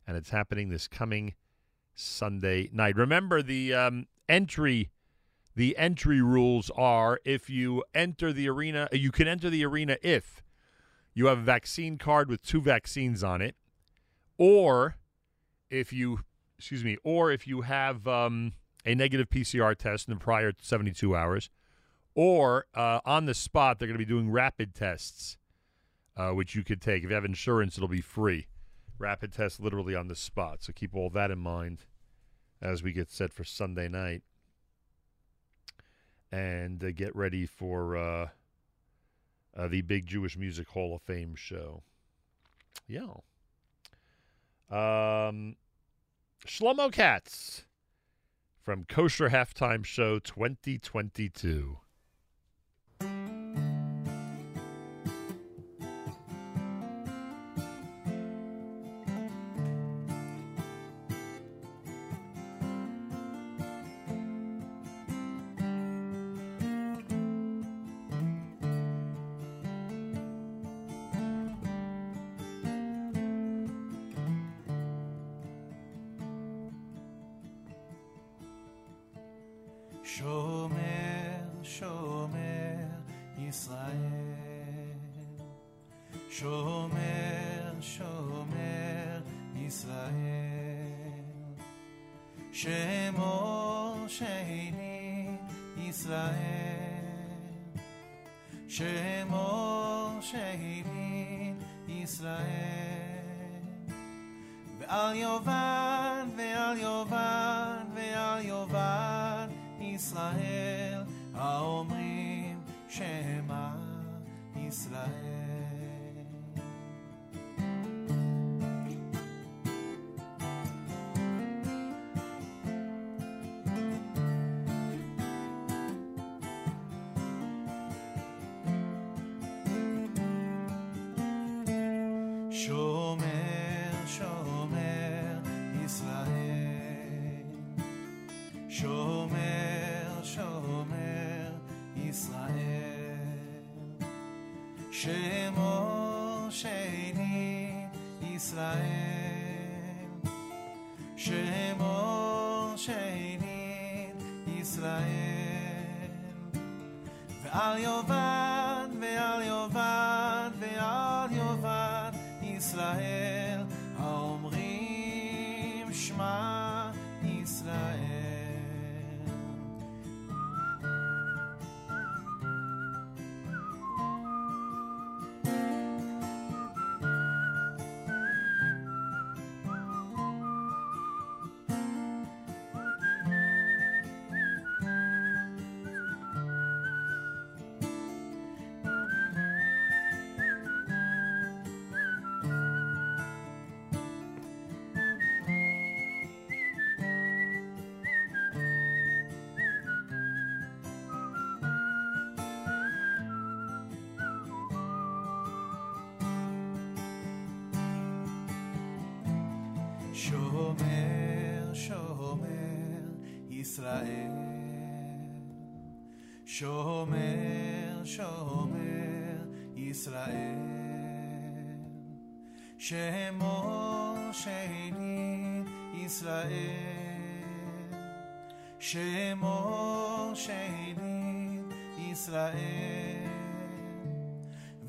[0.08, 1.36] and it's happening this coming
[2.00, 2.96] Sunday night.
[2.96, 4.90] Remember the um, entry
[5.60, 10.42] the entry rules are if you enter the arena, you can enter the arena if
[11.14, 13.58] you have a vaccine card with two vaccines on it,
[14.38, 14.96] or
[15.70, 16.22] if you,
[16.58, 18.54] excuse me, or if you have um,
[18.86, 21.50] a negative PCR test in the prior 72 hours,
[22.16, 25.38] or uh, on the spot, they're going to be doing rapid tests,
[26.16, 27.04] uh, which you could take.
[27.04, 28.48] If you have insurance, it'll be free.
[28.98, 30.64] Rapid tests literally on the spot.
[30.64, 31.86] So keep all that in mind
[32.62, 34.22] as we get set for Sunday night
[36.32, 38.28] and uh, get ready for uh,
[39.58, 41.84] uh, the big Jewish Music Hall of Fame show.
[42.88, 43.14] Yeah.
[44.70, 45.56] Um,
[46.46, 47.66] Shlomo Katz
[48.64, 51.78] from Kosher Halftime Show 2022.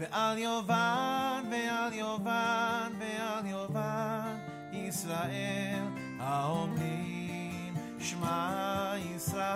[0.01, 4.37] ועל יובן, ועל יובן, ועל יובן,
[4.73, 5.85] ישראל
[6.21, 9.51] האומרים, שמע ישראל.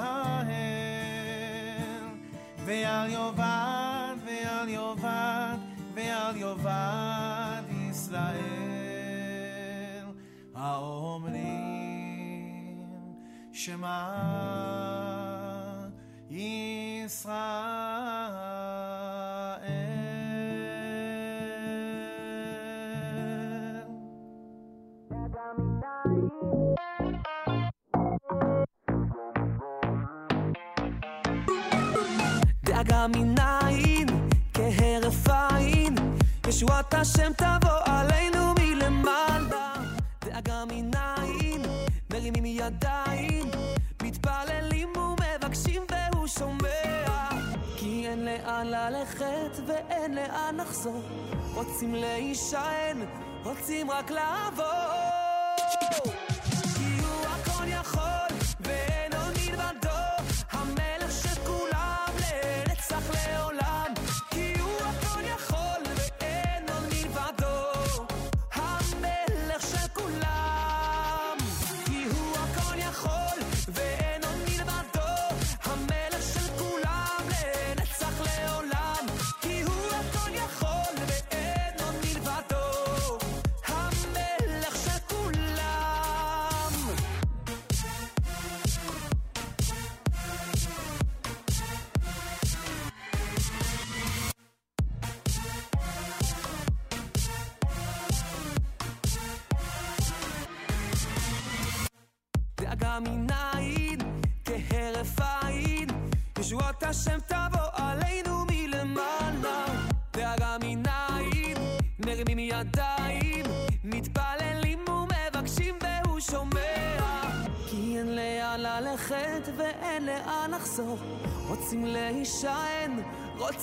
[2.65, 5.57] ועל יובן, ועל יובן,
[5.95, 8.45] ועל יובן, ישראל
[10.55, 11.55] האומרים,
[13.53, 14.11] שמע
[16.31, 17.74] ישראל.
[33.09, 34.07] מניין,
[34.55, 35.95] כהרף עין,
[36.49, 39.75] ישועת השם תבוא עלינו מלמעלה.
[40.25, 41.63] דאגה מניין,
[42.11, 43.51] מרימים ידיים,
[44.03, 47.29] מתפללים ומבקשים והוא שומע.
[47.77, 51.03] כי אין לאן ללכת ואין לאן לחזור,
[51.55, 52.99] רוצים להישען,
[53.45, 54.65] רוצים רק לעבור.
[56.75, 58.24] כי הוא הכל יכול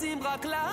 [0.02, 0.70] רוצים רק לה...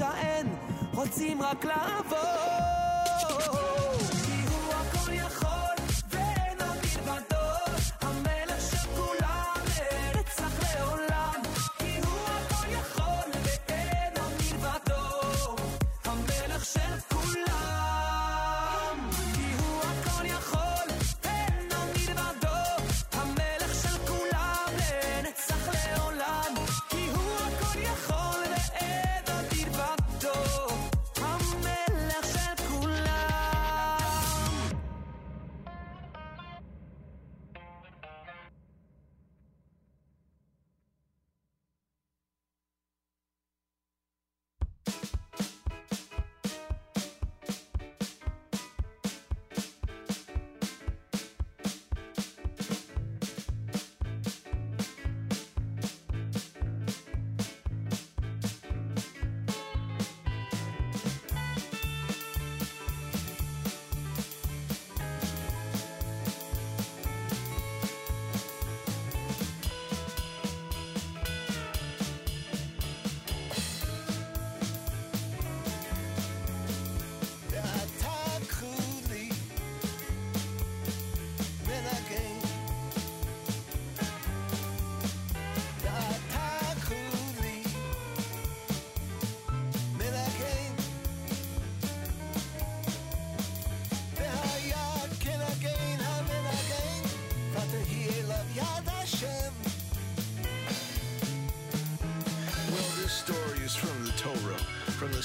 [0.00, 0.46] להישען,
[0.94, 2.19] רוצים רק לעבוד.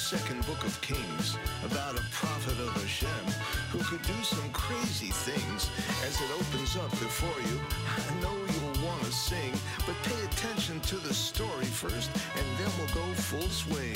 [0.05, 1.35] Second book of Kings,
[1.65, 3.25] about a prophet of Hashem
[3.71, 5.71] who could do some crazy things.
[6.05, 7.59] As it opens up before you,
[7.89, 9.51] I know you'll want to sing,
[9.83, 13.95] but pay attention to the story first, and then we'll go full swing.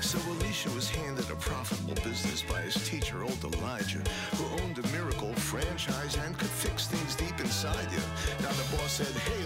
[0.00, 4.02] So Elisha was handed a profitable business by his teacher, old Elijah,
[4.36, 7.01] who owned a miracle franchise and could fix things
[7.64, 8.02] inside you.
[8.42, 9.41] Now the boss said, Hey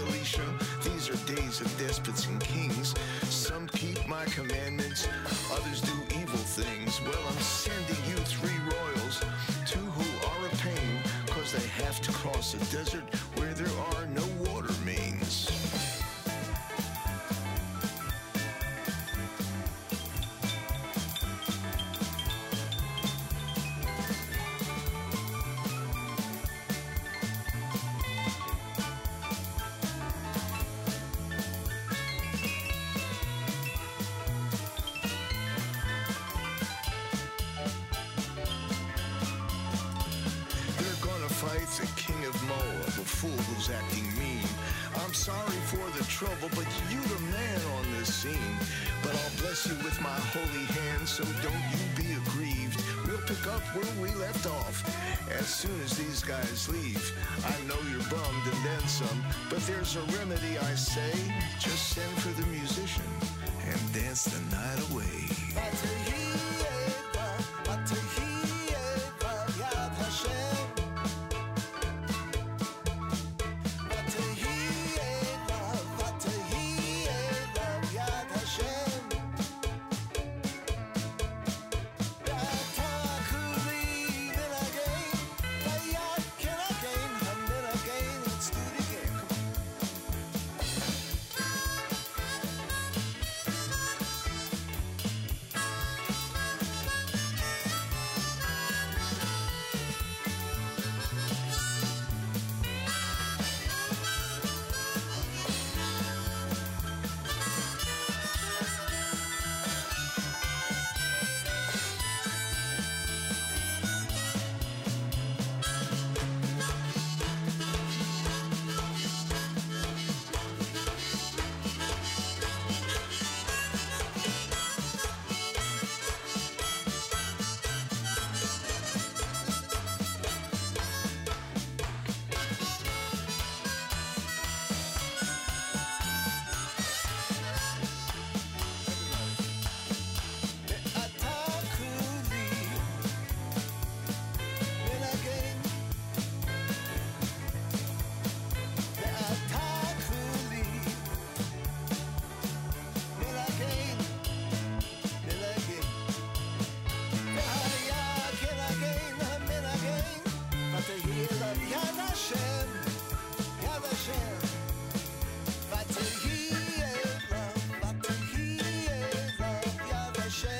[43.69, 44.47] acting mean.
[45.03, 48.57] I'm sorry for the trouble, but you the man on this scene.
[49.03, 52.81] But I'll bless you with my holy hand, so don't you be aggrieved.
[53.05, 54.83] We'll pick up where we left off
[55.37, 57.03] as soon as these guys leave.
[57.43, 61.13] I know you're bummed and then some, but there's a remedy, I say.
[61.59, 63.11] Just send for the musician
[63.67, 65.27] and dance the night away.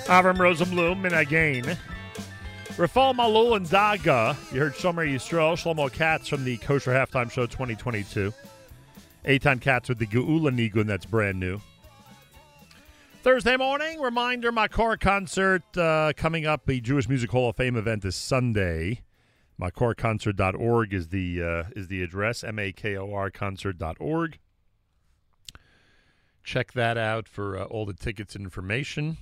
[0.08, 1.64] Avram Rosenblum and again.
[2.78, 4.38] Rafal Malul and Daga.
[4.54, 8.34] You heard Shomer Yisrael, Shlomo Katz from the Kosher Halftime Show 2022.
[9.26, 11.60] Eitan Katz with the Geula Nigun, that's brand new.
[13.22, 16.66] Thursday morning, reminder Makor concert uh, coming up.
[16.66, 19.02] The Jewish Music Hall of Fame event is Sunday.
[19.62, 22.46] MakorConcert.org is the uh, is the address.
[22.46, 24.40] M A K O R concert.org.
[26.46, 29.18] Check that out for uh, all the tickets and information.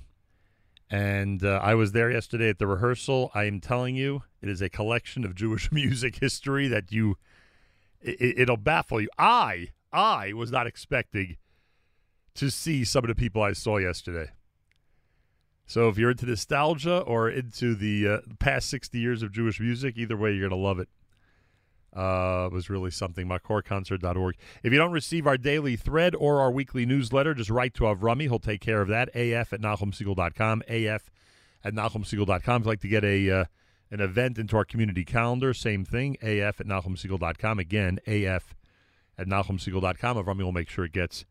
[0.89, 3.31] And uh, I was there yesterday at the rehearsal.
[3.33, 7.17] I am telling you, it is a collection of Jewish music history that you,
[8.01, 9.09] it, it'll baffle you.
[9.17, 11.37] I, I was not expecting
[12.35, 14.31] to see some of the people I saw yesterday.
[15.67, 19.97] So if you're into nostalgia or into the uh, past 60 years of Jewish music,
[19.97, 20.89] either way, you're going to love it.
[21.95, 23.25] Uh, was really something.
[23.25, 24.35] MakorConcert.org.
[24.63, 28.23] If you don't receive our daily thread or our weekly newsletter, just write to Avrami.
[28.23, 29.15] He'll take care of that.
[29.15, 30.63] AF at NachumSegal.com.
[30.67, 31.09] AF
[31.63, 32.61] at NachumSegal.com.
[32.61, 33.45] If you'd like to get a uh,
[33.91, 36.17] an event into our community calendar, same thing.
[36.21, 37.59] AF at NachumSegal.com.
[37.59, 38.55] Again, AF
[39.17, 40.17] at NachumSegal.com.
[40.17, 41.25] Avrami will make sure it gets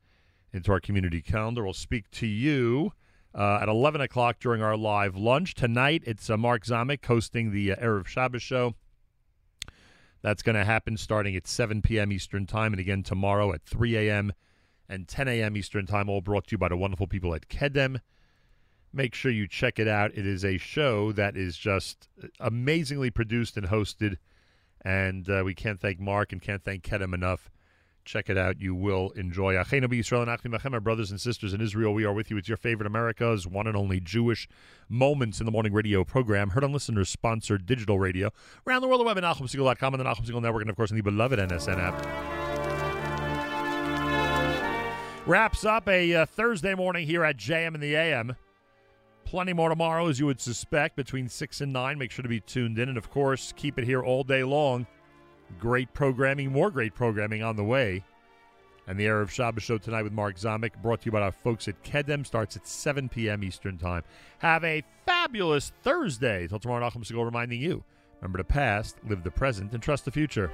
[0.52, 1.64] into our community calendar.
[1.64, 2.92] We'll speak to you
[3.34, 5.54] uh, at 11 o'clock during our live lunch.
[5.54, 8.74] Tonight, it's uh, Mark Zamek hosting the uh, Erev Shabbos show.
[10.24, 12.10] That's going to happen starting at 7 p.m.
[12.10, 14.32] Eastern Time, and again tomorrow at 3 a.m.
[14.88, 15.56] and 10 a.m.
[15.56, 18.00] Eastern Time, all brought to you by the wonderful people at Kedem
[18.94, 20.12] make sure you check it out.
[20.14, 22.08] It is a show that is just
[22.40, 24.16] amazingly produced and hosted,
[24.82, 27.50] and uh, we can't thank Mark and can't thank Kedem enough.
[28.04, 28.60] Check it out.
[28.60, 29.56] You will enjoy.
[29.56, 29.64] Our
[30.80, 31.94] brothers and sisters in Israel.
[31.94, 32.36] We are with you.
[32.36, 34.46] It's your favorite America's one and only Jewish
[34.88, 38.30] Moments in the Morning radio program, heard on listeners sponsored digital radio
[38.66, 39.00] around the world.
[39.00, 41.38] The web at NachumSegal.com and the Nachum Segal Network, and of course, in the beloved
[41.38, 41.94] NSN app.
[45.26, 48.36] Wraps up a uh, Thursday morning here at JM and the AM.
[49.24, 51.98] Plenty more tomorrow, as you would suspect, between 6 and 9.
[51.98, 52.90] Make sure to be tuned in.
[52.90, 54.86] And, of course, keep it here all day long.
[55.58, 58.02] Great programming, more great programming on the way.
[58.86, 61.68] And the Erev Shabbos show tonight with Mark Zamek, brought to you by our folks
[61.68, 63.42] at Kedem, starts at 7 p.m.
[63.42, 64.02] Eastern Time.
[64.40, 66.46] Have a fabulous Thursday.
[66.46, 67.82] Till tomorrow, Nachum Segal reminding you
[68.20, 70.50] remember the past, live the present, and trust the future.